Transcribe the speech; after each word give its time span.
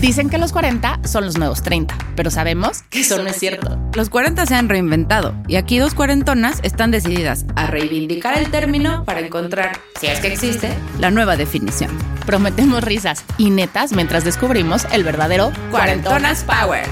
Dicen 0.00 0.30
que 0.30 0.38
los 0.38 0.50
40 0.52 1.00
son 1.04 1.26
los 1.26 1.36
nuevos 1.36 1.62
30, 1.62 1.94
pero 2.16 2.30
sabemos 2.30 2.84
que 2.84 3.00
eso 3.00 3.22
no 3.22 3.28
es 3.28 3.36
cierto. 3.36 3.78
Los 3.94 4.08
40 4.08 4.46
se 4.46 4.54
han 4.54 4.70
reinventado 4.70 5.34
y 5.46 5.56
aquí 5.56 5.78
dos 5.78 5.92
cuarentonas 5.92 6.60
están 6.62 6.90
decididas 6.90 7.44
a 7.54 7.66
reivindicar 7.66 8.38
el 8.38 8.50
término 8.50 9.04
para 9.04 9.20
encontrar, 9.20 9.78
si 10.00 10.06
es 10.06 10.20
que 10.20 10.28
existe, 10.28 10.72
la 10.98 11.10
nueva 11.10 11.36
definición. 11.36 11.90
Prometemos 12.24 12.82
risas 12.82 13.26
y 13.36 13.50
netas 13.50 13.92
mientras 13.92 14.24
descubrimos 14.24 14.86
el 14.90 15.04
verdadero 15.04 15.52
Cuarentonas 15.70 16.44
Power. 16.44 16.86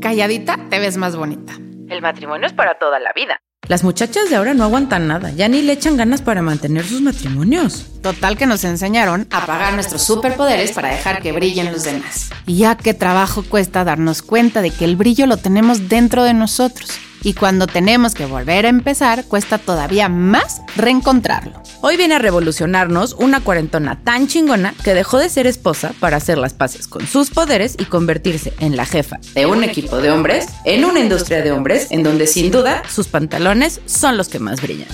Calladita 0.00 0.56
te 0.70 0.78
ves 0.78 0.96
más 0.96 1.16
bonita. 1.16 1.52
El 1.88 2.00
matrimonio 2.00 2.46
es 2.46 2.52
para 2.52 2.78
toda 2.78 3.00
la 3.00 3.12
vida. 3.12 3.40
Las 3.68 3.84
muchachas 3.84 4.30
de 4.30 4.36
ahora 4.36 4.54
no 4.54 4.64
aguantan 4.64 5.06
nada, 5.06 5.30
ya 5.30 5.48
ni 5.48 5.62
le 5.62 5.74
echan 5.74 5.96
ganas 5.96 6.22
para 6.22 6.42
mantener 6.42 6.84
sus 6.84 7.02
matrimonios. 7.02 7.86
Total 8.02 8.36
que 8.36 8.46
nos 8.46 8.64
enseñaron 8.64 9.28
a 9.30 9.46
pagar 9.46 9.74
nuestros 9.74 10.02
superpoderes 10.02 10.72
para 10.72 10.88
dejar 10.90 11.22
que 11.22 11.30
brillen 11.30 11.70
los 11.70 11.84
demás. 11.84 12.30
Y 12.46 12.56
ya 12.56 12.76
qué 12.76 12.94
trabajo 12.94 13.44
cuesta 13.44 13.84
darnos 13.84 14.22
cuenta 14.22 14.60
de 14.60 14.70
que 14.70 14.84
el 14.84 14.96
brillo 14.96 15.26
lo 15.26 15.36
tenemos 15.36 15.88
dentro 15.88 16.24
de 16.24 16.34
nosotros. 16.34 16.98
Y 17.22 17.34
cuando 17.34 17.66
tenemos 17.66 18.14
que 18.14 18.26
volver 18.26 18.66
a 18.66 18.70
empezar, 18.70 19.24
cuesta 19.24 19.58
todavía 19.58 20.08
más 20.08 20.62
reencontrarlo. 20.76 21.62
Hoy 21.82 21.96
viene 21.96 22.14
a 22.14 22.18
revolucionarnos 22.18 23.14
una 23.18 23.40
cuarentona 23.40 23.98
tan 24.02 24.26
chingona 24.26 24.74
que 24.84 24.94
dejó 24.94 25.18
de 25.18 25.28
ser 25.28 25.46
esposa 25.46 25.92
para 26.00 26.16
hacer 26.16 26.38
las 26.38 26.54
paces 26.54 26.86
con 26.86 27.06
sus 27.06 27.30
poderes 27.30 27.76
y 27.78 27.84
convertirse 27.84 28.54
en 28.60 28.76
la 28.76 28.86
jefa 28.86 29.18
de 29.34 29.46
un 29.46 29.64
equipo 29.64 29.98
de 29.98 30.10
hombres, 30.10 30.46
en 30.64 30.84
una 30.84 31.00
industria 31.00 31.42
de 31.42 31.52
hombres, 31.52 31.88
en 31.90 32.02
donde 32.02 32.26
sin 32.26 32.50
duda 32.50 32.82
sus 32.88 33.08
pantalones 33.08 33.80
son 33.86 34.16
los 34.16 34.28
que 34.28 34.38
más 34.38 34.60
brillan. 34.62 34.88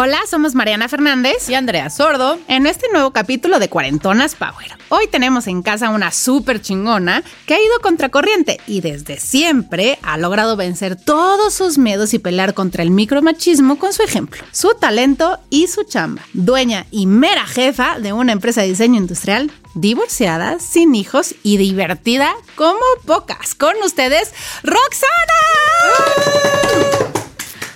Hola, 0.00 0.20
somos 0.30 0.54
Mariana 0.54 0.88
Fernández 0.88 1.48
Y 1.48 1.54
Andrea 1.54 1.90
Sordo, 1.90 2.38
en 2.46 2.68
este 2.68 2.86
nuevo 2.92 3.10
capítulo 3.10 3.58
de 3.58 3.68
Cuarentonas 3.68 4.36
Power. 4.36 4.78
Hoy 4.90 5.08
tenemos 5.08 5.48
en 5.48 5.60
casa 5.60 5.90
una 5.90 6.12
súper 6.12 6.62
chingona 6.62 7.24
que 7.46 7.54
ha 7.54 7.60
ido 7.60 7.80
contracorriente 7.82 8.60
y 8.68 8.80
desde 8.80 9.18
siempre 9.18 9.98
ha 10.02 10.16
logrado 10.16 10.54
vencer 10.54 10.94
todos 10.94 11.52
sus 11.52 11.78
miedos 11.78 12.14
y 12.14 12.20
pelear 12.20 12.54
contra 12.54 12.84
el 12.84 12.92
micromachismo 12.92 13.76
con 13.80 13.92
su 13.92 14.04
ejemplo, 14.04 14.44
su 14.52 14.72
talento 14.74 15.40
y 15.50 15.66
su 15.66 15.82
chamba. 15.82 16.22
Dueña 16.32 16.86
y 16.92 17.06
mera 17.06 17.44
jefa 17.44 17.98
de 17.98 18.12
una 18.12 18.30
empresa 18.30 18.60
de 18.60 18.68
diseño 18.68 18.98
industrial, 18.98 19.50
divorciada, 19.74 20.60
sin 20.60 20.94
hijos 20.94 21.34
y 21.42 21.56
divertida 21.56 22.36
como 22.54 22.78
pocas. 23.04 23.56
Con 23.56 23.74
ustedes, 23.82 24.32
Roxana. 24.62 25.08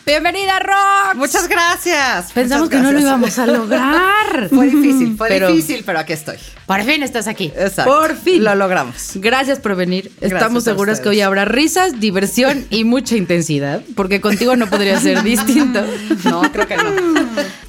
Bienvenida, 0.05 0.58
Rox. 0.58 1.14
Muchas 1.17 1.48
gracias. 1.48 2.33
pensamos 2.33 2.69
que 2.69 2.78
no 2.78 2.91
lo 2.91 2.98
íbamos 2.98 3.39
a 3.39 3.47
lograr. 3.47 4.48
Fue 4.50 4.67
difícil, 4.69 5.17
fue 5.17 5.28
Pero- 5.28 5.48
difícil, 5.48 5.84
pero 5.86 6.00
aquí 6.00 6.12
estoy. 6.12 6.36
Por 6.67 6.83
fin 6.83 7.03
estás 7.05 7.28
aquí. 7.28 7.53
Exacto. 7.56 7.84
Por 7.92 8.17
fin. 8.17 8.42
Lo 8.42 8.55
logramos. 8.56 9.12
Gracias 9.14 9.61
por 9.61 9.77
venir. 9.77 10.11
Gracias 10.20 10.33
Estamos 10.33 10.64
seguras 10.64 10.98
que 11.00 11.08
hoy 11.11 11.20
habrá 11.20 11.45
risas, 11.45 12.00
diversión 12.00 12.67
y 12.70 12.83
mucha 12.84 13.17
intensidad, 13.17 13.83
porque 13.95 14.20
contigo 14.20 14.56
no 14.56 14.67
podría 14.69 14.98
ser 14.98 15.23
distinto. 15.23 15.84
No, 16.25 16.42
creo 16.50 16.67
que 16.67 16.77
no. 16.77 16.84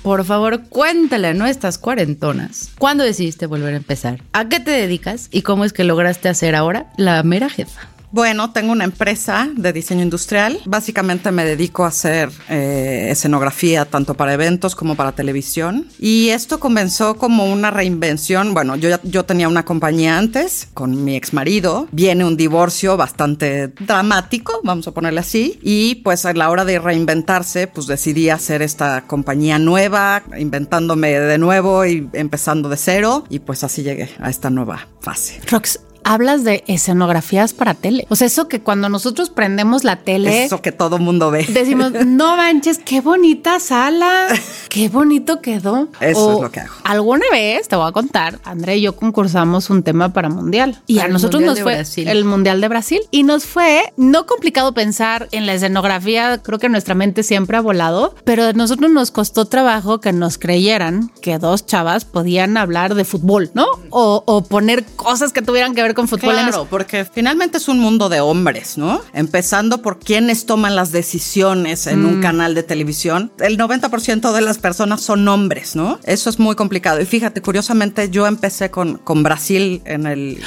Por 0.01 0.25
favor, 0.25 0.63
cuéntale 0.69 1.27
a 1.29 1.33
nuestras 1.33 1.77
cuarentonas 1.77 2.69
cuándo 2.79 3.03
decidiste 3.03 3.45
volver 3.45 3.73
a 3.73 3.77
empezar, 3.77 4.21
a 4.33 4.49
qué 4.49 4.59
te 4.59 4.71
dedicas 4.71 5.27
y 5.31 5.43
cómo 5.43 5.65
es 5.65 5.73
que 5.73 5.83
lograste 5.83 6.29
hacer 6.29 6.55
ahora 6.55 6.87
la 6.97 7.21
mera 7.23 7.49
jefa. 7.49 7.81
Bueno, 8.13 8.51
tengo 8.51 8.71
una 8.71 8.83
empresa 8.83 9.49
de 9.55 9.73
diseño 9.73 10.03
industrial. 10.03 10.59
Básicamente 10.65 11.31
me 11.31 11.45
dedico 11.45 11.83
a 11.83 11.87
hacer 11.87 12.29
eh, 12.47 13.07
escenografía 13.09 13.85
tanto 13.85 14.13
para 14.13 14.35
eventos 14.35 14.75
como 14.75 14.93
para 14.93 15.13
televisión. 15.13 15.87
Y 15.97 16.29
esto 16.29 16.59
comenzó 16.59 17.15
como 17.15 17.51
una 17.51 17.71
reinvención. 17.71 18.53
Bueno, 18.53 18.75
yo, 18.75 19.01
yo 19.01 19.25
tenía 19.25 19.47
una 19.47 19.65
compañía 19.65 20.19
antes 20.19 20.67
con 20.75 21.03
mi 21.03 21.15
ex 21.15 21.33
marido. 21.33 21.87
Viene 21.91 22.23
un 22.23 22.37
divorcio 22.37 22.97
bastante 22.97 23.69
dramático, 23.79 24.61
vamos 24.63 24.87
a 24.87 24.91
ponerle 24.91 25.21
así. 25.21 25.57
Y 25.63 25.95
pues 26.03 26.27
a 26.27 26.33
la 26.33 26.51
hora 26.51 26.65
de 26.65 26.77
reinventarse, 26.77 27.65
pues 27.65 27.87
decidí 27.87 28.29
hacer 28.29 28.61
esta 28.61 29.07
compañía 29.07 29.57
nueva, 29.57 30.21
inventándome 30.37 31.19
de 31.19 31.39
nuevo 31.39 31.83
y 31.83 32.07
empezando 32.13 32.69
de 32.69 32.77
cero. 32.77 33.23
Y 33.31 33.39
pues 33.39 33.63
así 33.63 33.81
llegué 33.81 34.11
a 34.19 34.29
esta 34.29 34.51
nueva 34.51 34.87
fase. 35.01 35.41
Rox, 35.49 35.79
hablas 36.03 36.43
de 36.43 36.63
escenografías 36.67 37.53
para 37.53 37.73
tele. 37.73 38.05
O 38.09 38.15
sea, 38.15 38.27
eso 38.27 38.47
que 38.47 38.61
cuando 38.61 38.89
nosotros 38.89 39.29
prendemos 39.29 39.83
la 39.83 39.97
tele, 39.97 40.45
Eso 40.45 40.61
que 40.61 40.71
todo 40.71 40.97
mundo 40.99 41.31
ve. 41.31 41.45
decimos, 41.49 41.91
no 42.05 42.37
manches, 42.37 42.79
qué 42.79 43.01
bonita 43.01 43.59
sala, 43.59 44.27
qué 44.69 44.89
bonito 44.89 45.41
quedó. 45.41 45.87
Eso 45.99 46.33
es 46.35 46.41
lo 46.41 46.51
que 46.51 46.61
hago. 46.61 46.73
Alguna 46.83 47.25
vez, 47.31 47.67
te 47.67 47.75
voy 47.75 47.87
a 47.87 47.91
contar, 47.91 48.39
André 48.43 48.77
y 48.77 48.81
yo 48.81 48.95
concursamos 48.95 49.69
un 49.69 49.83
tema 49.83 50.13
para 50.13 50.29
Mundial. 50.29 50.81
Y 50.87 50.95
Para 50.97 51.09
a 51.09 51.11
nosotros 51.11 51.41
Mundial 51.41 51.55
nos 51.55 51.63
fue 51.63 51.75
Brasil. 51.75 52.07
el 52.07 52.25
Mundial 52.25 52.61
de 52.61 52.67
Brasil. 52.67 53.01
Y 53.11 53.23
nos 53.23 53.45
fue 53.45 53.83
no 53.97 54.25
complicado 54.25 54.73
pensar 54.73 55.27
en 55.31 55.45
la 55.45 55.53
escenografía, 55.53 56.39
creo 56.39 56.59
que 56.59 56.69
nuestra 56.69 56.95
mente 56.95 57.23
siempre 57.23 57.57
ha 57.57 57.61
volado, 57.61 58.15
pero 58.23 58.43
a 58.45 58.53
nosotros 58.53 58.91
nos 58.91 59.11
costó 59.11 59.45
trabajo 59.45 59.99
que 59.99 60.11
nos 60.13 60.37
creyeran 60.37 61.11
que 61.21 61.37
dos 61.39 61.65
chavas 61.65 62.05
podían 62.05 62.57
hablar 62.57 62.95
de 62.95 63.05
fútbol, 63.05 63.51
¿no? 63.53 63.65
O, 63.89 64.23
o 64.25 64.43
poner 64.43 64.83
cosas 64.95 65.33
que 65.33 65.41
tuvieran 65.41 65.75
que 65.75 65.81
ver 65.81 65.92
con 65.93 66.07
fútbol 66.07 66.33
Claro, 66.33 66.67
porque 66.69 67.05
finalmente 67.05 67.57
es 67.57 67.67
un 67.67 67.79
mundo 67.79 68.09
de 68.09 68.19
hombres, 68.21 68.77
¿no? 68.77 69.01
Empezando 69.13 69.81
por 69.81 69.99
quienes 69.99 70.45
toman 70.45 70.75
las 70.75 70.91
decisiones 70.91 71.87
en 71.87 72.03
Mm. 72.03 72.05
un 72.07 72.21
canal 72.21 72.55
de 72.55 72.63
televisión. 72.63 73.31
El 73.39 73.57
90% 73.57 74.33
de 74.33 74.41
las 74.41 74.57
personas 74.57 75.01
son 75.01 75.27
hombres, 75.27 75.75
¿no? 75.75 75.99
Eso 76.03 76.29
es 76.29 76.39
muy 76.39 76.55
complicado. 76.55 76.99
Y 77.01 77.05
fíjate, 77.05 77.41
curiosamente, 77.41 78.09
yo 78.09 78.27
empecé 78.27 78.69
con, 78.71 78.97
con 78.97 79.23
Brasil 79.23 79.81
en, 79.85 80.05
el, 80.07 80.41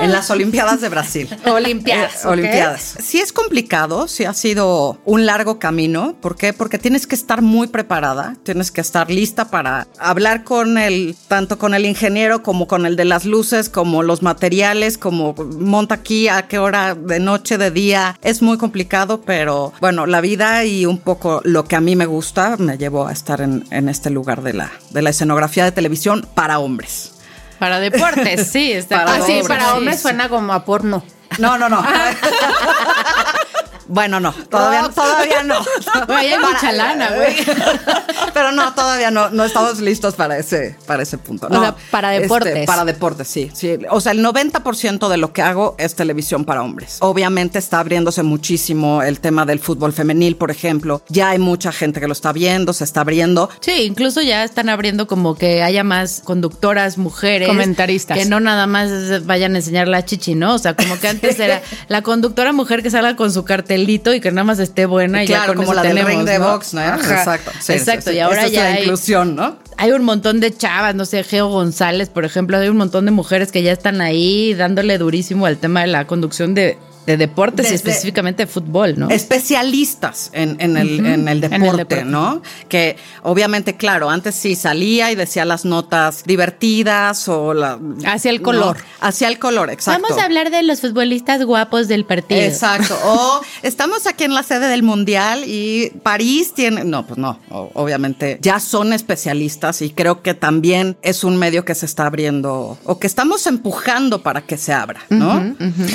en 0.00 0.12
las 0.12 0.30
Olimpiadas 0.30 0.80
de 0.80 0.88
Brasil. 0.88 1.28
Olimpiadas, 1.46 2.24
Eh. 2.24 2.28
Olimpiadas. 2.28 2.94
Sí 3.02 3.18
es 3.20 3.32
complicado, 3.32 4.08
sí 4.08 4.24
ha 4.24 4.34
sido 4.34 4.98
un 5.04 5.26
largo 5.26 5.58
camino. 5.58 6.14
¿Por 6.20 6.36
qué? 6.36 6.52
Porque 6.52 6.78
tienes 6.78 7.06
que 7.06 7.14
estar 7.14 7.42
muy 7.42 7.66
preparada, 7.68 8.36
tienes 8.44 8.70
que 8.70 8.80
estar 8.80 9.10
lista 9.10 9.50
para 9.50 9.86
hablar 9.98 10.44
con 10.44 10.78
el, 10.78 11.16
tanto 11.28 11.58
con 11.58 11.74
el 11.74 11.86
ingeniero 11.86 12.42
como 12.42 12.66
con 12.68 12.86
el 12.86 12.96
de 12.96 13.04
las 13.04 13.24
luces, 13.24 13.68
como 13.68 14.02
los 14.02 14.22
materiales, 14.22 14.89
como 14.98 15.34
monta 15.34 15.96
aquí, 15.96 16.28
a 16.28 16.42
qué 16.48 16.58
hora, 16.58 16.94
de 16.94 17.20
noche, 17.20 17.58
de 17.58 17.70
día. 17.70 18.18
Es 18.22 18.42
muy 18.42 18.58
complicado, 18.58 19.20
pero 19.22 19.72
bueno, 19.80 20.06
la 20.06 20.20
vida 20.20 20.64
y 20.64 20.86
un 20.86 20.98
poco 20.98 21.40
lo 21.44 21.64
que 21.64 21.76
a 21.76 21.80
mí 21.80 21.96
me 21.96 22.06
gusta 22.06 22.56
me 22.58 22.78
llevó 22.78 23.06
a 23.06 23.12
estar 23.12 23.40
en, 23.40 23.64
en 23.70 23.88
este 23.88 24.10
lugar 24.10 24.42
de 24.42 24.52
la, 24.54 24.70
de 24.90 25.02
la 25.02 25.10
escenografía 25.10 25.64
de 25.64 25.72
televisión 25.72 26.26
para 26.34 26.58
hombres. 26.58 27.12
Para 27.58 27.78
deportes, 27.80 28.46
sí, 28.50 28.72
está 28.74 29.04
Para 29.04 29.14
Ah, 29.16 29.26
sí, 29.26 29.32
hombres, 29.40 29.48
para 29.48 29.64
sí, 29.70 29.76
hombres 29.76 29.96
sí. 29.96 30.02
suena 30.02 30.28
como 30.28 30.52
a 30.52 30.64
porno. 30.64 31.02
No, 31.38 31.56
no, 31.58 31.68
no. 31.68 31.84
Bueno, 33.90 34.20
no, 34.20 34.32
todavía, 34.32 34.88
todavía 34.94 35.42
no. 35.42 35.56
Hay 36.14 36.30
mucha 36.38 36.70
lana, 36.72 37.10
güey. 37.16 37.34
Pero 38.32 38.52
no, 38.52 38.72
todavía 38.72 39.10
no, 39.10 39.30
no 39.30 39.44
estamos 39.44 39.80
listos 39.80 40.14
para 40.14 40.38
ese, 40.38 40.76
para 40.86 41.02
ese 41.02 41.18
punto. 41.18 41.46
O 41.46 41.50
No, 41.50 41.60
sea, 41.60 41.74
para 41.90 42.10
deportes. 42.10 42.54
este, 42.54 42.66
para 42.66 42.84
deportes, 42.84 43.26
sí, 43.28 43.50
sí. 43.52 43.78
O 43.90 44.00
sea, 44.00 44.12
el 44.12 44.24
90% 44.24 45.08
de 45.08 45.16
lo 45.16 45.32
que 45.32 45.42
hago 45.42 45.74
es 45.78 45.96
televisión 45.96 46.44
para 46.44 46.62
hombres. 46.62 46.98
Obviamente 47.00 47.58
está 47.58 47.80
abriéndose 47.80 48.22
muchísimo 48.22 49.02
el 49.02 49.20
tema 49.20 49.44
del 49.44 49.58
fútbol 49.58 49.92
femenil, 49.92 50.36
por 50.36 50.50
ejemplo. 50.50 51.02
Ya 51.08 51.30
hay 51.30 51.38
mucha 51.38 51.72
gente 51.72 52.00
que 52.00 52.06
lo 52.06 52.12
está 52.12 52.32
viendo, 52.32 52.72
se 52.72 52.84
está 52.84 53.00
abriendo. 53.00 53.50
Sí, 53.60 53.82
incluso 53.82 54.22
ya 54.22 54.44
están 54.44 54.68
abriendo 54.68 55.06
como 55.08 55.34
que 55.34 55.62
haya 55.64 55.82
más 55.82 56.20
conductoras 56.24 56.96
mujeres. 56.96 57.48
Comentaristas. 57.48 58.16
Que 58.16 58.24
no 58.26 58.38
nada 58.40 58.66
más 58.66 59.26
vayan 59.26 59.54
a 59.54 59.58
enseñar 59.58 59.88
la 59.88 60.04
chichi, 60.04 60.34
¿no? 60.36 60.54
O 60.54 60.58
sea, 60.58 60.74
como 60.74 60.98
que 61.00 61.08
antes 61.08 61.40
era 61.40 61.60
la 61.88 62.02
conductora 62.02 62.52
mujer 62.52 62.82
que 62.82 62.90
salga 62.90 63.16
con 63.16 63.32
su 63.32 63.44
y 63.88 64.20
que 64.20 64.30
nada 64.30 64.44
más 64.44 64.58
esté 64.58 64.86
buena 64.86 65.24
y 65.24 65.26
ya 65.26 65.38
claro, 65.38 65.54
con 65.54 65.56
como 65.64 65.72
eso 65.72 65.74
la 65.74 65.82
del 65.82 65.90
tenemos, 65.96 66.10
ring 66.10 66.24
de 66.24 66.38
¿no? 66.38 66.52
box, 66.52 66.74
¿no? 66.74 66.80
Ajá. 66.80 66.96
Exacto. 66.98 67.50
sí, 67.60 67.72
Exacto, 67.72 68.02
sí, 68.02 68.10
sí. 68.10 68.16
y 68.16 68.20
ahora 68.20 68.38
Esa 68.38 68.46
es 68.46 68.52
ya 68.52 68.62
la 68.64 68.74
hay, 68.74 68.82
inclusión, 68.82 69.36
¿no? 69.36 69.56
hay 69.76 69.92
un 69.92 70.04
montón 70.04 70.40
de 70.40 70.54
chavas, 70.54 70.94
no 70.94 71.04
sé, 71.04 71.24
Geo 71.24 71.48
González, 71.48 72.08
por 72.08 72.24
ejemplo, 72.24 72.58
hay 72.58 72.68
un 72.68 72.76
montón 72.76 73.04
de 73.06 73.10
mujeres 73.12 73.50
que 73.52 73.62
ya 73.62 73.72
están 73.72 74.00
ahí 74.00 74.54
dándole 74.54 74.98
durísimo 74.98 75.46
al 75.46 75.56
tema 75.58 75.80
de 75.80 75.86
la 75.86 76.06
conducción 76.06 76.54
de, 76.54 76.76
de 77.10 77.16
deportes 77.16 77.70
y 77.70 77.74
específicamente 77.74 78.44
de 78.44 78.46
fútbol, 78.46 78.94
¿no? 78.98 79.08
especialistas 79.10 80.30
en, 80.32 80.56
en 80.60 80.76
el, 80.76 81.04
en 81.04 81.28
el 81.28 81.40
deporte, 81.40 81.66
el 81.68 81.76
deporte. 81.76 82.04
¿no? 82.04 82.42
Que 82.68 82.96
obviamente, 83.22 83.76
claro, 83.76 84.10
antes 84.10 84.34
sí 84.34 84.54
salía 84.54 85.10
y 85.10 85.14
decía 85.14 85.44
las 85.44 85.64
notas 85.64 86.24
divertidas 86.24 87.28
o 87.28 87.54
la... 87.54 87.78
Hacia 88.06 88.30
el 88.30 88.42
color. 88.42 88.76
¿no? 88.78 88.84
Hacia 89.00 89.28
el 89.28 89.38
color, 89.38 89.70
exacto. 89.70 90.02
Vamos 90.02 90.22
a 90.22 90.24
hablar 90.24 90.50
de 90.50 90.62
los 90.62 90.80
futbolistas 90.80 91.44
guapos 91.44 91.88
del 91.88 92.04
partido. 92.04 92.40
Exacto. 92.40 92.96
O 93.04 93.40
estamos 93.62 94.06
aquí 94.06 94.24
en 94.24 94.34
la 94.34 94.42
sede 94.42 94.68
del 94.68 94.82
mundial 94.82 95.42
y 95.46 95.90
París 96.02 96.54
tiene. 96.54 96.84
No, 96.84 97.06
pues 97.06 97.18
no. 97.18 97.38
obviamente 97.50 98.38
ya 98.40 98.60
son 98.60 98.92
especialistas 98.92 99.82
y 99.82 99.90
creo 99.90 100.22
que 100.22 100.34
también 100.34 100.96
es 101.02 101.24
un 101.24 101.36
medio 101.36 101.64
que 101.64 101.74
se 101.74 101.86
está 101.86 102.06
abriendo 102.06 102.78
o 102.84 102.98
que 102.98 103.06
estamos 103.06 103.46
empujando 103.46 104.22
para 104.22 104.42
que 104.42 104.56
se 104.56 104.72
abra, 104.72 105.00
¿no? 105.08 105.54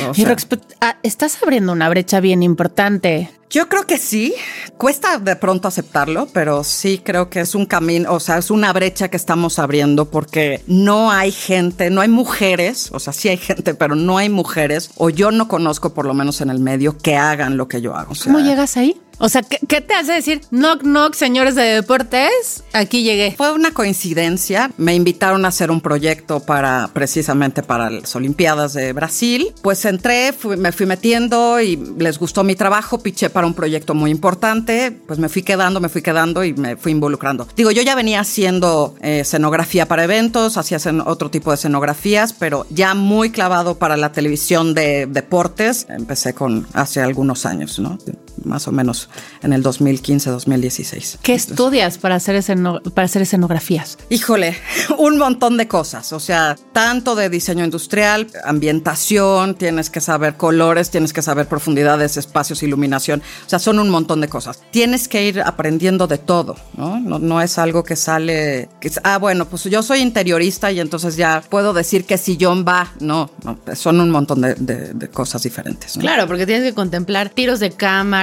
O 0.10 0.12
Y 0.16 0.24
sea, 0.24 0.36
ah, 0.82 0.98
estás 1.06 1.42
abriendo 1.44 1.72
una 1.72 1.88
brecha 1.88 2.20
bien 2.20 2.42
importante 2.42 3.30
Yo 3.50 3.70
creo 3.70 3.86
que 3.86 3.98
sí. 3.98 4.34
Cuesta 4.78 5.18
de 5.18 5.36
pronto 5.36 5.68
aceptarlo, 5.68 6.28
pero 6.34 6.64
sí 6.64 7.00
creo 7.04 7.30
que 7.30 7.40
es 7.40 7.56
un 7.56 7.66
camino, 7.66 8.12
o 8.12 8.20
sea, 8.20 8.38
es 8.38 8.52
una 8.52 8.74
brecha 8.74 9.08
que 9.08 9.16
estamos 9.16 9.58
abriendo 9.58 10.10
porque 10.10 10.62
no 10.68 11.12
hay 11.12 11.32
gente, 11.32 11.90
no 11.90 12.02
hay 12.02 12.10
mujeres, 12.10 12.90
o 12.92 13.00
sea, 13.00 13.14
sí 13.14 13.30
hay 13.30 13.38
gente, 13.38 13.74
pero 13.74 13.96
no 13.96 14.18
hay 14.18 14.28
mujeres, 14.28 14.90
o 14.98 15.10
yo 15.10 15.32
no 15.32 15.48
conozco 15.48 15.94
por 15.94 16.06
lo 16.06 16.14
menos 16.14 16.42
en 16.42 16.50
el 16.50 16.60
medio, 16.60 16.98
que 16.98 17.16
hagan 17.16 17.56
lo 17.56 17.70
que 17.70 17.82
yo 17.82 17.96
hago. 17.96 18.12
O 18.12 18.16
sea, 18.16 18.34
¿Cómo 18.34 18.44
llegas 18.44 18.76
ahí? 18.76 19.00
O 19.18 19.30
sea, 19.30 19.44
¿qué, 19.44 19.60
¿qué, 19.68 19.80
te 19.80 19.94
hace 19.94 20.12
decir 20.12 20.42
knock 20.52 20.82
knock, 20.82 21.14
señores 21.14 21.56
de 21.56 21.64
deportes? 21.64 22.64
Aquí 22.74 23.04
llegué. 23.04 23.34
Fue 23.36 23.54
una 23.54 23.72
coincidencia. 23.72 24.72
Me 24.78 24.94
invitaron 24.94 25.46
a 25.46 25.50
hacer 25.50 25.72
un 25.72 25.80
proyecto 25.80 26.42
para 26.42 26.90
precisamente 26.92 27.64
para 27.64 27.90
las 27.90 28.14
Olimpiadas 28.16 28.74
de 28.74 28.92
Brasil. 28.92 29.54
Pues 29.62 29.86
entré, 29.86 30.34
fui, 30.34 30.58
me 30.58 30.74
fui 30.74 30.86
metiendo 30.86 31.62
y 31.62 31.78
les 31.98 32.20
gustó 32.20 32.44
mi 32.44 32.56
trabajo. 32.56 33.00
Piché 33.00 33.30
para 33.36 33.48
un 33.48 33.54
proyecto 33.54 33.94
muy 33.94 34.12
importante. 34.12 34.98
Pues 35.06 35.20
me 35.20 35.28
fui 35.28 35.44
quedando, 35.44 35.82
me 35.82 35.90
fui 35.90 36.02
quedando 36.02 36.46
y 36.46 36.54
me 36.54 36.78
fui 36.78 36.94
involucrando. 36.94 37.46
Digo, 37.58 37.70
yo 37.70 37.82
ya 37.82 37.94
venía 37.94 38.22
haciendo 38.22 38.96
eh, 39.02 39.20
escenografía 39.20 39.90
para 39.90 40.06
eventos, 40.06 40.56
hacía 40.56 40.80
otro 41.06 41.30
tipo 41.30 41.52
de 41.52 41.56
escenografías, 41.56 42.32
pero 42.32 42.66
ya 42.70 42.94
muy 42.94 43.32
clavado 43.32 43.78
para 43.78 43.98
la 43.98 44.14
televisión 44.14 44.74
de 44.74 45.06
deportes. 45.06 45.86
Empecé 45.90 46.34
con 46.34 46.66
hace 46.72 47.02
algunos 47.02 47.46
años, 47.46 47.78
¿no? 47.78 47.98
Más 48.44 48.68
o 48.68 48.72
menos 48.72 49.10
en 49.42 49.54
el 49.54 49.62
2015, 49.64 50.30
2016. 50.30 51.20
¿Qué 51.22 51.34
Entonces, 51.34 51.52
estudias 51.52 51.98
para 51.98 52.16
hacer, 52.16 52.36
esceno, 52.36 52.82
para 52.94 53.06
hacer 53.06 53.22
escenografías? 53.22 53.98
Híjole, 54.10 54.58
un 54.98 55.18
montón 55.18 55.58
de 55.58 55.68
cosas. 55.68 56.12
O 56.14 56.20
sea, 56.20 56.56
tanto 56.74 57.16
de 57.16 57.30
diseño 57.30 57.64
industrial, 57.64 58.28
ambientación, 58.44 59.56
tienes 59.56 59.90
que 59.90 60.02
saber 60.02 60.36
colores, 60.36 60.90
tienes 60.90 61.14
que 61.14 61.22
saber 61.22 61.48
profundidades, 61.48 62.18
espacios, 62.18 62.64
iluminación. 62.64 63.22
O 63.46 63.50
sea, 63.50 63.60
son 63.60 63.80
un 63.80 63.90
montón 63.90 64.22
de 64.22 64.28
cosas. 64.28 64.62
Tienes 64.72 65.08
que 65.08 65.28
ir 65.28 65.42
aprendiendo 65.42 66.08
de 66.08 66.18
todo, 66.18 66.56
¿no? 66.76 67.00
No, 67.00 67.20
no 67.20 67.42
es 67.42 67.58
algo 67.58 67.84
que 67.84 67.96
sale, 67.96 68.70
que 68.80 68.88
es, 68.88 69.00
ah, 69.04 69.18
bueno, 69.18 69.46
pues 69.46 69.64
yo 69.64 69.84
soy 69.84 70.00
interiorista 70.00 70.72
y 70.72 70.80
entonces 70.80 71.16
ya 71.16 71.44
puedo 71.50 71.74
decir 71.74 72.06
que 72.06 72.18
sillón 72.18 72.66
va. 72.68 72.92
No, 73.00 73.30
no 73.44 73.58
son 73.76 74.00
un 74.00 74.10
montón 74.10 74.42
de, 74.42 74.56
de, 74.56 74.94
de 74.94 75.08
cosas 75.10 75.44
diferentes. 75.44 75.98
¿no? 75.98 76.02
Claro, 76.02 76.28
porque 76.28 76.46
tienes 76.46 76.64
que 76.64 76.74
contemplar 76.74 77.30
tiros 77.30 77.60
de 77.60 77.72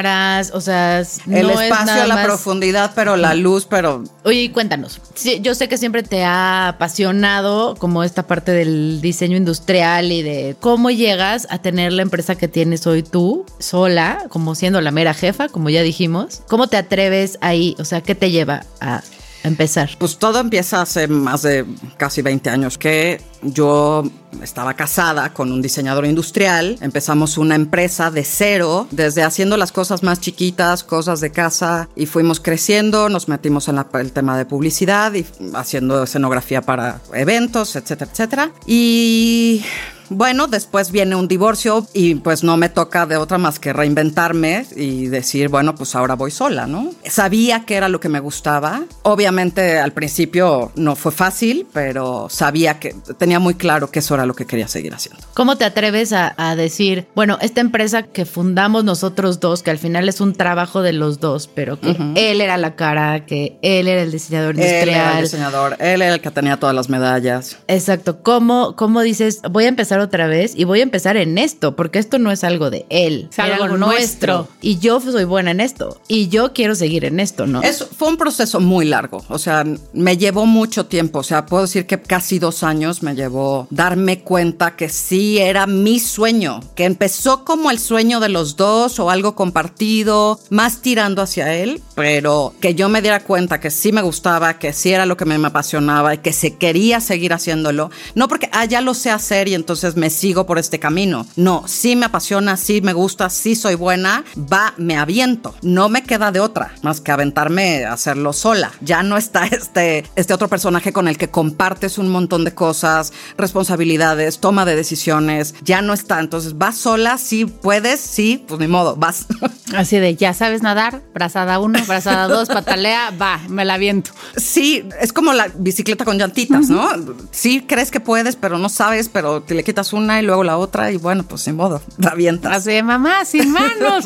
cámaras, 0.03 0.51
o 0.53 0.61
sea, 0.61 1.03
no 1.27 1.37
el 1.37 1.51
espacio, 1.51 2.03
es 2.03 2.09
la 2.09 2.15
más... 2.15 2.25
profundidad, 2.25 2.93
pero 2.95 3.17
la 3.17 3.35
luz, 3.35 3.67
pero... 3.69 4.05
Oye, 4.25 4.51
cuéntanos. 4.53 5.01
Sí, 5.15 5.41
yo 5.43 5.55
sé 5.55 5.69
que 5.69 5.79
siempre 5.79 6.03
te 6.03 6.25
ha 6.25 6.69
apasionado 6.69 7.75
como 7.77 8.05
esta 8.05 8.27
parte 8.27 8.53
del 8.53 9.01
diseño 9.01 9.37
industrial 9.37 10.13
y 10.13 10.23
de 10.23 10.57
cómo 10.61 10.91
llegas 10.91 11.47
a 11.51 11.59
tener 11.59 11.93
la 11.93 12.03
empresa 12.03 12.35
que 12.35 12.49
tienes 12.49 12.87
hoy 12.87 13.03
tú, 13.03 13.45
sola, 13.59 14.25
como 14.29 14.55
siendo 14.55 14.81
la 14.81 14.91
mera 14.91 15.15
jefa, 15.15 15.49
como 15.49 15.71
ya 15.71 15.83
dijimos. 15.83 16.43
¿Cómo 16.49 16.67
te 16.67 16.77
atreves 16.77 17.39
ahí? 17.41 17.77
O 17.79 17.85
sea, 17.85 18.01
¿qué 18.01 18.15
te 18.15 18.31
lleva 18.31 18.65
a 18.81 19.03
empezar? 19.45 19.91
Pues 19.99 20.19
todo 20.19 20.41
empieza 20.41 20.83
hace 20.83 21.09
más 21.09 21.43
de 21.43 21.65
casi 21.97 22.23
20 22.23 22.51
años 22.51 22.79
que 22.79 23.21
yo 23.43 24.05
estaba 24.43 24.75
casada 24.75 25.33
con 25.35 25.53
un 25.53 25.61
diseñador 25.61 26.07
industrial, 26.07 26.79
empezamos 26.81 27.39
una 27.39 27.55
empresa 27.55 28.11
de 28.11 28.25
cero, 28.25 28.87
desde 28.91 29.23
haciendo 29.23 29.57
las 29.57 29.73
cosas 29.73 30.03
más 30.03 30.21
chiquitas, 30.21 30.85
cosas 30.85 31.21
de 31.21 31.31
casa, 31.31 31.89
y 31.97 32.07
fuimos 32.07 32.41
creciendo, 32.41 33.09
nos 33.09 33.29
metimos 33.29 33.69
en 33.69 33.79
el 33.95 34.13
tema 34.13 34.39
de 34.39 34.47
publicidad 34.47 35.13
y 35.15 35.27
haciendo 35.55 36.03
escenografía 36.05 36.63
para 36.63 37.01
eventos, 37.13 37.77
etcétera, 37.77 38.11
etcétera. 38.11 38.53
Y 38.67 39.65
bueno, 40.09 40.47
después 40.47 40.91
viene 40.91 41.15
un 41.17 41.29
divorcio 41.29 41.87
y 41.93 42.15
pues 42.17 42.43
no 42.43 42.57
me 42.57 42.69
toca 42.69 43.07
de 43.07 43.17
otra 43.17 43.39
más 43.39 43.59
que 43.59 43.73
reinventarme 43.73 44.67
y 44.77 45.07
decir, 45.07 45.49
bueno, 45.49 45.75
pues 45.75 45.95
ahora 45.95 46.15
voy 46.15 46.31
sola, 46.31 46.67
¿no? 46.67 46.91
Sabía 47.05 47.65
que 47.65 47.77
era 47.77 47.89
lo 47.89 48.01
que 48.01 48.09
me 48.09 48.21
gustaba. 48.21 48.83
Obviamente 49.03 49.79
al 49.79 49.93
principio 49.93 50.73
no 50.75 50.97
fue 50.97 51.13
fácil, 51.13 51.67
pero 51.73 52.29
sabía 52.31 52.79
que 52.79 52.95
tenía 53.19 53.39
muy 53.39 53.55
claro 53.55 53.91
que 53.91 54.01
eso 54.01 54.15
era 54.15 54.27
lo 54.27 54.35
que 54.35 54.47
quería 54.47 54.69
seguir 54.69 54.95
haciendo. 54.95 55.23
¿Cómo 55.35 55.57
te 55.57 55.65
atreves 55.65 56.13
a, 56.13 56.35
a 56.37 56.57
decir, 56.57 57.07
bueno, 57.15 57.39
esta 57.41 57.61
empresa 57.61 58.03
que 58.03 58.25
fundamos 58.25 58.85
nosotros 58.85 59.41
dos, 59.41 59.63
que 59.63 59.71
al 59.71 59.79
final 59.79 60.09
es 60.09 60.21
un 60.21 60.35
trabajo 60.35 60.83
de 60.83 60.93
los 60.93 61.21
dos, 61.21 61.49
pero 61.53 61.81
que 61.81 61.91
uh 61.91 61.95
-huh. 61.95 62.13
él 62.17 62.41
era 62.41 62.57
la 62.57 62.75
cara, 62.77 63.25
que 63.27 63.59
él 63.63 63.89
era 63.89 64.03
el 64.03 64.13
diseñador 64.13 64.55
industrial? 64.55 64.83
Él 64.83 64.89
era 64.95 65.17
el 65.19 65.25
diseñador, 65.25 65.77
él 65.79 66.03
era 66.03 66.15
el 66.15 66.21
que 66.21 66.31
tenía 66.31 66.59
todas 66.59 66.75
las 66.75 66.89
medallas. 66.89 67.59
Exacto. 67.69 68.23
¿Cómo, 68.23 68.77
cómo 68.77 69.01
dices, 69.01 69.41
voy 69.51 69.65
a 69.65 69.69
empezar 69.69 70.01
otra 70.03 70.27
vez 70.27 70.53
y 70.57 70.65
voy 70.65 70.81
a 70.81 70.83
empezar 70.83 71.17
en 71.17 71.39
esto, 71.39 71.77
porque 71.77 71.99
esto 71.99 72.19
no 72.19 72.31
es 72.31 72.45
algo 72.45 72.71
de 72.71 72.87
él, 72.89 73.29
es 73.31 73.39
algo, 73.39 73.65
algo 73.65 73.79
nuestro. 73.79 74.37
nuestro. 74.37 74.57
Y 74.61 74.79
yo 74.79 75.01
soy 75.01 75.25
buena 75.25 75.51
en 75.51 75.61
esto 75.61 76.01
y 76.09 76.29
yo 76.29 76.53
quiero 76.53 76.75
seguir 76.75 77.05
en 77.05 77.21
esto, 77.21 77.47
¿no? 77.47 77.63
Eso 77.63 77.87
fue 77.87 78.09
un 78.09 78.17
proceso 78.17 78.61
muy 78.61 78.87
largo, 78.87 79.25
o 79.29 79.39
sea, 79.39 79.65
me 79.93 80.17
llevó 80.17 80.47
mucho 80.47 80.87
tiempo, 80.87 81.21
o 81.21 81.23
sea, 81.23 81.47
puedo 81.47 81.63
decir 81.63 81.87
que 81.87 82.01
casi 82.01 82.39
dos 82.39 82.63
años 82.63 83.03
me 83.03 83.15
llevó 83.15 83.67
darme 83.71 84.21
cuenta 84.21 84.77
que 84.77 84.89
sí 84.89 85.39
era 85.39 85.67
mi 85.67 85.99
sueño, 86.01 86.61
que 86.75 86.85
empezó 86.85 87.45
como 87.45 87.71
el 87.71 87.79
sueño 87.79 88.21
de 88.21 88.29
los 88.29 88.57
dos 88.57 88.99
o 88.99 89.11
algo 89.11 89.35
compartido, 89.35 90.39
más 90.51 90.83
tirando 90.83 91.23
hacia 91.23 91.55
él, 91.55 91.83
pero 91.95 92.55
que 92.61 92.75
yo 92.75 92.89
me 92.89 93.03
diera 93.03 93.25
cuenta 93.25 93.61
que 93.61 93.71
sí 93.71 93.93
me 93.93 94.03
gustaba, 94.03 94.59
que 94.59 94.73
sí 94.73 94.93
era 94.93 95.07
lo 95.07 95.17
que 95.17 95.25
me 95.25 95.35
apasionaba 95.47 96.15
y 96.15 96.19
que 96.19 96.33
se 96.33 96.57
quería 96.57 97.01
seguir 97.01 97.33
haciéndolo, 97.33 97.91
no 98.15 98.29
porque, 98.29 98.49
ah, 98.53 98.65
ya 98.65 98.81
lo 98.81 98.95
sé 98.95 99.11
hacer 99.11 99.49
y 99.49 99.55
entonces 99.55 99.82
me 99.97 100.11
sigo 100.11 100.47
por 100.47 100.59
este 100.59 100.79
camino. 100.79 101.27
No, 101.37 101.65
sí 101.67 101.97
me 101.97 102.07
apasiona, 102.07 102.57
sí 102.57 102.81
me 102.81 102.93
gusta, 102.93 103.31
sí 103.31 103.57
soy 103.57 103.75
buena, 103.75 104.25
va, 104.37 104.75
me 104.77 104.97
aviento. 104.97 105.55
No 105.63 105.89
me 105.89 106.03
queda 106.03 106.31
de 106.31 106.41
otra 106.41 106.75
más 106.83 107.01
que 107.01 107.13
aventarme 107.13 107.85
a 107.85 107.95
hacerlo 107.95 108.33
sola. 108.33 108.73
Ya 108.81 109.03
no 109.03 109.17
está 109.17 109.47
este, 109.51 110.05
este 110.17 110.35
otro 110.35 110.49
personaje 110.49 110.93
con 110.93 111.09
el 111.09 111.19
que 111.19 111.31
compartes 111.31 111.99
un 111.99 112.09
montón 112.09 112.45
de 112.45 112.55
cosas, 112.55 113.13
responsabilidades, 113.37 114.39
toma 114.39 114.65
de 114.65 114.77
decisiones. 114.77 115.55
Ya 115.63 115.83
no 115.83 115.93
está. 115.93 116.21
Entonces 116.21 116.59
vas 116.59 116.77
sola, 116.77 117.19
sí 117.19 117.45
puedes, 117.47 118.01
sí, 118.01 118.45
pues 118.47 118.61
ni 118.61 118.69
modo, 118.69 118.97
vas. 118.97 119.27
Así 119.77 119.99
de, 119.99 120.17
ya 120.17 120.35
sabes 120.35 120.63
nadar, 120.63 121.03
brazada 121.15 121.59
uno, 121.59 121.79
brazada 121.87 122.29
dos, 122.29 122.49
patalea, 122.49 123.11
va, 123.11 123.41
me 123.49 123.65
la 123.65 123.75
aviento. 123.75 124.11
Sí, 124.37 124.85
es 125.01 125.13
como 125.13 125.33
la 125.33 125.49
bicicleta 125.55 126.05
con 126.05 126.19
llantitas. 126.19 126.69
¿no? 126.69 126.89
Sí 127.31 127.65
crees 127.67 127.91
que 127.91 128.01
puedes, 128.01 128.37
pero 128.37 128.59
no 128.59 128.69
sabes, 128.69 129.09
pero 129.09 129.43
te 129.43 129.55
le 129.55 129.65
quitas 129.73 129.95
una 129.95 130.21
y 130.21 130.23
luego 130.23 130.45
la 130.45 130.59
otra 130.59 130.93
y 130.93 130.99
bueno, 130.99 131.23
pues 131.23 131.41
sin 131.41 131.57
modo, 131.57 131.81
la 131.97 132.11
avientas. 132.11 132.53
Así 132.59 132.73
de 132.73 132.83
mamá, 132.83 133.25
sin 133.25 133.51
manos. 133.51 134.05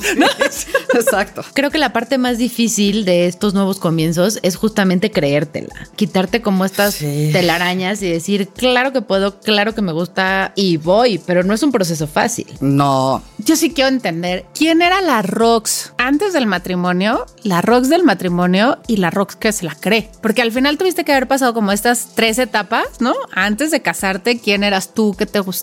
exacto. 0.95 1.43
Creo 1.55 1.73
que 1.73 1.79
la 1.79 1.93
parte 1.93 2.19
más 2.19 2.39
difícil 2.39 3.05
de 3.05 3.27
estos 3.27 3.53
nuevos 3.53 3.81
comienzos 3.81 4.39
es 4.43 4.55
justamente 4.55 5.11
creértela, 5.11 5.75
quitarte 5.97 6.41
como 6.41 6.65
estas 6.65 6.95
sí. 6.95 7.31
telarañas 7.33 8.01
y 8.03 8.09
decir, 8.09 8.47
claro 8.49 8.93
que 8.93 9.03
puedo, 9.03 9.41
claro 9.41 9.75
que 9.75 9.83
me 9.83 9.93
gusta 9.93 10.53
y 10.55 10.77
voy, 10.77 11.19
pero 11.19 11.43
no 11.43 11.53
es 11.53 11.65
un 11.65 11.73
proceso 11.73 12.07
fácil. 12.07 12.47
No. 12.61 13.23
Yo 13.39 13.57
sí 13.57 13.73
quiero 13.73 13.89
entender 13.89 14.47
quién 14.55 14.83
era 14.83 15.01
la 15.01 15.23
Rox 15.23 15.95
antes 15.99 16.33
del 16.33 16.47
matrimonio, 16.47 17.27
la 17.43 17.61
Rox 17.61 17.89
del 17.89 18.05
matrimonio 18.05 18.79
y 18.87 18.99
la 18.99 19.11
Rox 19.11 19.35
que 19.35 19.51
se 19.51 19.65
la 19.65 19.75
cree, 19.75 20.11
porque 20.23 20.43
al 20.43 20.53
final 20.53 20.79
tuviste 20.79 21.05
que 21.05 21.11
haber 21.11 21.27
pasado 21.27 21.55
como 21.55 21.73
estas 21.73 22.11
tres 22.15 22.39
etapas, 22.39 23.01
¿no? 23.01 23.15
Antes 23.33 23.73
de 23.73 23.83
casarte, 23.83 24.39
quién 24.39 24.63
eras 24.63 24.95
tú, 24.95 25.17
qué 25.19 25.27
te 25.27 25.41
gustaba, 25.41 25.56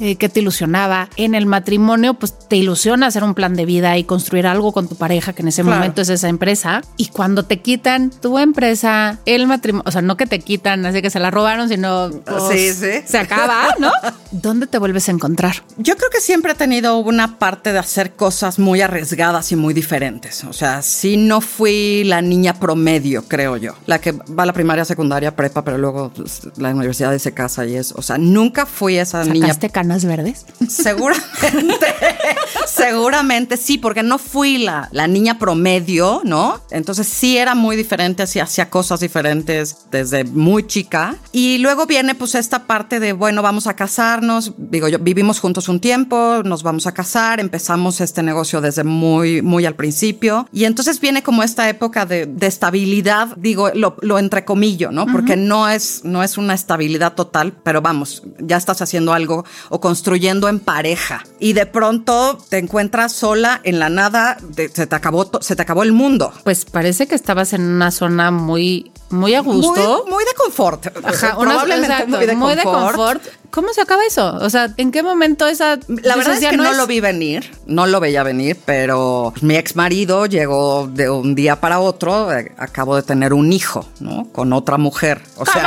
eh, 0.00 0.16
qué 0.16 0.28
te 0.28 0.40
ilusionaba. 0.40 1.08
En 1.16 1.34
el 1.34 1.46
matrimonio, 1.46 2.14
pues 2.14 2.38
te 2.48 2.56
ilusiona 2.56 3.06
hacer 3.06 3.24
un 3.24 3.34
plan 3.34 3.54
de 3.54 3.64
vida 3.64 3.96
y 3.96 4.04
construir 4.04 4.46
algo 4.46 4.72
con 4.72 4.88
tu 4.88 4.96
pareja, 4.96 5.32
que 5.32 5.42
en 5.42 5.48
ese 5.48 5.62
claro. 5.62 5.78
momento 5.78 6.02
es 6.02 6.08
esa 6.08 6.28
empresa. 6.28 6.82
Y 6.96 7.06
cuando 7.06 7.44
te 7.44 7.60
quitan 7.60 8.10
tu 8.10 8.38
empresa, 8.38 9.18
el 9.26 9.46
matrimonio, 9.46 9.84
o 9.86 9.90
sea, 9.90 10.02
no 10.02 10.16
que 10.16 10.26
te 10.26 10.38
quitan, 10.38 10.84
así 10.86 11.02
que 11.02 11.10
se 11.10 11.20
la 11.20 11.30
robaron, 11.30 11.68
sino 11.68 12.10
pues, 12.24 12.42
sí, 12.50 12.72
sí. 12.72 13.02
se 13.06 13.18
acaba, 13.18 13.74
¿no? 13.78 13.90
¿Dónde 14.30 14.66
te 14.66 14.78
vuelves 14.78 15.08
a 15.08 15.12
encontrar? 15.12 15.56
Yo 15.76 15.96
creo 15.96 16.10
que 16.10 16.20
siempre 16.20 16.52
he 16.52 16.54
tenido 16.54 16.98
una 16.98 17.38
parte 17.38 17.72
de 17.72 17.78
hacer 17.78 18.12
cosas 18.12 18.58
muy 18.58 18.80
arriesgadas 18.80 19.52
y 19.52 19.56
muy 19.56 19.74
diferentes. 19.74 20.44
O 20.44 20.52
sea, 20.52 20.82
sí 20.82 21.16
no 21.16 21.40
fui 21.40 22.04
la 22.04 22.22
niña 22.22 22.54
promedio, 22.54 23.24
creo 23.26 23.56
yo. 23.56 23.74
La 23.86 24.00
que 24.00 24.12
va 24.12 24.42
a 24.42 24.46
la 24.46 24.52
primaria, 24.52 24.84
secundaria, 24.84 25.34
prepa, 25.34 25.64
pero 25.64 25.78
luego 25.78 26.12
pues, 26.14 26.42
la 26.56 26.70
universidad 26.70 27.12
y 27.12 27.18
se 27.18 27.32
casa 27.32 27.64
y 27.66 27.76
es. 27.76 27.92
O 27.92 28.02
sea, 28.02 28.18
nunca 28.18 28.66
fui 28.66 28.98
esa 28.98 29.15
¿Sacaste 29.24 29.66
niña. 29.66 29.72
canas 29.72 30.04
verdes? 30.04 30.46
Seguramente. 30.68 31.86
seguramente 32.66 33.56
sí, 33.56 33.78
porque 33.78 34.02
no 34.02 34.18
fui 34.18 34.58
la, 34.58 34.88
la, 34.92 35.06
niña 35.06 35.38
promedio, 35.38 36.22
¿no? 36.24 36.60
Entonces 36.70 37.06
sí 37.06 37.36
era 37.38 37.54
muy 37.54 37.76
diferente, 37.76 38.22
así 38.22 38.40
hacía 38.40 38.70
cosas 38.70 39.00
diferentes 39.00 39.86
desde 39.90 40.24
muy 40.24 40.66
chica. 40.66 41.16
Y 41.32 41.58
luego 41.58 41.86
viene 41.86 42.14
pues 42.14 42.34
esta 42.34 42.66
parte 42.66 43.00
de, 43.00 43.12
bueno, 43.12 43.42
vamos 43.42 43.66
a 43.66 43.74
casarnos. 43.74 44.52
Digo, 44.56 44.88
yo 44.88 44.98
vivimos 44.98 45.40
juntos 45.40 45.68
un 45.68 45.80
tiempo, 45.80 46.42
nos 46.44 46.62
vamos 46.62 46.86
a 46.86 46.92
casar, 46.92 47.40
empezamos 47.40 48.00
este 48.00 48.22
negocio 48.22 48.60
desde 48.60 48.84
muy, 48.84 49.42
muy 49.42 49.66
al 49.66 49.74
principio. 49.74 50.48
Y 50.52 50.64
entonces 50.64 51.00
viene 51.00 51.22
como 51.22 51.42
esta 51.42 51.68
época 51.68 52.06
de, 52.06 52.26
de 52.26 52.46
estabilidad, 52.46 53.36
digo, 53.36 53.70
lo, 53.74 53.96
lo 54.00 54.18
entrecomillo, 54.18 54.90
¿no? 54.90 55.06
Porque 55.06 55.34
uh 55.34 55.36
-huh. 55.36 55.46
no, 55.46 55.68
es, 55.68 56.04
no 56.04 56.22
es 56.22 56.38
una 56.38 56.54
estabilidad 56.54 57.14
total, 57.14 57.52
pero 57.62 57.80
vamos, 57.80 58.22
ya 58.38 58.56
estás 58.56 58.82
haciendo 58.82 59.05
haciendo 59.06 59.12
algo 59.12 59.44
o 59.70 59.80
construyendo 59.80 60.48
en 60.48 60.58
pareja 60.60 61.24
y 61.38 61.52
de 61.52 61.66
pronto 61.66 62.38
te 62.48 62.58
encuentras 62.58 63.12
sola 63.12 63.60
en 63.64 63.78
la 63.78 63.88
nada, 63.88 64.36
de- 64.42 64.68
se, 64.68 64.86
te 64.86 64.94
acabó, 64.96 65.30
se 65.40 65.54
te 65.56 65.62
acabó 65.62 65.82
el 65.82 65.92
mundo. 65.92 66.32
Pues 66.44 66.64
parece 66.64 67.06
que 67.06 67.14
estabas 67.14 67.52
en 67.52 67.62
una 67.62 67.90
zona 67.90 68.30
muy, 68.30 68.90
muy 69.10 69.34
a 69.34 69.40
gusto. 69.40 70.02
Muy, 70.06 70.12
muy 70.14 70.24
de 70.24 70.34
confort. 70.36 70.86
Ajá, 71.04 71.36
una- 71.38 71.50
probablemente 71.52 71.86
exacto, 71.92 72.36
muy 72.36 72.54
de 72.56 72.62
confort. 72.62 73.22
¿Cómo 73.50 73.72
se 73.72 73.80
acaba 73.80 74.04
eso? 74.04 74.36
O 74.42 74.50
sea, 74.50 74.74
¿en 74.76 74.90
qué 74.90 75.02
momento 75.02 75.46
esa 75.46 75.78
La 75.88 76.16
verdad 76.16 76.34
es 76.34 76.44
que 76.50 76.56
no, 76.56 76.72
lo 76.74 76.86
vi 76.86 77.00
venir, 77.00 77.50
no 77.66 77.86
lo 77.86 78.00
veía 78.00 78.22
venir, 78.22 78.58
pero 78.66 79.32
mi 79.40 79.56
ex 79.56 79.76
marido 79.76 80.26
llegó 80.26 80.88
de 80.92 81.08
un 81.08 81.34
día 81.34 81.58
para 81.60 81.78
otro, 81.80 82.32
eh, 82.36 82.52
acabo 82.58 82.96
de 82.96 83.02
tener 83.02 83.32
un 83.32 83.52
hijo, 83.52 83.86
¿no? 84.00 84.26
Con 84.32 84.52
otra 84.52 84.76
mujer. 84.76 85.22
O 85.36 85.46
sea, 85.46 85.62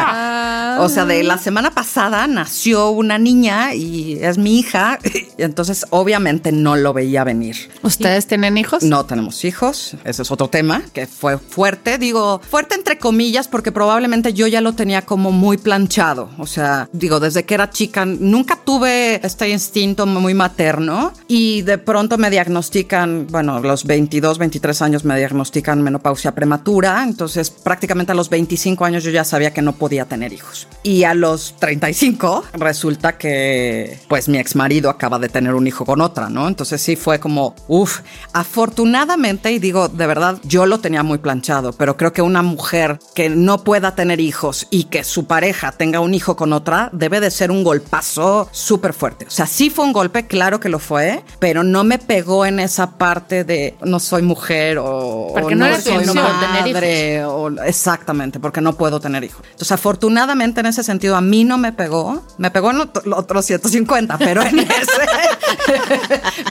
o 0.80 0.90
sea, 0.90 1.06
de 1.06 1.24
la 1.24 1.38
semana 1.38 1.72
pasada 1.72 2.28
nació 2.28 2.90
una 2.90 3.18
niña 3.18 3.74
y 3.74 4.20
es 4.22 4.38
mi 4.38 4.60
hija, 4.60 5.00
y 5.38 5.44
entonces 5.44 5.86
obviamente 5.90 6.52
no 6.52 6.76
lo 6.76 6.94
veía 6.94 7.24
venir. 7.24 7.70
¿Ustedes 7.84 8.28
tienen 8.28 8.58
hijos? 8.58 8.84
No 8.84 9.06
tenemos 9.06 9.44
hijos, 9.46 9.96
ese 10.04 10.22
es 10.22 10.32
otro 10.32 10.50
tema 10.50 10.84
que 10.94 11.08
fue 11.08 11.38
fuerte, 11.38 11.98
digo, 11.98 12.40
fuerte 12.40 12.76
entre 12.76 12.98
comillas 12.98 13.48
porque 13.48 13.72
probablemente 13.72 14.34
yo 14.34 14.48
ya 14.48 14.62
lo 14.62 14.74
tenía 14.74 15.04
como 15.04 15.32
muy 15.32 15.58
planchado, 15.58 16.30
o 16.38 16.48
sea, 16.48 16.90
digo, 16.94 17.20
desde 17.20 17.44
que 17.44 17.54
era 17.54 17.70
chica 17.70 18.06
nunca 18.06 18.58
tuve 18.64 19.26
este 19.26 19.50
instinto 19.50 20.06
muy 20.06 20.34
materno 20.34 21.14
y 21.28 21.62
de 21.64 21.78
pronto 21.78 22.18
me 22.18 22.30
diagnostican, 22.30 23.28
bueno, 23.28 23.58
a 23.58 23.60
los 23.60 23.86
22, 23.86 24.38
23 24.38 24.82
años 24.82 25.06
me 25.06 25.18
diagnostican 25.18 25.82
menopausia 25.82 26.34
prematura, 26.34 27.04
entonces 27.04 27.50
prácticamente 27.50 28.12
a 28.12 28.16
los 28.16 28.30
25 28.30 28.86
años 28.86 29.04
yo 29.04 29.12
ya 29.12 29.24
sabía 29.24 29.54
que 29.54 29.62
no 29.62 29.74
podía 29.74 30.06
tener 30.06 30.34
hijos. 30.34 30.68
Y 30.82 31.04
a 31.04 31.14
los 31.14 31.56
35 31.60 32.46
resulta 32.54 33.18
que 33.18 34.00
pues 34.08 34.30
mi 34.30 34.38
ex 34.38 34.56
marido 34.56 34.90
acaba 34.90 35.20
de 35.20 35.28
tener 35.30 35.54
un 35.54 35.68
hijo 35.68 35.86
con 35.86 36.00
otra, 36.02 36.30
¿no? 36.30 36.48
Entonces 36.48 36.82
sí 36.82 36.96
fue 36.96 37.20
como, 37.20 37.54
uff, 37.68 38.00
afortunadamente, 38.34 39.52
y 39.52 39.60
digo, 39.60 39.88
de 39.90 40.08
verdad, 40.08 40.38
yo 40.44 40.66
lo 40.66 40.80
tenía 40.80 41.04
muy 41.04 41.18
planchado, 41.18 41.74
pero 41.74 41.98
creo 41.98 42.14
que 42.14 42.22
una 42.22 42.42
mujer 42.42 43.00
que 43.16 43.30
no 43.30 43.64
pueda 43.64 43.96
tener 43.96 44.20
hijos 44.20 44.68
y 44.70 44.86
que 44.86 45.04
su 45.04 45.26
pareja 45.26 45.72
tenga 45.72 46.00
un 46.00 46.14
hijo 46.14 46.36
con 46.36 46.54
otra, 46.54 46.90
debe 46.94 47.20
de 47.20 47.32
ser 47.32 47.52
un 47.52 47.64
golpazo 47.64 48.48
súper 48.52 48.94
fuerte. 48.94 49.26
O 49.26 49.32
sea, 49.32 49.46
sí 49.48 49.70
fue 49.70 49.86
un 49.86 49.94
golpe, 49.94 50.28
claro 50.28 50.60
que 50.60 50.70
lo 50.70 50.80
fue, 50.80 51.24
pero 51.40 51.64
no 51.64 51.84
me 51.84 51.98
pegó 52.00 52.46
en 52.46 52.60
esa 52.60 52.92
parte 52.98 53.44
de 53.44 53.76
no 53.84 54.00
soy 54.00 54.22
mujer 54.22 54.78
o, 54.80 55.32
Porque 55.34 55.54
o 55.54 55.58
no 55.58 55.68
tu 55.76 55.82
soy 55.82 55.98
opción 55.98 56.16
tener 56.16 56.68
hijos. 56.68 56.74
madre, 56.74 57.26
o- 57.26 57.50
exactamente, 57.64 58.40
porque 58.40 58.62
no 58.62 58.74
puedo 58.74 59.00
tener 59.00 59.24
hijos. 59.24 59.42
Entonces, 59.46 59.72
afortunadamente 59.72 60.59
en 60.60 60.66
ese 60.68 60.84
sentido 60.84 61.16
a 61.16 61.22
mí 61.22 61.44
no 61.44 61.58
me 61.58 61.72
pegó, 61.72 62.24
me 62.38 62.52
pegó 62.52 62.72
en 62.72 62.82
otro- 62.82 63.18
otros 63.18 63.46
150, 63.46 64.18
pero 64.18 64.42
en 64.44 64.60
ese, 64.60 64.70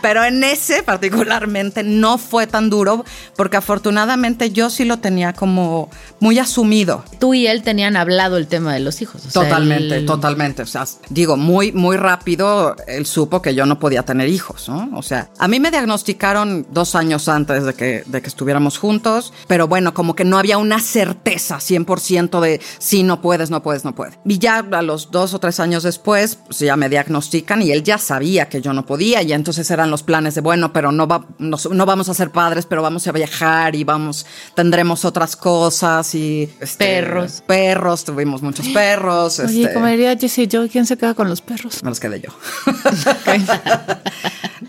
pero 0.03 0.25
en 0.25 0.43
ese 0.45 0.83
particularmente 0.83 1.83
no 1.83 2.19
fue 2.19 2.47
tan 2.47 2.71
duro, 2.71 3.05
porque 3.37 3.57
afortunadamente 3.57 4.51
yo 4.51 4.71
sí 4.71 4.85
lo 4.85 4.99
tenía 4.99 5.33
como 5.33 5.91
muy 6.21 6.39
asumido. 6.39 7.05
Tú 7.19 7.35
y 7.35 7.47
él 7.47 7.63
tenían 7.63 7.97
hablado 7.97 8.37
el 8.37 8.47
tema 8.47 8.73
de 8.75 8.81
los 8.81 9.01
hijos. 9.03 9.25
o 9.27 9.31
sea, 9.31 9.43
Totalmente, 9.43 9.97
él- 9.99 10.07
totalmente. 10.07 10.63
O 10.63 10.67
sea, 10.67 10.85
digo, 11.09 11.37
muy, 11.37 11.73
muy 11.73 11.97
rápido 11.97 12.77
él 12.87 13.07
supo 13.07 13.43
que 13.43 13.55
yo 13.55 13.67
no 13.67 13.79
podía 13.79 14.03
tener 14.05 14.29
hijos, 14.29 14.69
¿no? 14.69 14.89
O 14.95 15.03
sea, 15.03 15.29
a 15.39 15.49
mí 15.49 15.61
me 15.61 15.71
diagnosticaron 15.71 16.67
dos 16.71 16.95
años 16.95 17.29
antes 17.29 17.65
de 17.65 17.75
que, 17.75 18.03
de 18.07 18.23
que 18.23 18.29
estuviéramos 18.29 18.79
juntos, 18.79 19.33
pero 19.47 19.69
bueno, 19.69 19.95
como 19.95 20.15
que 20.15 20.25
no 20.25 20.39
había 20.39 20.59
una 20.59 20.81
certeza 20.81 21.57
100% 21.59 22.41
de 22.41 22.61
si 22.79 23.03
no 23.03 23.21
puedes, 23.21 23.51
no 23.51 23.63
puedes, 23.63 23.85
no 23.85 23.88
puedes. 23.95 24.19
Y 24.25 24.39
ya 24.39 24.59
a 24.59 24.83
los 24.83 25.11
dos 25.11 25.35
o 25.35 25.39
tres 25.41 25.61
años 25.61 25.83
después, 25.83 26.37
pues 26.47 26.59
ya 26.61 26.77
me 26.77 26.89
diagnostican 26.89 27.63
y 27.63 27.71
él 27.73 27.83
ya 27.83 27.99
sabía 27.99 28.49
que 28.49 28.61
yo 28.61 28.73
no 28.73 28.85
podía 28.87 29.23
y 29.23 29.33
entonces 29.33 29.71
eran 29.71 29.91
los 29.91 30.03
planes 30.03 30.35
de, 30.35 30.41
bueno, 30.41 30.73
pero 30.73 30.93
no, 30.93 31.07
va, 31.07 31.27
no, 31.39 31.57
no 31.71 31.87
vamos 31.87 32.09
a 32.09 32.15
ser 32.15 32.31
padres, 32.31 32.67
pero 32.67 32.83
vamos 32.83 33.07
a 33.07 33.13
viajar 33.13 33.75
y 33.75 33.85
vamos, 33.85 34.27
tendremos 34.55 35.05
otras 35.05 35.37
cosas 35.37 36.15
y... 36.15 36.51
este, 36.61 36.85
Perros. 36.85 37.43
Perros, 37.47 38.05
tuvimos 38.05 38.43
muchos 38.43 38.67
perros. 38.69 39.39
Oye, 39.41 39.63
este, 39.63 39.75
como 39.75 39.87
diría 39.87 40.17
Jessie 40.17 40.47
yo, 40.49 40.69
¿quién 40.69 40.87
se 40.87 40.97
queda 40.97 41.15
con 41.15 41.29
los 41.29 41.41
perros? 41.41 41.83
me 41.83 41.91
los 41.91 42.01
quedé 42.01 42.21
yo. 42.21 42.31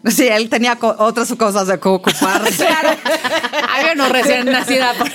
sí, 0.10 0.28
él 0.28 0.50
tenía 0.50 0.76
co- 0.78 0.96
otras 1.00 1.34
cosas 1.36 1.68
de 1.68 1.74
ocuparse. 1.76 2.68
Había 3.78 3.94
una 3.94 4.10
recién 4.10 4.46
nacida 4.46 4.94
por, 4.98 5.10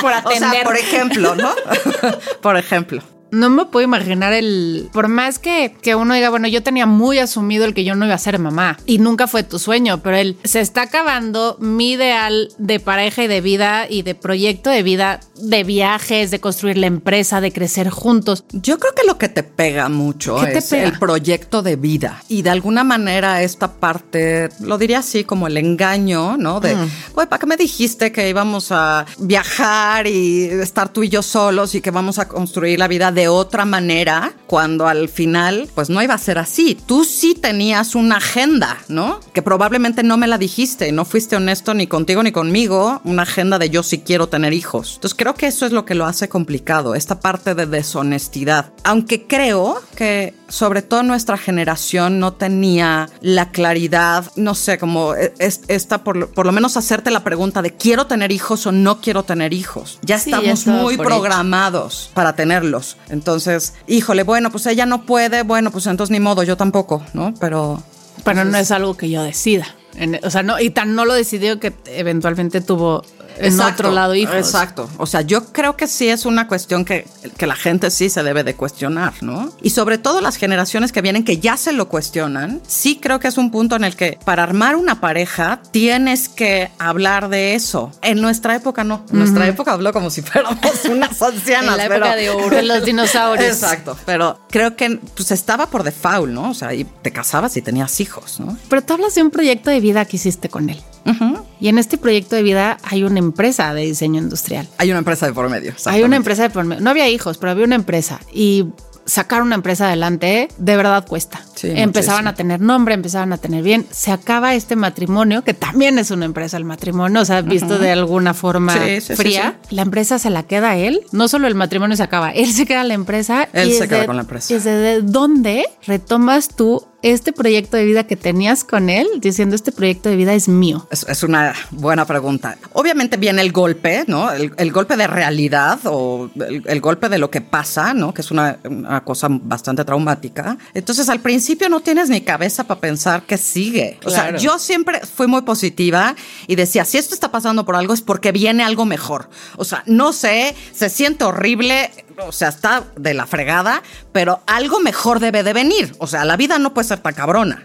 por 0.00 0.12
O 0.12 0.16
atender. 0.16 0.50
sea, 0.50 0.64
por 0.64 0.76
ejemplo, 0.76 1.34
¿no? 1.34 1.50
por 2.42 2.56
ejemplo. 2.56 3.02
No 3.32 3.50
me 3.50 3.64
puedo 3.66 3.84
imaginar 3.84 4.32
el. 4.32 4.88
Por 4.92 5.08
más 5.08 5.38
que, 5.38 5.74
que 5.82 5.94
uno 5.94 6.14
diga, 6.14 6.30
bueno, 6.30 6.48
yo 6.48 6.62
tenía 6.62 6.86
muy 6.86 7.18
asumido 7.18 7.64
el 7.64 7.74
que 7.74 7.84
yo 7.84 7.94
no 7.94 8.06
iba 8.06 8.14
a 8.14 8.18
ser 8.18 8.38
mamá 8.38 8.78
y 8.86 8.98
nunca 8.98 9.26
fue 9.26 9.42
tu 9.42 9.58
sueño, 9.58 10.02
pero 10.02 10.16
él 10.16 10.36
se 10.44 10.60
está 10.60 10.82
acabando 10.82 11.56
mi 11.60 11.92
ideal 11.92 12.48
de 12.58 12.80
pareja 12.80 13.24
y 13.24 13.26
de 13.28 13.40
vida 13.40 13.86
y 13.88 14.02
de 14.02 14.14
proyecto 14.14 14.70
de 14.70 14.82
vida, 14.82 15.20
de 15.36 15.64
viajes, 15.64 16.30
de 16.30 16.40
construir 16.40 16.76
la 16.78 16.86
empresa, 16.86 17.40
de 17.40 17.52
crecer 17.52 17.88
juntos. 17.90 18.44
Yo 18.52 18.78
creo 18.78 18.94
que 18.94 19.06
lo 19.06 19.18
que 19.18 19.28
te 19.28 19.42
pega 19.42 19.88
mucho 19.88 20.36
¿Qué 20.40 20.46
te 20.52 20.58
es 20.58 20.68
pega? 20.68 20.84
el 20.88 20.98
proyecto 20.98 21.62
de 21.62 21.76
vida. 21.76 22.22
Y 22.28 22.42
de 22.42 22.50
alguna 22.50 22.84
manera 22.84 23.42
esta 23.42 23.72
parte, 23.74 24.48
lo 24.60 24.78
diría 24.78 24.98
así, 25.00 25.24
como 25.24 25.46
el 25.46 25.56
engaño, 25.56 26.36
¿no? 26.36 26.60
De, 26.60 26.74
"Oye, 27.14 27.26
¿para 27.26 27.38
qué 27.38 27.46
me 27.46 27.56
dijiste 27.56 28.12
que 28.12 28.28
íbamos 28.28 28.72
a 28.72 29.06
viajar 29.18 30.06
y 30.06 30.44
estar 30.46 30.92
tú 30.92 31.02
y 31.02 31.08
yo 31.08 31.22
solos 31.22 31.74
y 31.74 31.80
que 31.80 31.90
vamos 31.90 32.18
a 32.18 32.28
construir 32.28 32.78
la 32.78 32.88
vida 32.88 33.12
de 33.12 33.19
otra 33.28 33.64
manera? 33.64 34.32
Cuando 34.46 34.88
al 34.88 35.08
final, 35.08 35.68
pues 35.74 35.90
no 35.90 36.02
iba 36.02 36.14
a 36.14 36.18
ser 36.18 36.38
así. 36.38 36.76
Tú 36.86 37.04
sí 37.04 37.34
tenías 37.34 37.94
una 37.94 38.16
agenda, 38.16 38.78
¿no? 38.88 39.20
Que 39.32 39.42
probablemente 39.42 40.02
no 40.02 40.16
me 40.16 40.26
la 40.26 40.38
dijiste, 40.38 40.90
no 40.92 41.04
fuiste 41.04 41.36
honesto 41.36 41.72
ni 41.74 41.86
contigo 41.86 42.22
ni 42.22 42.32
conmigo, 42.32 43.00
una 43.04 43.22
agenda 43.22 43.58
de 43.58 43.70
yo 43.70 43.82
sí 43.82 43.98
quiero 44.00 44.28
tener 44.28 44.52
hijos. 44.52 44.94
Entonces 44.96 45.16
creo 45.16 45.34
que 45.34 45.46
eso 45.46 45.66
es 45.66 45.72
lo 45.72 45.84
que 45.84 45.94
lo 45.94 46.06
hace 46.06 46.28
complicado, 46.28 46.94
esta 46.94 47.20
parte 47.20 47.54
de 47.54 47.66
deshonestidad. 47.66 48.72
Aunque 48.84 49.26
creo 49.26 49.80
que 49.94 50.34
sobre 50.48 50.82
todo 50.82 51.02
nuestra 51.04 51.36
generación 51.38 52.18
no 52.18 52.32
tenía 52.32 53.08
la 53.20 53.50
claridad, 53.52 54.24
no 54.34 54.54
sé, 54.56 54.78
como 54.78 55.14
e- 55.14 55.32
es- 55.38 55.60
esta, 55.68 56.02
por, 56.02 56.30
por 56.32 56.46
lo 56.46 56.50
menos 56.52 56.76
hacerte 56.76 57.10
la 57.12 57.22
pregunta 57.22 57.62
de 57.62 57.74
quiero 57.76 58.06
tener 58.06 58.32
hijos 58.32 58.66
o 58.66 58.72
no 58.72 59.00
quiero 59.00 59.22
tener 59.22 59.52
hijos. 59.52 59.98
Ya 60.02 60.18
Sí, 60.18 60.30
estamos 60.32 60.66
muy 60.66 60.94
hecho. 60.94 61.04
programados 61.04 62.10
para 62.14 62.34
tenerlos. 62.34 62.96
Entonces, 63.10 63.74
híjole, 63.86 64.22
bueno, 64.22 64.50
pues 64.50 64.66
ella 64.66 64.86
no 64.86 65.04
puede, 65.06 65.42
bueno, 65.42 65.70
pues 65.70 65.86
entonces 65.86 66.10
ni 66.12 66.20
modo, 66.20 66.42
yo 66.42 66.56
tampoco, 66.56 67.04
¿no? 67.12 67.34
Pero... 67.40 67.82
Pero 68.24 68.44
no 68.44 68.56
es 68.58 68.70
algo 68.70 68.96
que 68.96 69.08
yo 69.10 69.22
decida. 69.22 69.66
En- 69.96 70.20
o 70.22 70.30
sea, 70.30 70.42
no, 70.42 70.60
y 70.60 70.70
tan 70.70 70.94
no 70.94 71.04
lo 71.04 71.14
decidió 71.14 71.58
que 71.58 71.72
eventualmente 71.86 72.60
tuvo 72.60 73.02
en 73.38 73.46
Exacto, 73.46 73.82
otro 73.84 73.92
lado 73.92 74.14
hijos. 74.14 74.34
Exacto. 74.34 74.88
O 74.98 75.06
sea, 75.06 75.22
yo 75.22 75.46
creo 75.52 75.76
que 75.76 75.86
sí 75.86 76.08
es 76.08 76.26
una 76.26 76.46
cuestión 76.48 76.84
que, 76.84 77.06
que 77.36 77.46
la 77.46 77.56
gente 77.56 77.90
sí 77.90 78.10
se 78.10 78.22
debe 78.22 78.44
de 78.44 78.54
cuestionar, 78.54 79.14
¿no? 79.22 79.52
Y 79.62 79.70
sobre 79.70 79.98
todo 79.98 80.20
las 80.20 80.36
generaciones 80.36 80.92
que 80.92 81.00
vienen 81.02 81.24
que 81.24 81.38
ya 81.38 81.56
se 81.56 81.72
lo 81.72 81.88
cuestionan, 81.88 82.60
sí 82.66 82.98
creo 83.00 83.18
que 83.20 83.28
es 83.28 83.38
un 83.38 83.50
punto 83.50 83.76
en 83.76 83.84
el 83.84 83.96
que 83.96 84.18
para 84.24 84.42
armar 84.42 84.76
una 84.76 85.00
pareja 85.00 85.60
tienes 85.70 86.28
que 86.28 86.70
hablar 86.78 87.28
de 87.28 87.54
eso. 87.54 87.92
En 88.02 88.20
nuestra 88.20 88.54
época 88.56 88.84
no. 88.84 89.04
En 89.10 89.18
nuestra 89.20 89.46
época 89.46 89.72
habló 89.72 89.92
como 89.92 90.10
si 90.10 90.22
fuéramos 90.22 90.58
unas 90.90 91.20
ancianas. 91.22 91.72
En 91.72 91.76
la 91.78 91.88
pero- 91.88 91.94
época 92.06 92.16
de 92.16 92.30
oro. 92.30 92.56
De 92.56 92.62
los 92.62 92.84
dinosaurios. 92.84 93.46
Exacto. 93.54 93.96
Pero 94.06 94.40
creo 94.50 94.76
que 94.76 94.98
pues 95.14 95.30
estaba 95.30 95.66
por 95.66 95.82
default, 95.82 96.30
¿no? 96.30 96.50
O 96.50 96.54
sea, 96.54 96.74
y 96.74 96.84
te 96.84 97.12
casabas 97.12 97.56
y 97.56 97.62
tenías 97.62 98.00
hijos, 98.00 98.40
¿no? 98.40 98.56
Pero 98.68 98.82
tú 98.82 98.94
hablas 98.94 99.14
de 99.14 99.22
un 99.22 99.30
proyecto 99.30 99.70
de 99.70 99.80
vida 99.80 100.04
que 100.04 100.16
hiciste 100.16 100.48
con 100.48 100.70
él. 100.70 100.80
Ujú. 101.04 101.38
Y 101.60 101.68
en 101.68 101.78
este 101.78 101.98
proyecto 101.98 102.36
de 102.36 102.42
vida 102.42 102.78
hay 102.82 103.04
una 103.04 103.18
empresa 103.18 103.74
de 103.74 103.82
diseño 103.82 104.20
industrial. 104.20 104.68
Hay 104.78 104.90
una 104.90 104.98
empresa 104.98 105.26
de 105.26 105.32
por 105.32 105.48
medio. 105.48 105.74
Hay 105.86 106.02
una 106.02 106.16
empresa 106.16 106.42
de 106.42 106.50
por 106.50 106.64
medio. 106.64 106.82
No 106.82 106.90
había 106.90 107.08
hijos, 107.08 107.38
pero 107.38 107.52
había 107.52 107.64
una 107.64 107.74
empresa. 107.76 108.20
Y 108.32 108.66
sacar 109.10 109.42
una 109.42 109.56
empresa 109.56 109.86
adelante 109.86 110.48
de 110.56 110.76
verdad 110.76 111.06
cuesta. 111.06 111.40
Sí, 111.56 111.68
empezaban 111.74 112.24
muchísimo. 112.24 112.30
a 112.30 112.34
tener 112.34 112.60
nombre, 112.60 112.94
empezaban 112.94 113.32
a 113.32 113.38
tener 113.38 113.62
bien. 113.62 113.86
Se 113.90 114.12
acaba 114.12 114.54
este 114.54 114.76
matrimonio, 114.76 115.42
que 115.42 115.52
también 115.52 115.98
es 115.98 116.10
una 116.10 116.24
empresa 116.24 116.56
el 116.56 116.64
matrimonio, 116.64 117.20
o 117.20 117.24
sea, 117.24 117.42
visto 117.42 117.78
de 117.78 117.90
alguna 117.90 118.34
forma 118.34 118.74
Sí, 118.74 119.00
sí, 119.00 119.16
fría. 119.16 119.58
La 119.70 119.82
empresa 119.82 120.18
se 120.18 120.30
la 120.30 120.44
queda 120.44 120.70
a 120.70 120.76
él. 120.76 121.02
No 121.12 121.28
solo 121.28 121.48
el 121.48 121.54
matrimonio 121.54 121.96
se 121.96 122.02
acaba, 122.02 122.30
él 122.30 122.52
se 122.52 122.66
queda 122.66 122.84
la 122.84 122.94
empresa. 122.94 123.48
Él 123.52 123.70
y 123.70 123.72
se 123.74 123.88
queda 123.88 124.06
con 124.06 124.16
la 124.16 124.22
empresa. 124.22 124.54
¿Desde 124.54 125.02
dónde 125.02 125.64
retomas 125.86 126.48
tú 126.48 126.86
este 127.02 127.32
proyecto 127.32 127.76
de 127.76 127.84
vida 127.84 128.04
que 128.04 128.16
tenías 128.16 128.64
con 128.64 128.90
él, 128.90 129.06
diciendo 129.20 129.56
este 129.56 129.72
proyecto 129.72 130.08
de 130.08 130.16
vida 130.16 130.34
es 130.34 130.48
mío? 130.48 130.86
Es, 130.90 131.06
es 131.08 131.22
una 131.22 131.54
buena 131.70 132.04
pregunta. 132.04 132.58
Obviamente 132.72 133.16
viene 133.16 133.42
el 133.42 133.52
golpe, 133.52 134.04
¿no? 134.06 134.30
El, 134.30 134.52
el 134.56 134.72
golpe 134.72 134.96
de 134.96 135.06
realidad 135.06 135.80
o 135.84 136.30
el, 136.34 136.62
el, 136.66 136.80
golpe 136.80 137.08
de 137.08 137.18
lo 137.18 137.30
que 137.30 137.40
pasa, 137.40 137.94
¿no? 137.94 138.12
Que 138.12 138.22
es 138.22 138.30
una, 138.30 138.58
una, 138.64 139.02
cosa 139.04 139.28
bastante 139.30 139.84
traumática. 139.84 140.58
Entonces 140.74 141.08
al 141.08 141.20
principio 141.20 141.68
no 141.68 141.80
tienes 141.80 142.08
ni 142.08 142.20
cabeza 142.20 142.64
para 142.64 142.80
pensar 142.80 143.22
que 143.22 143.38
sigue. 143.38 143.98
Claro. 144.00 144.10
O 144.10 144.10
sea, 144.10 144.36
yo 144.38 144.58
siempre 144.58 145.00
fui 145.00 145.26
muy 145.26 145.42
positiva 145.42 146.14
y 146.46 146.56
decía, 146.56 146.84
si 146.84 146.98
esto 146.98 147.14
está 147.14 147.30
pasando 147.30 147.64
por 147.64 147.76
algo 147.76 147.94
es 147.94 148.02
porque 148.02 148.32
viene 148.32 148.62
algo 148.62 148.84
mejor. 148.84 149.28
O 149.56 149.64
sea, 149.64 149.82
no 149.86 150.12
sé, 150.12 150.54
se 150.72 150.88
siente 150.88 151.24
horrible, 151.24 151.90
o 152.26 152.32
sea, 152.32 152.48
está 152.48 152.84
de 152.96 153.14
la 153.14 153.26
fregada, 153.26 153.82
pero 154.12 154.40
algo 154.46 154.80
mejor 154.80 155.20
debe 155.20 155.42
de 155.42 155.52
venir. 155.52 155.94
O 155.98 156.06
sea, 156.06 156.24
la 156.24 156.36
vida 156.36 156.58
no 156.58 156.74
puede 156.74 156.88
ser 156.88 156.98
tan 156.98 157.14
cabrona. 157.14 157.62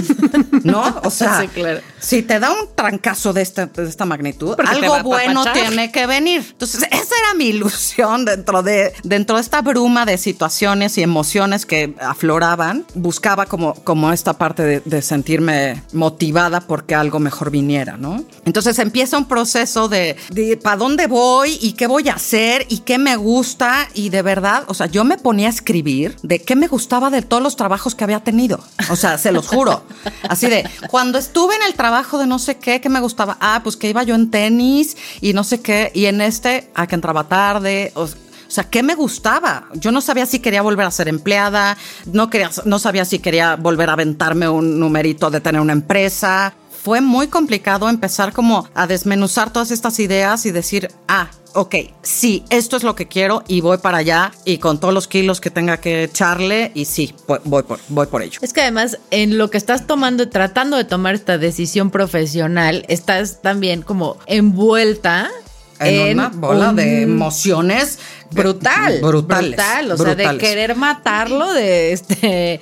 ¿No? 0.64 1.00
O 1.04 1.10
sea, 1.10 1.40
sí, 1.40 1.48
claro. 1.48 1.80
si 2.00 2.22
te 2.22 2.38
da 2.38 2.50
un 2.50 2.74
trancazo 2.74 3.32
de, 3.32 3.42
este, 3.42 3.66
de 3.66 3.88
esta 3.88 4.04
magnitud, 4.04 4.56
Porque 4.56 4.70
algo 4.70 5.02
bueno 5.02 5.44
tiene 5.52 5.90
que 5.90 6.06
venir. 6.06 6.46
Entonces, 6.52 6.82
esa 6.84 7.14
era 7.18 7.34
mi 7.36 7.46
ilusión 7.46 8.24
dentro 8.24 8.62
de, 8.62 8.92
dentro 9.02 9.36
de 9.36 9.42
esta 9.42 9.62
bruma 9.62 10.04
de 10.04 10.18
situaciones 10.18 10.98
y 10.98 11.02
emociones 11.02 11.66
que 11.66 11.94
afloraban. 12.00 12.84
Buscaba 12.94 13.46
como, 13.46 13.74
como 13.74 14.12
esta 14.12 14.34
parte 14.34 14.62
de, 14.62 14.82
de 14.84 15.02
sentirme 15.02 15.82
motivada 15.92 16.60
porque 16.60 16.94
algo 16.94 17.18
mejor 17.18 17.50
viniera, 17.50 17.96
¿no? 17.96 18.24
Entonces 18.44 18.78
empieza 18.78 19.18
un 19.18 19.26
proceso 19.26 19.88
de, 19.88 20.16
de 20.30 20.56
para 20.56 20.76
dónde 20.76 21.06
voy 21.06 21.58
y 21.60 21.72
qué 21.72 21.86
voy 21.86 22.08
a 22.08 22.14
hacer 22.14 22.66
y 22.68 22.78
qué 22.78 22.98
me 22.98 23.16
gusta 23.16 23.88
y 23.94 24.10
de 24.10 24.22
verdad, 24.22 24.64
o 24.66 24.74
sea, 24.74 24.86
yo 24.86 25.04
me 25.04 25.18
ponía 25.18 25.48
a 25.48 25.50
escribir 25.50 26.16
de 26.22 26.40
qué 26.40 26.56
me 26.56 26.68
gustaba 26.68 27.10
de 27.10 27.22
todos 27.22 27.42
los 27.42 27.56
trabajos 27.56 27.94
que 27.94 28.04
había 28.04 28.20
tenido. 28.20 28.60
O 28.90 28.96
sea, 28.96 29.18
se 29.18 29.32
los 29.32 29.48
juro. 29.48 29.84
Así 30.28 30.48
de, 30.48 30.68
cuando 30.90 31.18
estuve 31.18 31.56
en 31.56 31.62
el 31.62 31.74
trabajo 31.74 32.18
de 32.18 32.26
no 32.26 32.38
sé 32.38 32.56
qué, 32.56 32.80
que 32.80 32.88
me 32.88 33.00
gustaba, 33.00 33.36
ah, 33.40 33.60
pues 33.62 33.76
que 33.76 33.88
iba 33.88 34.02
yo 34.02 34.14
en 34.14 34.30
tenis 34.30 34.96
y 35.20 35.32
no 35.32 35.44
sé 35.44 35.60
qué, 35.60 35.90
y 35.94 36.06
en 36.06 36.20
este, 36.20 36.70
a 36.74 36.86
que 36.86 36.94
entraba 36.94 37.24
tarde. 37.24 37.92
O, 37.94 38.08
sea, 38.52 38.64
¿qué 38.64 38.82
me 38.82 38.94
gustaba? 38.94 39.68
Yo 39.74 39.92
no 39.92 40.00
sabía 40.02 40.26
si 40.26 40.40
quería 40.40 40.60
volver 40.60 40.86
a 40.86 40.90
ser 40.90 41.08
empleada, 41.08 41.78
no, 42.04 42.28
quería, 42.28 42.50
no 42.66 42.78
sabía 42.78 43.06
si 43.06 43.18
quería 43.18 43.56
volver 43.56 43.88
a 43.88 43.94
aventarme 43.94 44.48
un 44.48 44.78
numerito 44.78 45.30
de 45.30 45.40
tener 45.40 45.60
una 45.60 45.72
empresa. 45.72 46.54
Fue 46.82 47.00
muy 47.00 47.28
complicado 47.28 47.88
empezar 47.88 48.32
como 48.32 48.68
a 48.74 48.88
desmenuzar 48.88 49.52
todas 49.52 49.70
estas 49.70 50.00
ideas 50.00 50.44
y 50.46 50.50
decir, 50.50 50.90
ah, 51.06 51.30
ok, 51.54 51.76
sí, 52.02 52.42
esto 52.50 52.76
es 52.76 52.82
lo 52.82 52.96
que 52.96 53.06
quiero 53.06 53.44
y 53.46 53.60
voy 53.60 53.78
para 53.78 53.98
allá 53.98 54.32
y 54.44 54.58
con 54.58 54.80
todos 54.80 54.92
los 54.92 55.06
kilos 55.06 55.40
que 55.40 55.50
tenga 55.50 55.76
que 55.76 56.02
echarle 56.02 56.72
y 56.74 56.86
sí, 56.86 57.14
voy 57.44 57.62
por, 57.62 57.78
voy 57.88 58.06
por 58.08 58.20
ello. 58.20 58.40
Es 58.42 58.52
que 58.52 58.62
además 58.62 58.98
en 59.12 59.38
lo 59.38 59.48
que 59.48 59.58
estás 59.58 59.86
tomando, 59.86 60.28
tratando 60.28 60.76
de 60.76 60.82
tomar 60.82 61.14
esta 61.14 61.38
decisión 61.38 61.92
profesional, 61.92 62.84
estás 62.88 63.42
también 63.42 63.82
como 63.82 64.16
envuelta 64.26 65.30
en, 65.78 65.94
en 65.94 66.18
una 66.18 66.30
bola 66.30 66.70
un... 66.70 66.76
de 66.76 67.02
emociones 67.02 68.00
brutal, 68.32 68.98
brutales, 69.00 69.50
brutal, 69.50 69.92
o 69.92 69.96
brutales. 69.96 70.16
sea, 70.24 70.32
de 70.32 70.38
querer 70.38 70.74
matarlo, 70.74 71.52
de 71.52 71.92
este 71.92 72.60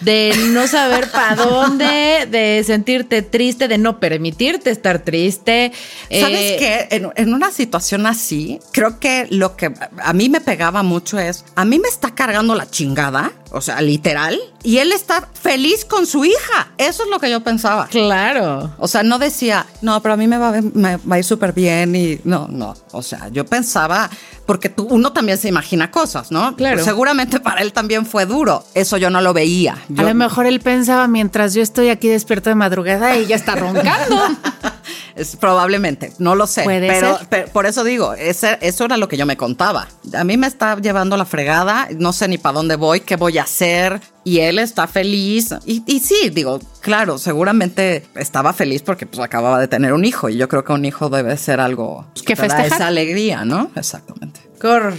de 0.00 0.32
no 0.50 0.66
saber 0.66 1.10
para 1.10 1.36
dónde, 1.44 2.26
de 2.30 2.62
sentirte 2.64 3.22
triste, 3.22 3.68
de 3.68 3.78
no 3.78 3.98
permitirte 4.00 4.70
estar 4.70 5.00
triste. 5.00 5.72
¿Sabes 6.10 6.40
eh, 6.40 6.56
qué? 6.58 6.96
En, 6.96 7.10
en, 7.16 7.34
una 7.34 7.50
situación 7.50 8.06
así, 8.06 8.60
creo 8.72 8.98
que 9.00 9.26
lo 9.30 9.56
que 9.56 9.72
a 10.02 10.12
mí 10.12 10.28
me 10.28 10.40
pegaba 10.40 10.82
mucho 10.82 11.18
es, 11.18 11.44
a 11.54 11.64
mí 11.64 11.78
me 11.78 11.88
está 11.88 12.14
cargando 12.14 12.54
la 12.54 12.70
chingada, 12.70 13.32
o 13.50 13.60
sea, 13.60 13.80
literal, 13.80 14.38
y 14.62 14.78
él 14.78 14.92
está 14.92 15.28
feliz 15.32 15.84
con 15.84 16.06
su 16.06 16.24
hija. 16.24 16.72
Eso 16.76 17.04
es 17.04 17.10
lo 17.10 17.18
que 17.18 17.30
yo 17.30 17.40
pensaba. 17.40 17.86
Claro. 17.86 18.72
O 18.78 18.88
sea, 18.88 19.02
no 19.02 19.18
decía, 19.18 19.66
no, 19.82 20.02
pero 20.02 20.14
a 20.14 20.16
mí 20.16 20.26
me 20.26 20.38
va, 20.38 20.52
me 20.74 20.96
va 20.96 21.16
a 21.16 21.18
ir 21.18 21.24
súper 21.24 21.52
bien 21.52 21.94
y 21.94 22.20
no, 22.24 22.48
no. 22.48 22.74
O 22.92 23.02
sea, 23.02 23.28
yo 23.28 23.46
pensaba, 23.46 24.10
porque 24.46 24.68
tú, 24.68 24.86
uno 24.90 25.12
también 25.12 25.38
se 25.38 25.48
imagina 25.48 25.90
cosas, 25.90 26.30
¿no? 26.30 26.56
Claro. 26.56 26.76
Pues 26.76 26.86
seguramente 26.86 27.40
para 27.40 27.62
él 27.62 27.72
también 27.72 28.06
fue 28.06 28.26
duro. 28.26 28.64
Eso 28.74 28.96
yo 28.96 29.10
no 29.10 29.20
lo 29.20 29.32
veía. 29.32 29.76
Yo, 29.88 30.02
a 30.02 30.08
lo 30.08 30.14
mejor 30.14 30.46
él 30.46 30.60
pensaba 30.60 31.08
mientras 31.08 31.54
yo 31.54 31.62
estoy 31.62 31.88
aquí 31.88 32.08
despierto 32.08 32.50
de 32.50 32.56
madrugada 32.56 33.16
y 33.16 33.24
ella 33.24 33.36
está 33.36 33.54
roncando. 33.54 34.16
es, 35.18 35.36
probablemente, 35.36 36.12
no 36.18 36.34
lo 36.34 36.46
sé. 36.46 36.64
¿Puede 36.64 36.88
pero, 36.88 37.18
ser? 37.18 37.26
pero, 37.28 37.48
por 37.48 37.66
eso 37.66 37.84
digo, 37.84 38.14
ese, 38.14 38.58
eso 38.60 38.84
era 38.84 38.96
lo 38.96 39.08
que 39.08 39.16
yo 39.16 39.26
me 39.26 39.36
contaba. 39.36 39.88
A 40.14 40.24
mí 40.24 40.36
me 40.36 40.46
está 40.46 40.76
llevando 40.80 41.16
la 41.16 41.24
fregada, 41.24 41.88
no 41.96 42.12
sé 42.12 42.28
ni 42.28 42.38
para 42.38 42.54
dónde 42.54 42.76
voy, 42.76 43.00
qué 43.00 43.16
voy 43.16 43.38
a 43.38 43.42
hacer. 43.42 44.00
Y 44.24 44.40
él 44.40 44.58
está 44.58 44.86
feliz. 44.86 45.54
Y, 45.64 45.82
y 45.86 46.00
sí, 46.00 46.30
digo, 46.30 46.60
claro, 46.80 47.18
seguramente 47.18 48.06
estaba 48.14 48.52
feliz 48.52 48.82
porque 48.82 49.06
pues 49.06 49.20
acababa 49.20 49.58
de 49.58 49.68
tener 49.68 49.92
un 49.92 50.04
hijo. 50.04 50.28
Y 50.28 50.36
yo 50.36 50.48
creo 50.48 50.64
que 50.64 50.72
un 50.72 50.84
hijo 50.84 51.08
debe 51.08 51.36
ser 51.36 51.60
algo 51.60 52.06
pues, 52.12 52.22
que, 52.22 52.34
que 52.34 52.36
festejar. 52.36 52.66
esa 52.66 52.86
alegría, 52.86 53.44
¿no? 53.44 53.70
Exactamente. 53.74 54.47
Cor, 54.58 54.94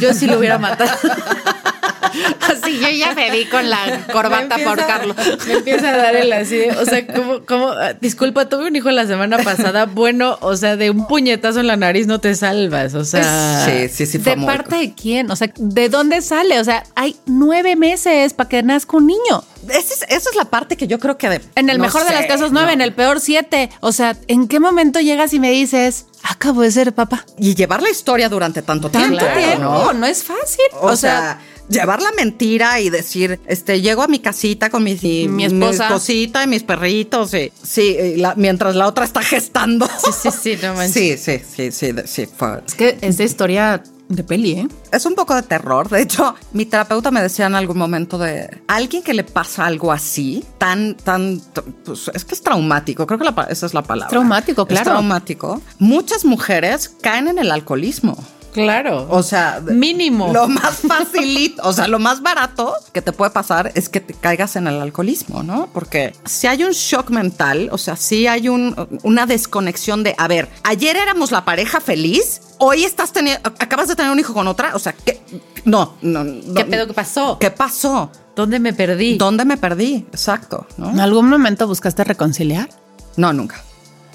yo 0.00 0.12
sí 0.14 0.26
lo 0.26 0.38
hubiera 0.38 0.58
matado. 0.58 0.90
Así 2.40 2.78
yo 2.78 2.90
ya 2.90 3.14
me 3.14 3.30
vi 3.30 3.46
con 3.46 3.70
la 3.70 4.06
corbata 4.12 4.56
empieza, 4.56 4.70
por 4.70 4.86
Carlos. 4.86 5.16
Me 5.46 5.54
empieza 5.54 5.94
a 5.94 5.96
dar 5.96 6.16
el 6.16 6.32
así, 6.32 6.62
o 6.78 6.84
sea, 6.84 7.06
como, 7.06 7.44
como, 7.44 7.72
disculpa, 8.00 8.48
tuve 8.48 8.66
un 8.66 8.76
hijo 8.76 8.90
la 8.90 9.06
semana 9.06 9.38
pasada, 9.38 9.86
bueno, 9.86 10.36
o 10.40 10.56
sea, 10.56 10.76
de 10.76 10.90
un 10.90 11.06
puñetazo 11.06 11.60
en 11.60 11.68
la 11.68 11.76
nariz 11.76 12.06
no 12.06 12.20
te 12.20 12.34
salvas, 12.34 12.94
o 12.94 13.04
sea. 13.04 13.64
Sí, 13.64 13.88
sí, 13.88 14.06
sí. 14.06 14.18
¿De 14.18 14.36
parte 14.36 14.76
de 14.76 14.94
quién? 14.94 15.30
O 15.30 15.36
sea, 15.36 15.50
¿de 15.56 15.88
dónde 15.88 16.20
sale? 16.20 16.60
O 16.60 16.64
sea, 16.64 16.84
hay 16.94 17.16
nueve 17.26 17.76
meses 17.76 18.34
para 18.34 18.48
que 18.48 18.62
nazca 18.62 18.96
un 18.96 19.06
niño. 19.06 19.44
Esa 19.68 19.78
es, 19.78 20.02
esa 20.08 20.30
es, 20.30 20.36
la 20.36 20.46
parte 20.46 20.76
que 20.76 20.86
yo 20.86 20.98
creo 20.98 21.16
que... 21.16 21.28
De, 21.28 21.40
en 21.54 21.70
el 21.70 21.78
no 21.78 21.84
mejor 21.84 22.02
sé, 22.02 22.08
de 22.08 22.14
las 22.14 22.26
casos 22.26 22.52
nueve, 22.52 22.68
no. 22.68 22.72
en 22.74 22.80
el 22.80 22.92
peor 22.92 23.20
siete. 23.20 23.70
O 23.80 23.92
sea, 23.92 24.16
¿en 24.28 24.48
qué 24.48 24.60
momento 24.60 25.00
llegas 25.00 25.32
y 25.32 25.40
me 25.40 25.50
dices, 25.50 26.06
acabo 26.22 26.62
de 26.62 26.70
ser 26.70 26.94
papá? 26.94 27.24
Y 27.38 27.54
llevar 27.54 27.82
la 27.82 27.90
historia 27.90 28.28
durante 28.28 28.62
tanto, 28.62 28.90
¿Tanto 28.90 29.18
tiempo. 29.18 29.38
tiempo? 29.38 29.62
No, 29.62 29.92
no 29.92 30.06
es 30.06 30.24
fácil. 30.24 30.64
O, 30.80 30.88
o 30.88 30.96
sea, 30.96 31.20
sea 31.20 31.40
llevar 31.68 32.02
la 32.02 32.12
mentira 32.12 32.80
y 32.80 32.90
decir, 32.90 33.40
este, 33.46 33.80
llego 33.80 34.02
a 34.02 34.08
mi 34.08 34.20
casita 34.20 34.70
con 34.70 34.84
mi, 34.84 34.98
y 35.00 35.28
mi 35.28 35.44
esposa, 35.44 35.88
mi 35.88 35.94
esposita 35.94 36.44
y 36.44 36.46
mis 36.46 36.62
perritos, 36.62 37.34
y, 37.34 37.52
sí, 37.62 37.96
y 38.00 38.16
la, 38.16 38.34
mientras 38.36 38.76
la 38.76 38.86
otra 38.86 39.04
está 39.04 39.22
gestando. 39.22 39.88
Sí, 40.02 40.10
sí, 40.22 40.28
sí, 40.42 40.58
no 40.62 40.74
manches. 40.74 41.20
Sí, 41.20 41.38
sí, 41.38 41.70
sí, 41.70 41.72
sí, 41.72 41.94
sí, 42.04 42.28
fue. 42.36 42.62
Es 42.66 42.74
que 42.74 42.98
es 43.00 43.16
de 43.18 43.24
historia 43.24 43.82
de 44.08 44.24
peli, 44.24 44.52
¿eh? 44.52 44.68
Es 44.90 45.06
un 45.06 45.14
poco 45.14 45.34
de 45.34 45.42
terror. 45.42 45.88
De 45.88 46.02
hecho, 46.02 46.34
mi 46.52 46.66
terapeuta 46.66 47.10
me 47.10 47.22
decía 47.22 47.46
en 47.46 47.54
algún 47.54 47.78
momento 47.78 48.18
de 48.18 48.62
alguien 48.68 49.02
que 49.02 49.14
le 49.14 49.24
pasa 49.24 49.66
algo 49.66 49.92
así, 49.92 50.44
tan, 50.58 50.96
tan, 50.96 51.40
pues 51.84 52.10
es 52.12 52.24
que 52.24 52.34
es 52.34 52.42
traumático. 52.42 53.06
Creo 53.06 53.18
que 53.18 53.24
la, 53.24 53.46
esa 53.48 53.66
es 53.66 53.74
la 53.74 53.82
palabra. 53.82 54.10
Traumático, 54.10 54.66
claro. 54.66 54.82
Es 54.82 54.88
traumático. 54.88 55.60
Muchas 55.78 56.24
mujeres 56.24 56.88
caen 57.00 57.28
en 57.28 57.38
el 57.38 57.50
alcoholismo. 57.50 58.16
Claro. 58.52 59.06
O 59.10 59.22
sea, 59.22 59.60
mínimo. 59.64 60.32
Lo 60.32 60.46
más 60.48 60.80
facilito, 60.86 61.62
o 61.64 61.72
sea, 61.72 61.88
lo 61.88 61.98
más 61.98 62.22
barato 62.22 62.74
que 62.92 63.02
te 63.02 63.12
puede 63.12 63.30
pasar 63.30 63.72
es 63.74 63.88
que 63.88 64.00
te 64.00 64.14
caigas 64.14 64.56
en 64.56 64.66
el 64.66 64.80
alcoholismo, 64.80 65.42
¿no? 65.42 65.68
Porque 65.72 66.14
si 66.24 66.46
hay 66.46 66.62
un 66.64 66.72
shock 66.72 67.10
mental, 67.10 67.68
o 67.72 67.78
sea, 67.78 67.96
si 67.96 68.26
hay 68.26 68.48
un, 68.48 68.74
una 69.02 69.26
desconexión 69.26 70.02
de, 70.02 70.14
a 70.18 70.28
ver, 70.28 70.48
ayer 70.64 70.96
éramos 70.96 71.32
la 71.32 71.44
pareja 71.44 71.80
feliz, 71.80 72.42
hoy 72.58 72.84
estás 72.84 73.12
teniendo, 73.12 73.48
acabas 73.58 73.88
de 73.88 73.96
tener 73.96 74.12
un 74.12 74.18
hijo 74.18 74.34
con 74.34 74.46
otra, 74.46 74.74
o 74.74 74.78
sea, 74.78 74.92
que 74.92 75.22
no, 75.64 75.94
no, 76.02 76.24
no 76.24 76.54
¿Qué 76.54 76.64
pedo 76.64 76.86
que 76.86 76.94
pasó? 76.94 77.38
¿Qué 77.38 77.50
pasó? 77.50 78.10
¿Dónde 78.36 78.58
me 78.58 78.72
perdí? 78.72 79.16
¿Dónde 79.16 79.44
me 79.44 79.56
perdí? 79.56 80.06
Exacto. 80.10 80.66
¿no? 80.76 80.90
¿En 80.90 81.00
algún 81.00 81.28
momento 81.28 81.66
buscaste 81.66 82.04
reconciliar? 82.04 82.68
No, 83.16 83.32
nunca. 83.32 83.62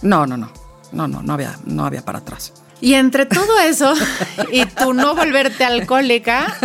No, 0.02 0.26
no, 0.26 0.38
no. 0.38 0.52
No, 0.92 1.08
no, 1.08 1.22
no 1.22 1.34
había, 1.34 1.58
no 1.66 1.86
había 1.86 2.04
para 2.04 2.20
atrás. 2.20 2.54
Y 2.82 2.94
entre 2.94 3.26
todo 3.26 3.60
eso 3.60 3.94
y 4.52 4.66
tú 4.66 4.94
no 4.94 5.16
volverte 5.16 5.64
alcohólica, 5.64 6.56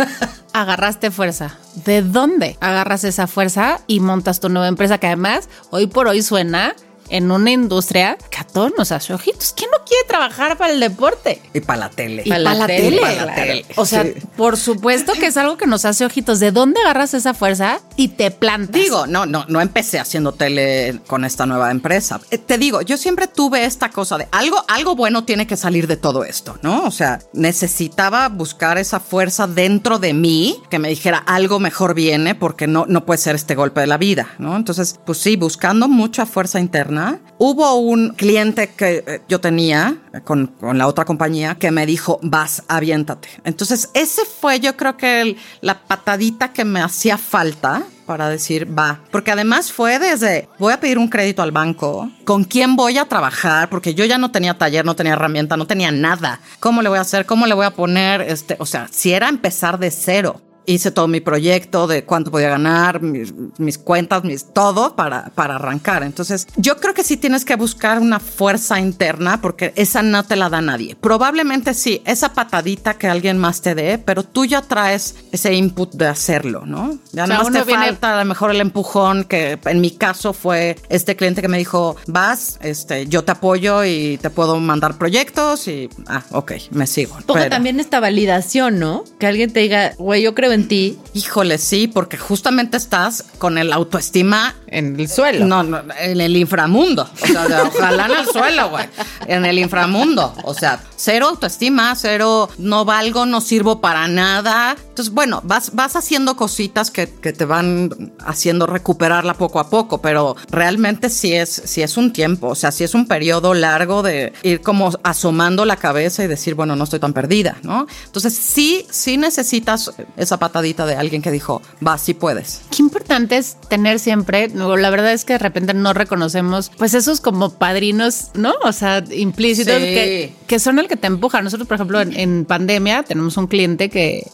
agarraste 0.53 1.11
fuerza. 1.11 1.57
¿De 1.85 2.01
dónde 2.01 2.57
agarras 2.61 3.03
esa 3.03 3.27
fuerza 3.27 3.79
y 3.87 3.99
montas 3.99 4.39
tu 4.39 4.49
nueva 4.49 4.67
empresa 4.67 4.99
que 4.99 5.07
además 5.07 5.49
hoy 5.71 5.87
por 5.87 6.07
hoy 6.07 6.21
suena 6.21 6.75
en 7.09 7.31
una 7.31 7.51
industria 7.51 8.17
que 8.29 8.39
a 8.39 8.43
todos 8.43 8.71
nos 8.77 8.91
hace 8.91 9.13
ojitos. 9.13 9.53
¿Quién 9.55 9.69
no 9.71 9.83
quiere 9.85 10.03
trabajar 10.07 10.57
para 10.57 10.73
el 10.73 10.79
deporte? 10.79 11.41
Y 11.53 11.61
para 11.61 11.79
la 11.79 11.89
tele. 11.89 12.23
Y 12.25 12.29
para 12.29 12.41
la, 12.41 12.53
la, 12.55 12.67
tele. 12.67 12.89
tele. 12.89 13.01
Para 13.01 13.25
la 13.25 13.35
tele. 13.35 13.65
O 13.75 13.85
sea, 13.85 14.03
sí. 14.03 14.13
por 14.35 14.57
supuesto 14.57 15.13
que 15.13 15.27
es 15.27 15.37
algo 15.37 15.57
que 15.57 15.67
nos 15.67 15.85
hace 15.85 16.05
ojitos. 16.05 16.39
¿De 16.39 16.51
dónde 16.51 16.81
agarras 16.81 17.13
esa 17.13 17.33
fuerza 17.33 17.79
y 17.95 18.09
te 18.09 18.31
plantas? 18.31 18.81
Digo, 18.81 19.07
no, 19.07 19.25
no, 19.25 19.45
no 19.47 19.61
empecé 19.61 19.99
haciendo 19.99 20.31
tele 20.31 20.99
con 21.07 21.25
esta 21.25 21.45
nueva 21.45 21.71
empresa. 21.71 22.19
Eh, 22.31 22.37
te 22.37 22.57
digo, 22.57 22.81
yo 22.81 22.97
siempre 22.97 23.27
tuve 23.27 23.65
esta 23.65 23.89
cosa 23.89 24.17
de 24.17 24.27
algo, 24.31 24.63
algo 24.67 24.95
bueno 24.95 25.23
tiene 25.23 25.47
que 25.47 25.57
salir 25.57 25.87
de 25.87 25.97
todo 25.97 26.23
esto, 26.23 26.57
¿no? 26.61 26.83
O 26.83 26.91
sea, 26.91 27.19
necesitaba 27.33 28.29
buscar 28.29 28.77
esa 28.77 28.99
fuerza 28.99 29.47
dentro 29.47 29.99
de 29.99 30.13
mí 30.13 30.61
que 30.69 30.79
me 30.79 30.89
dijera 30.89 31.17
algo 31.17 31.59
mejor 31.59 31.93
viene 31.93 32.35
porque 32.35 32.67
no, 32.67 32.85
no 32.87 33.05
puede 33.05 33.17
ser 33.17 33.35
este 33.35 33.55
golpe 33.55 33.81
de 33.81 33.87
la 33.87 33.97
vida, 33.97 34.29
¿no? 34.37 34.55
Entonces, 34.55 34.99
pues 35.05 35.17
sí, 35.17 35.35
buscando 35.35 35.87
mucha 35.87 36.25
fuerza 36.25 36.59
interna 36.59 36.92
Hubo 37.37 37.75
un 37.75 38.09
cliente 38.09 38.69
que 38.69 39.21
yo 39.27 39.39
tenía 39.39 39.97
con, 40.23 40.47
con, 40.47 40.77
la 40.77 40.87
otra 40.87 41.05
compañía 41.05 41.55
que 41.55 41.71
me 41.71 41.85
dijo, 41.85 42.19
vas, 42.21 42.63
aviéntate. 42.67 43.29
Entonces, 43.43 43.89
ese 43.93 44.23
fue 44.25 44.59
yo 44.59 44.77
creo 44.77 44.97
que 44.97 45.21
el, 45.21 45.37
la 45.61 45.79
patadita 45.79 46.53
que 46.53 46.65
me 46.65 46.81
hacía 46.81 47.17
falta 47.17 47.83
para 48.05 48.29
decir, 48.29 48.67
va. 48.77 48.99
Porque 49.11 49.31
además 49.31 49.71
fue 49.71 49.99
desde, 49.99 50.49
voy 50.59 50.73
a 50.73 50.79
pedir 50.79 50.97
un 50.97 51.07
crédito 51.07 51.41
al 51.41 51.51
banco, 51.51 52.11
¿con 52.25 52.43
quién 52.43 52.75
voy 52.75 52.97
a 52.97 53.05
trabajar? 53.05 53.69
Porque 53.69 53.93
yo 53.93 54.05
ya 54.05 54.17
no 54.17 54.31
tenía 54.31 54.57
taller, 54.57 54.85
no 54.85 54.95
tenía 54.95 55.13
herramienta, 55.13 55.57
no 55.57 55.67
tenía 55.67 55.91
nada. 55.91 56.39
¿Cómo 56.59 56.81
le 56.81 56.89
voy 56.89 56.97
a 56.97 57.01
hacer? 57.01 57.25
¿Cómo 57.25 57.47
le 57.47 57.53
voy 57.53 57.65
a 57.65 57.71
poner? 57.71 58.21
Este, 58.21 58.55
o 58.59 58.65
sea, 58.65 58.87
si 58.91 59.13
era 59.13 59.29
empezar 59.29 59.79
de 59.79 59.91
cero 59.91 60.41
hice 60.65 60.91
todo 60.91 61.07
mi 61.07 61.19
proyecto 61.19 61.87
de 61.87 62.03
cuánto 62.03 62.31
podía 62.31 62.49
ganar, 62.49 63.01
mis, 63.01 63.33
mis, 63.57 63.77
cuentas, 63.77 64.23
mis 64.23 64.53
todo 64.53 64.95
para, 64.95 65.29
para 65.35 65.55
arrancar. 65.55 66.03
Entonces, 66.03 66.47
yo 66.55 66.77
creo 66.77 66.93
que 66.93 67.03
sí 67.03 67.17
tienes 67.17 67.45
que 67.45 67.55
buscar 67.55 67.99
una 67.99 68.19
fuerza 68.19 68.79
interna 68.79 69.41
porque 69.41 69.73
esa 69.75 70.01
no 70.01 70.23
te 70.23 70.35
la 70.35 70.49
da 70.49 70.61
nadie. 70.61 70.95
Probablemente 70.95 71.73
sí, 71.73 72.01
esa 72.05 72.33
patadita 72.33 72.95
que 72.95 73.07
alguien 73.07 73.37
más 73.37 73.61
te 73.61 73.75
dé, 73.75 73.97
pero 73.97 74.23
tú 74.23 74.45
ya 74.45 74.61
traes 74.61 75.15
ese 75.31 75.53
input 75.53 75.93
de 75.93 76.07
hacerlo, 76.07 76.65
¿no? 76.65 76.97
Ya 77.11 77.27
nada 77.27 77.43
más 77.43 77.53
te 77.53 77.63
viene... 77.63 77.87
falta 77.87 78.15
a 78.15 78.23
lo 78.23 78.25
mejor 78.25 78.51
el 78.51 78.61
empujón 78.61 79.25
que 79.25 79.59
en 79.65 79.81
mi 79.81 79.91
caso 79.91 80.33
fue 80.33 80.75
este 80.89 81.15
cliente 81.15 81.41
que 81.41 81.47
me 81.47 81.57
dijo, 81.57 81.95
vas, 82.07 82.59
este, 82.61 83.07
yo 83.07 83.23
te 83.23 83.31
apoyo 83.31 83.83
y 83.83 84.17
te 84.21 84.29
puedo 84.29 84.59
mandar 84.59 84.97
proyectos 84.97 85.67
y, 85.67 85.89
ah, 86.07 86.23
ok, 86.31 86.53
me 86.71 86.87
sigo. 86.87 87.17
Porque 87.25 87.49
también 87.49 87.79
esta 87.79 87.99
validación, 87.99 88.79
¿no? 88.79 89.03
Que 89.19 89.27
alguien 89.27 89.51
te 89.51 89.61
diga, 89.61 89.93
güey, 89.97 90.21
yo 90.21 90.33
creo 90.35 90.52
en 90.53 90.67
ti. 90.67 90.99
Híjole, 91.13 91.57
sí, 91.57 91.87
porque 91.87 92.17
justamente 92.17 92.77
estás 92.77 93.23
con 93.37 93.57
el 93.57 93.73
autoestima 93.73 94.55
en 94.67 94.99
el 94.99 95.07
suelo. 95.09 95.45
No, 95.45 95.63
no 95.63 95.81
en 95.99 96.21
el 96.21 96.35
inframundo. 96.37 97.09
O 97.21 97.27
sea, 97.27 97.63
ojalá 97.67 98.05
en 98.05 98.11
el 98.11 98.27
suelo, 98.27 98.69
güey. 98.69 98.85
En 99.27 99.45
el 99.45 99.59
inframundo. 99.59 100.33
O 100.43 100.53
sea, 100.53 100.79
cero 100.95 101.27
autoestima, 101.29 101.95
cero 101.95 102.49
no 102.57 102.85
valgo, 102.85 103.25
no 103.25 103.41
sirvo 103.41 103.81
para 103.81 104.07
nada. 104.07 104.75
Entonces, 104.93 105.11
bueno, 105.11 105.41
vas, 105.43 105.73
vas 105.73 105.95
haciendo 105.95 106.35
cositas 106.35 106.91
que, 106.91 107.09
que 107.09 107.33
te 107.33 107.45
van 107.45 108.13
haciendo 108.23 108.67
recuperarla 108.67 109.33
poco 109.33 109.59
a 109.59 109.67
poco, 109.67 110.01
pero 110.01 110.35
realmente 110.51 111.09
sí 111.09 111.33
es, 111.33 111.49
sí 111.65 111.81
es 111.81 111.97
un 111.97 112.13
tiempo. 112.13 112.49
O 112.49 112.55
sea, 112.55 112.71
sí 112.71 112.83
es 112.83 112.93
un 112.93 113.07
periodo 113.07 113.55
largo 113.55 114.03
de 114.03 114.33
ir 114.43 114.61
como 114.61 114.91
asomando 115.01 115.65
la 115.65 115.77
cabeza 115.77 116.23
y 116.23 116.27
decir, 116.27 116.53
bueno, 116.53 116.75
no 116.75 116.83
estoy 116.83 116.99
tan 116.99 117.11
perdida, 117.11 117.57
¿no? 117.63 117.87
Entonces, 118.05 118.35
sí, 118.35 118.85
sí 118.91 119.17
necesitas 119.17 119.91
esa 120.15 120.37
patadita 120.37 120.85
de 120.85 120.95
alguien 120.95 121.23
que 121.23 121.31
dijo, 121.31 121.63
va, 121.85 121.97
sí 121.97 122.13
puedes. 122.13 122.61
Qué 122.69 122.83
importante 122.83 123.37
es 123.37 123.57
tener 123.69 123.97
siempre, 123.97 124.49
la 124.49 124.89
verdad 124.91 125.11
es 125.11 125.25
que 125.25 125.33
de 125.33 125.39
repente 125.39 125.73
no 125.73 125.93
reconocemos, 125.93 126.71
pues 126.77 126.93
esos 126.93 127.19
como 127.19 127.49
padrinos, 127.49 128.29
¿no? 128.35 128.53
O 128.63 128.71
sea, 128.73 129.03
implícitos 129.11 129.77
que, 129.77 130.35
que, 130.45 130.59
son 130.59 130.77
el 130.77 130.87
que 130.87 130.97
te 130.97 131.07
empuja. 131.07 131.41
Nosotros, 131.41 131.67
por 131.67 131.75
ejemplo, 131.75 131.99
en, 131.99 132.45
pandemia 132.45 133.03
tenemos 133.03 133.37
un 133.37 133.47
cliente 133.47 133.89
que 133.89 134.29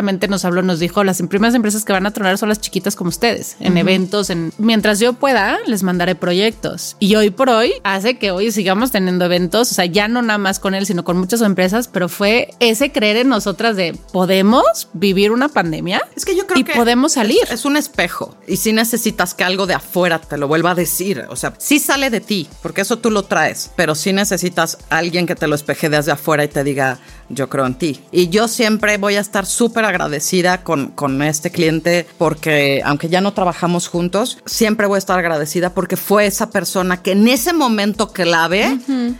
abiertamente 0.00 0.28
nos 0.28 0.44
habló, 0.44 0.62
nos 0.62 0.78
dijo, 0.78 1.04
las 1.04 1.22
primeras 1.28 1.54
empresas 1.54 1.84
que 1.84 1.92
van 1.92 2.06
a 2.06 2.10
tronar 2.10 2.38
son 2.38 2.48
las 2.48 2.60
chiquitas 2.60 2.96
como 2.96 3.10
ustedes, 3.10 3.56
en 3.60 3.76
eventos, 3.76 4.30
en 4.30 4.52
mientras 4.56 4.98
yo 4.98 5.12
pueda, 5.12 5.58
les 5.66 5.82
mandaré 5.82 6.14
proyectos. 6.14 6.96
Y 6.98 7.14
hoy 7.16 7.30
por 7.30 7.50
hoy 7.50 7.74
hace 7.84 8.16
que 8.16 8.30
hoy 8.30 8.50
sigamos 8.50 8.90
teniendo 8.90 9.26
eventos, 9.26 9.70
o 9.70 9.74
sea, 9.74 9.84
ya 9.84 10.08
no 10.08 10.22
nada 10.22 10.38
más 10.38 10.58
con 10.58 10.74
él, 10.74 10.86
sino 10.86 11.04
con 11.04 11.18
muchas 11.18 11.42
empresas, 11.42 11.88
pero 11.88 12.08
fue 12.08 12.54
ese 12.60 12.92
creer 12.92 13.18
en 13.18 13.28
nosotras 13.28 13.76
de 13.76 13.96
podemos 14.12 14.88
vivir 14.94 15.32
una 15.32 15.48
pandemia. 15.48 16.00
Es 16.16 16.24
que 16.24 16.34
yo 16.34 16.46
creo 16.46 16.60
y 16.60 16.64
podemos 16.64 17.12
salir. 17.12 17.40
Es, 17.50 17.64
un 17.64 17.76
espejo 17.76 18.34
y 18.48 18.56
si 18.56 18.72
necesitas 18.72 19.34
que 19.34 19.44
algo 19.44 19.66
de 19.66 19.74
afuera 19.74 20.18
te 20.18 20.38
lo 20.38 20.48
vuelva 20.48 20.70
a 20.70 20.74
decir, 20.74 21.26
o 21.28 21.36
sea, 21.36 21.52
sí 21.58 21.78
sale 21.78 22.08
de 22.08 22.20
ti, 22.20 22.48
porque 22.62 22.80
eso 22.80 22.98
tú 22.98 23.10
lo 23.10 23.24
traes, 23.24 23.70
pero 23.76 23.94
sí 23.94 24.14
necesitas 24.14 24.78
alguien 24.88 25.26
que 25.26 25.34
te 25.34 25.46
lo 25.46 25.54
espeje 25.54 25.90
desde 25.90 26.12
afuera 26.12 26.42
y 26.42 26.48
te 26.48 26.64
diga, 26.64 26.98
yo 27.30 27.48
creo 27.48 27.66
en 27.66 27.74
ti. 27.74 28.00
Y 28.12 28.28
yo 28.28 28.48
siempre 28.48 28.98
voy 28.98 29.16
a 29.16 29.20
estar 29.20 29.46
súper 29.46 29.84
agradecida 29.84 30.62
con, 30.62 30.88
con 30.88 31.22
este 31.22 31.50
cliente 31.50 32.06
porque 32.18 32.82
aunque 32.84 33.08
ya 33.08 33.20
no 33.20 33.32
trabajamos 33.32 33.88
juntos, 33.88 34.38
siempre 34.46 34.86
voy 34.86 34.96
a 34.96 34.98
estar 34.98 35.18
agradecida 35.18 35.74
porque 35.74 35.96
fue 35.96 36.26
esa 36.26 36.50
persona 36.50 37.02
que 37.02 37.12
en 37.12 37.28
ese 37.28 37.52
momento 37.52 38.12
clave 38.12 38.78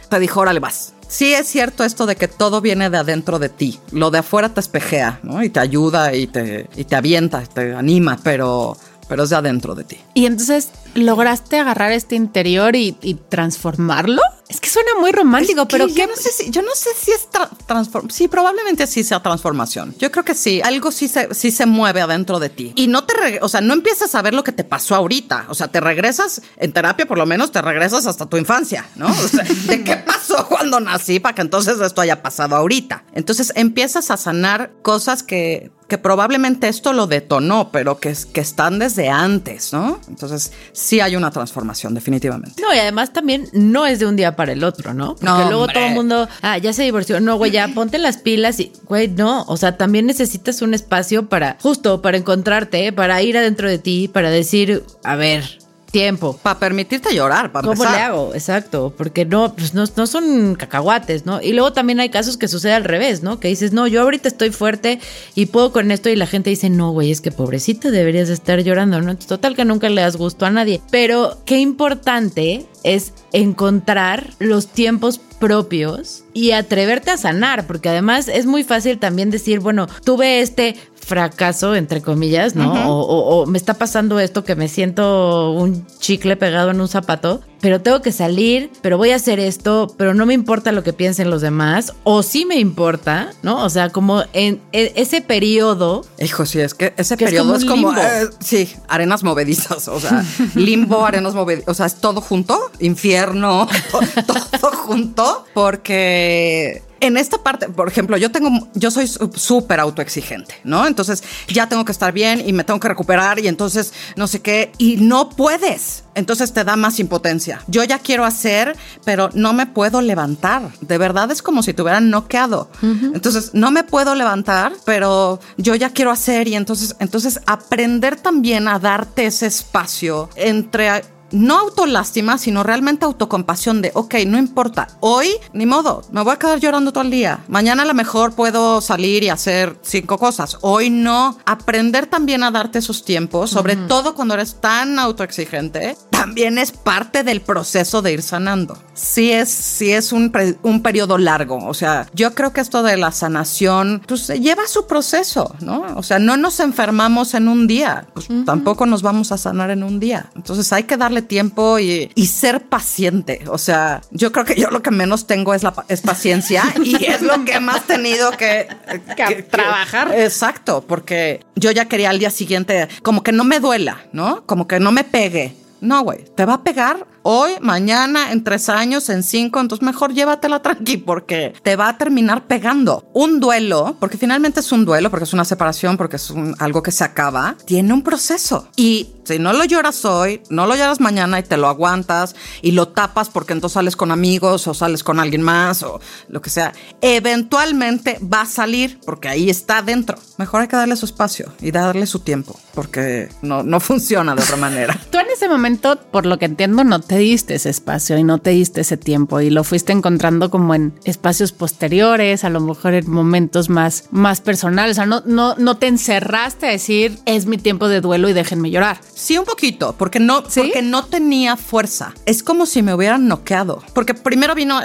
te 0.09 0.18
dijo, 0.20 0.40
órale, 0.40 0.61
vas 0.61 0.94
sí 1.11 1.35
es 1.35 1.49
cierto 1.49 1.85
esto 1.85 2.07
de 2.07 2.16
que 2.16 2.29
todo 2.29 2.61
viene 2.61 2.88
de 2.88 2.96
adentro 2.96 3.38
de 3.38 3.49
ti. 3.49 3.79
Lo 3.90 4.11
de 4.11 4.18
afuera 4.18 4.55
te 4.55 4.61
espejea, 4.61 5.18
¿no? 5.23 5.42
Y 5.42 5.51
te 5.51 5.61
ayuda 5.61 6.14
y 6.14 6.29
te, 6.29 6.70
y 6.77 6.85
te 6.85 6.96
avienta, 6.96 7.42
te 7.42 7.75
anima, 7.75 8.18
pero 8.23 8.77
pero 9.11 9.25
es 9.25 9.31
de 9.31 9.37
adentro 9.37 9.75
de 9.75 9.83
ti. 9.83 9.99
Y 10.14 10.27
entonces, 10.27 10.70
¿lograste 10.94 11.59
agarrar 11.59 11.90
este 11.90 12.14
interior 12.14 12.77
y, 12.77 12.92
transformarlo? 13.29 14.23
Es 14.50 14.60
que 14.60 14.68
suena 14.68 14.90
muy 14.98 15.12
romántico, 15.12 15.68
pero 15.68 15.86
yo 15.86 16.08
no 16.08 16.16
sé 16.16 16.32
si 16.32 16.50
yo 16.50 16.60
no 16.62 16.74
sé 16.74 16.90
si 17.00 17.12
es 17.12 17.28
transformación. 17.66 18.10
Sí, 18.10 18.26
probablemente 18.26 18.88
sí 18.88 19.04
sea 19.04 19.22
transformación. 19.22 19.94
Yo 19.96 20.10
creo 20.10 20.24
que 20.24 20.34
sí, 20.34 20.60
algo 20.60 20.90
sí 20.90 21.06
se 21.06 21.32
sí 21.36 21.52
se 21.52 21.66
mueve 21.66 22.00
adentro 22.00 22.40
de 22.40 22.48
ti. 22.48 22.72
Y 22.74 22.88
no 22.88 23.04
te, 23.04 23.38
o 23.42 23.48
sea, 23.48 23.60
no 23.60 23.74
empiezas 23.74 24.12
a 24.16 24.22
ver 24.22 24.34
lo 24.34 24.42
que 24.42 24.50
te 24.50 24.64
pasó 24.64 24.96
ahorita, 24.96 25.46
o 25.50 25.54
sea, 25.54 25.68
te 25.68 25.80
regresas 25.80 26.42
en 26.56 26.72
terapia 26.72 27.06
por 27.06 27.16
lo 27.16 27.26
menos 27.26 27.52
te 27.52 27.62
regresas 27.62 28.06
hasta 28.06 28.26
tu 28.26 28.38
infancia, 28.38 28.88
¿no? 28.96 29.06
O 29.06 29.28
sea, 29.28 29.44
¿de 29.66 29.84
qué 29.84 29.96
pasó 29.98 30.48
cuando 30.48 30.80
nací 30.80 31.20
para 31.20 31.36
que 31.36 31.42
entonces 31.42 31.78
esto 31.80 32.00
haya 32.00 32.20
pasado 32.20 32.56
ahorita? 32.56 33.04
Entonces 33.12 33.52
empiezas 33.54 34.10
a 34.10 34.16
sanar 34.16 34.72
cosas 34.82 35.22
que 35.22 35.70
que 35.90 35.98
probablemente 35.98 36.68
esto 36.68 36.94
lo 36.94 37.07
detonó, 37.07 37.70
pero 37.70 37.98
que, 37.98 38.16
que 38.33 38.40
están 38.40 38.79
desde 38.79 39.11
antes, 39.11 39.74
¿no? 39.74 40.00
Entonces, 40.09 40.53
sí 40.72 41.00
hay 41.00 41.16
una 41.16 41.31
transformación, 41.31 41.92
definitivamente. 41.92 42.62
No, 42.62 42.72
y 42.74 42.79
además 42.79 43.12
también 43.12 43.48
no 43.53 43.87
es 43.87 43.98
de 43.98 44.07
un 44.07 44.16
día 44.16 44.37
para 44.37 44.53
el 44.53 44.64
otro, 44.64 44.94
¿no? 44.94 45.16
Porque 45.16 45.44
luego 45.48 45.66
todo 45.68 45.85
el 45.85 45.94
mundo, 45.94 46.29
ah, 46.40 46.57
ya 46.57 46.72
se 46.72 46.85
divorció, 46.85 47.20
no, 47.20 47.37
güey, 47.37 47.50
ya 47.50 47.68
ponte 47.68 47.98
las 47.98 48.16
pilas 48.16 48.61
y, 48.61 48.72
güey, 48.85 49.09
no, 49.09 49.42
o 49.42 49.57
sea, 49.57 49.76
también 49.76 50.07
necesitas 50.07 50.62
un 50.62 50.72
espacio 50.72 51.29
para, 51.29 51.59
justo, 51.61 52.00
para 52.00 52.16
encontrarte, 52.16 52.92
para 52.92 53.20
ir 53.20 53.37
adentro 53.37 53.68
de 53.68 53.79
ti, 53.79 54.09
para 54.09 54.31
decir, 54.31 54.85
a 55.03 55.16
ver, 55.16 55.60
tiempo. 55.90 56.38
Para 56.42 56.59
permitirte 56.59 57.14
llorar, 57.14 57.53
para 57.53 57.66
¿Cómo 57.66 57.85
le 57.85 57.90
hago? 57.90 58.35
Exacto, 58.35 58.94
porque 58.96 59.24
no, 59.24 59.55
pues 59.55 59.74
no, 59.74 59.85
no, 59.96 60.07
son 60.07 60.55
cacahuates, 60.55 61.26
¿no? 61.26 61.40
Y 61.40 61.53
luego 61.53 61.72
también 61.72 62.00
hay 62.00 62.09
casos 62.11 62.37
que 62.37 62.48
sucede 62.48 62.74
al 62.74 62.85
revés, 62.85 63.22
¿no? 63.22 63.40
Que 63.40 63.48
dices, 63.48 63.72
no, 63.72 63.87
yo 63.87 64.03
ahorita 64.03 64.29
estoy 64.29 64.50
fuerte 64.50 65.00
y 65.35 65.46
puedo 65.46 65.72
con 65.72 65.90
esto 65.90 66.09
y 66.09 66.16
la 66.16 66.26
gente 66.26 66.50
dice, 66.50 66.70
no, 66.70 66.92
güey, 66.92 67.11
es 67.11 67.20
que 67.20 67.31
pobrecita 67.31 67.90
deberías 67.90 68.29
estar 68.29 68.61
llorando, 68.61 69.00
¿no? 69.00 69.16
Total 69.16 69.57
que 69.57 69.64
nunca 69.64 69.88
le 69.88 70.00
das 70.00 70.16
gusto 70.16 70.46
a 70.46 70.50
nadie. 70.50 70.81
Pero 70.90 71.38
qué 71.44 71.59
importante 71.59 72.66
es 72.83 73.12
encontrar 73.33 74.31
los 74.38 74.68
tiempos 74.68 75.20
propios 75.40 76.24
y 76.35 76.53
atreverte 76.53 77.11
a 77.11 77.16
sanar, 77.16 77.66
porque 77.66 77.88
además 77.88 78.29
es 78.29 78.46
muy 78.46 78.62
fácil 78.62 78.98
también 78.98 79.31
decir, 79.31 79.61
bueno, 79.61 79.88
tuve 80.05 80.40
este 80.40 80.76
fracaso, 81.00 81.74
entre 81.74 82.02
comillas, 82.02 82.54
¿no? 82.54 82.98
o, 82.98 83.46
me 83.46 83.58
está 83.58 83.74
pasando 83.74 84.20
esto 84.20 84.44
que 84.44 84.54
me 84.54 84.68
siento 84.68 85.52
un 85.52 85.86
chicle 85.98 86.36
pegado 86.36 86.70
en 86.70 86.80
un 86.80 86.88
zapato, 86.88 87.40
pero 87.60 87.80
tengo 87.80 88.00
que 88.00 88.12
salir, 88.12 88.70
pero 88.80 88.96
voy 88.96 89.10
a 89.10 89.16
hacer 89.16 89.38
esto, 89.38 89.94
pero 89.98 90.14
no 90.14 90.26
me 90.26 90.34
importa 90.34 90.72
lo 90.72 90.82
que 90.82 90.92
piensen 90.92 91.30
los 91.30 91.42
demás, 91.42 91.94
o 92.04 92.22
sí 92.22 92.44
me 92.44 92.56
importa, 92.56 93.32
¿no? 93.42 93.64
O 93.64 93.70
sea, 93.70 93.90
como 93.90 94.22
en, 94.32 94.60
ese 94.72 95.20
periodo. 95.20 96.04
Hijo, 96.18 96.46
sí, 96.46 96.60
es 96.60 96.74
que 96.74 96.94
ese 96.96 97.16
periodo 97.16 97.54
es 97.56 97.64
como, 97.64 97.92
eh, 97.92 98.28
sí, 98.40 98.72
arenas 98.88 99.22
movedizas, 99.22 99.88
o 99.88 100.00
sea, 100.00 100.24
limbo, 100.54 101.04
arenas 101.04 101.34
movedizas, 101.34 101.68
o 101.68 101.74
sea, 101.74 101.86
es 101.86 101.96
todo 101.96 102.20
junto, 102.20 102.58
infierno, 102.78 103.68
todo 104.60 104.72
junto, 104.72 105.44
porque 105.52 106.82
en 107.00 107.16
esta 107.16 107.42
parte, 107.42 107.68
por 107.68 107.88
ejemplo, 107.88 108.16
yo 108.16 108.30
tengo, 108.30 108.68
yo 108.74 108.90
soy 108.90 109.08
súper 109.34 109.80
autoexigente, 109.80 110.56
¿no? 110.64 110.86
Entonces 110.86 111.22
ya 111.48 111.68
tengo 111.68 111.84
que 111.84 111.92
estar 111.92 112.12
bien 112.12 112.42
y 112.46 112.52
me 112.52 112.64
tengo 112.64 112.78
que 112.78 112.88
recuperar 112.88 113.38
y 113.38 113.48
entonces 113.48 113.92
no 114.16 114.26
sé 114.26 114.40
qué, 114.40 114.72
y 114.78 114.96
no 114.96 115.30
puedes. 115.30 116.04
Entonces 116.14 116.52
te 116.52 116.64
da 116.64 116.76
más 116.76 116.98
impotencia. 117.00 117.62
Yo 117.68 117.84
ya 117.84 117.98
quiero 117.98 118.24
hacer, 118.24 118.76
pero 119.04 119.30
no 119.32 119.52
me 119.52 119.66
puedo 119.66 120.02
levantar. 120.02 120.70
De 120.80 120.98
verdad 120.98 121.30
es 121.30 121.40
como 121.40 121.62
si 121.62 121.72
te 121.72 121.82
hubieran 121.82 122.10
noqueado. 122.10 122.70
Entonces 122.82 123.50
no 123.54 123.70
me 123.70 123.84
puedo 123.84 124.14
levantar, 124.14 124.72
pero 124.84 125.40
yo 125.56 125.74
ya 125.74 125.90
quiero 125.90 126.10
hacer 126.10 126.48
y 126.48 126.54
entonces, 126.54 126.96
entonces 126.98 127.40
aprender 127.46 128.16
también 128.16 128.68
a 128.68 128.78
darte 128.78 129.26
ese 129.26 129.46
espacio 129.46 130.28
entre 130.34 131.04
no 131.33 131.59
autolástima, 131.59 132.38
sino 132.38 132.62
realmente 132.62 133.05
autocompasión 133.05 133.83
de, 133.83 133.90
ok, 133.95 134.14
no 134.27 134.38
importa, 134.38 134.88
hoy 135.01 135.29
ni 135.53 135.66
modo, 135.66 136.03
me 136.12 136.23
voy 136.23 136.33
a 136.33 136.38
quedar 136.38 136.61
llorando 136.61 136.93
todo 136.93 137.05
el 137.05 137.11
día. 137.11 137.45
Mañana 137.49 137.83
a 137.83 137.87
lo 137.87 137.95
mejor 137.95 138.33
puedo 138.35 138.81
salir 138.81 139.23
y 139.23 139.29
hacer 139.29 139.79
cinco 139.83 140.19
cosas. 140.19 140.59
Hoy 140.61 140.90
no. 140.90 141.38
Aprender 141.45 142.07
también 142.07 142.43
a 142.43 142.51
darte 142.51 142.79
esos 142.79 143.05
tiempos, 143.05 143.51
sobre 143.51 143.77
todo 143.77 144.14
cuando 144.14 144.35
eres 144.35 144.57
tan 144.61 144.99
autoexigente, 144.99 145.97
también 146.20 146.59
es 146.59 146.70
parte 146.70 147.24
del 147.24 147.40
proceso 147.40 148.02
de 148.02 148.12
ir 148.12 148.20
sanando. 148.20 148.76
Sí 148.92 149.33
es, 149.33 149.48
sí 149.48 149.90
es 149.90 150.12
un, 150.12 150.30
un 150.62 150.83
periodo 150.83 151.16
largo. 151.16 151.56
O 151.66 151.72
sea, 151.72 152.09
yo 152.12 152.35
creo 152.35 152.52
que 152.52 152.61
esto 152.61 152.83
de 152.83 152.98
la 152.98 153.11
sanación, 153.11 154.02
pues 154.06 154.28
lleva 154.28 154.66
su 154.66 154.87
proceso, 154.87 155.54
¿no? 155.61 155.87
O 155.96 156.02
sea, 156.02 156.18
no 156.18 156.37
nos 156.37 156.61
enfermamos 156.61 157.33
en 157.33 157.48
un 157.48 157.66
día, 157.66 158.06
pues 158.12 158.28
tampoco 158.44 158.85
nos 158.85 159.00
vamos 159.00 159.33
a 159.33 159.38
sanar 159.38 159.70
en 159.70 159.83
un 159.83 159.98
día. 159.98 160.28
Entonces 160.37 160.70
hay 160.74 160.83
que 160.83 160.98
darle 160.98 161.22
tiempo 161.22 161.78
y, 161.78 162.11
y, 162.14 162.26
ser 162.26 162.68
paciente. 162.68 163.42
O 163.48 163.56
sea, 163.56 164.02
yo 164.11 164.30
creo 164.30 164.44
que 164.44 164.61
yo 164.61 164.68
lo 164.68 164.83
que 164.83 164.90
menos 164.90 165.26
tengo 165.26 165.54
es, 165.54 165.62
la, 165.62 165.72
es 165.88 166.02
paciencia 166.02 166.64
y 166.85 167.02
es 167.02 167.22
lo 167.22 167.46
que 167.46 167.61
más 167.61 167.87
tenido 167.87 168.30
que, 168.33 168.68
que, 169.16 169.42
trabajar. 169.44 170.12
exacto, 170.14 170.85
porque 170.87 171.46
yo 171.56 171.70
ya 171.70 171.87
quería 171.87 172.11
al 172.11 172.18
día 172.18 172.30
siguiente, 172.30 172.88
como 173.02 173.22
que 173.22 173.33
no 173.33 173.44
me 173.44 173.59
duela, 173.59 174.02
¿no? 174.12 174.44
Como 174.44 174.68
que 174.68 174.78
no 174.80 174.92
me 174.92 175.04
pegue. 175.04 175.56
No, 175.81 176.03
güey, 176.05 176.25
te 176.35 176.45
va 176.45 176.55
a 176.55 176.62
pegar 176.62 177.07
hoy, 177.22 177.52
mañana, 177.61 178.33
en 178.33 178.44
tres 178.44 178.68
años, 178.68 179.09
en 179.09 179.22
cinco, 179.22 179.61
entonces 179.61 179.85
mejor 179.85 180.12
llévatela 180.12 180.62
tranqui 180.62 180.98
porque 180.98 181.54
te 181.62 181.76
va 181.76 181.88
a 181.88 181.98
terminar 181.98 182.46
pegando. 182.46 183.09
Un 183.12 183.40
duelo, 183.40 183.96
porque 184.00 184.18
finalmente 184.18 184.61
es 184.61 184.72
un 184.72 184.85
duelo, 184.85 185.11
porque 185.11 185.24
es 185.24 185.33
una 185.33 185.44
separación, 185.44 185.96
porque 185.96 186.16
es 186.16 186.33
algo 186.59 186.83
que 186.83 186.92
se 186.92 187.04
acaba, 187.04 187.56
tiene 187.64 187.92
un 187.92 188.02
proceso. 188.02 188.68
Y 188.76 189.11
si 189.24 189.38
no 189.38 189.52
lo 189.52 189.64
lloras 189.64 190.04
hoy, 190.04 190.42
no 190.50 190.66
lo 190.66 190.74
lloras 190.74 191.00
mañana 191.00 191.38
y 191.38 191.42
te 191.42 191.56
lo 191.56 191.68
aguantas 191.68 192.35
y 192.62 192.72
lo 192.72 192.88
tapas 192.88 193.28
porque 193.28 193.52
entonces 193.52 193.74
sales 193.74 193.94
con 193.94 194.11
amigos 194.11 194.66
o 194.66 194.74
sales 194.74 195.04
con 195.04 195.20
alguien 195.20 195.42
más 195.42 195.83
o 195.83 196.00
lo 196.28 196.42
que 196.42 196.50
sea, 196.50 196.72
eventualmente 197.00 198.18
va 198.22 198.42
a 198.42 198.46
salir 198.46 198.98
porque 199.04 199.28
ahí 199.28 199.48
está 199.48 199.83
dentro. 199.83 200.18
Mejor 200.38 200.62
hay 200.62 200.68
que 200.68 200.76
darle 200.76 200.96
su 200.96 201.06
espacio 201.06 201.52
y 201.61 201.70
darle 201.70 202.06
su 202.06 202.20
tiempo 202.20 202.59
porque 202.74 203.28
no, 203.42 203.62
no 203.62 203.78
funciona 203.90 204.35
de 204.35 204.42
otra 204.42 204.56
manera. 204.56 204.98
Tú 205.11 205.18
en 205.18 205.26
ese 205.33 205.48
momento, 205.48 205.96
por 206.11 206.26
lo 206.26 206.38
que 206.38 206.46
entiendo, 206.46 206.83
no 206.83 206.98
te 207.11 207.18
diste 207.18 207.57
ese 207.57 207.70
espacio 207.70 208.16
y 208.18 208.23
no 208.23 208.38
te 208.38 208.51
diste 208.51 208.83
ese 208.83 208.96
tiempo 208.96 209.40
y 209.40 209.51
lo 209.51 209.64
fuiste 209.64 209.90
encontrando 209.90 210.49
como 210.49 210.77
en 210.77 210.94
espacios 211.03 211.51
posteriores, 211.51 212.44
a 212.44 212.51
lo 212.51 212.61
mejor 212.61 212.94
en 212.94 213.11
momentos 213.11 213.68
más, 213.68 214.05
más 214.12 214.40
personales. 214.40 214.92
O 214.92 214.94
sea, 214.94 215.07
no, 215.07 215.20
no, 215.27 215.57
no 215.57 215.77
te 215.77 215.88
encerraste 215.88 216.68
a 216.68 216.70
decir 216.70 217.18
es 217.27 217.46
mi 217.46 217.59
tiempo 217.59 217.88
de 217.88 218.01
duelo 218.01 218.29
y 218.29 218.33
déjenme 218.33 218.70
llorar. 218.70 219.01
Sí, 219.12 219.37
un 219.37 219.44
poquito, 219.44 219.96
porque 219.99 220.20
no, 220.20 220.44
porque 220.44 220.83
no 220.83 221.05
tenía 221.05 221.57
fuerza. 221.57 222.14
Es 222.27 222.44
como 222.44 222.64
si 222.64 222.81
me 222.81 222.94
hubieran 222.94 223.27
noqueado. 223.27 223.83
Porque 223.92 224.14
primero 224.14 224.55
vino 224.55 224.81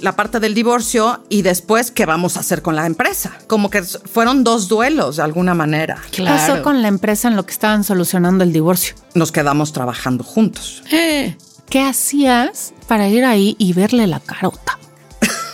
la 0.00 0.16
parte 0.16 0.40
del 0.40 0.54
divorcio 0.54 1.24
y 1.28 1.42
después, 1.42 1.90
¿qué 1.90 2.06
vamos 2.06 2.38
a 2.38 2.40
hacer 2.40 2.62
con 2.62 2.74
la 2.74 2.86
empresa? 2.86 3.36
Como 3.48 3.68
que 3.68 3.82
fueron 3.82 4.44
dos 4.44 4.68
duelos 4.68 5.16
de 5.16 5.24
alguna 5.24 5.52
manera. 5.52 5.98
¿Qué 6.10 6.24
pasó 6.24 6.62
con 6.62 6.80
la 6.80 6.88
empresa 6.88 7.28
en 7.28 7.36
lo 7.36 7.44
que 7.44 7.52
estaban 7.52 7.84
solucionando 7.84 8.44
el 8.44 8.54
divorcio? 8.54 8.94
Nos 9.14 9.30
quedamos 9.30 9.74
trabajando 9.74 10.24
juntos. 10.24 10.82
Eh. 10.90 11.36
¿Qué 11.68 11.82
hacías 11.82 12.72
para 12.86 13.08
ir 13.08 13.24
ahí 13.24 13.56
y 13.58 13.72
verle 13.72 14.06
la 14.06 14.20
carota? 14.20 14.78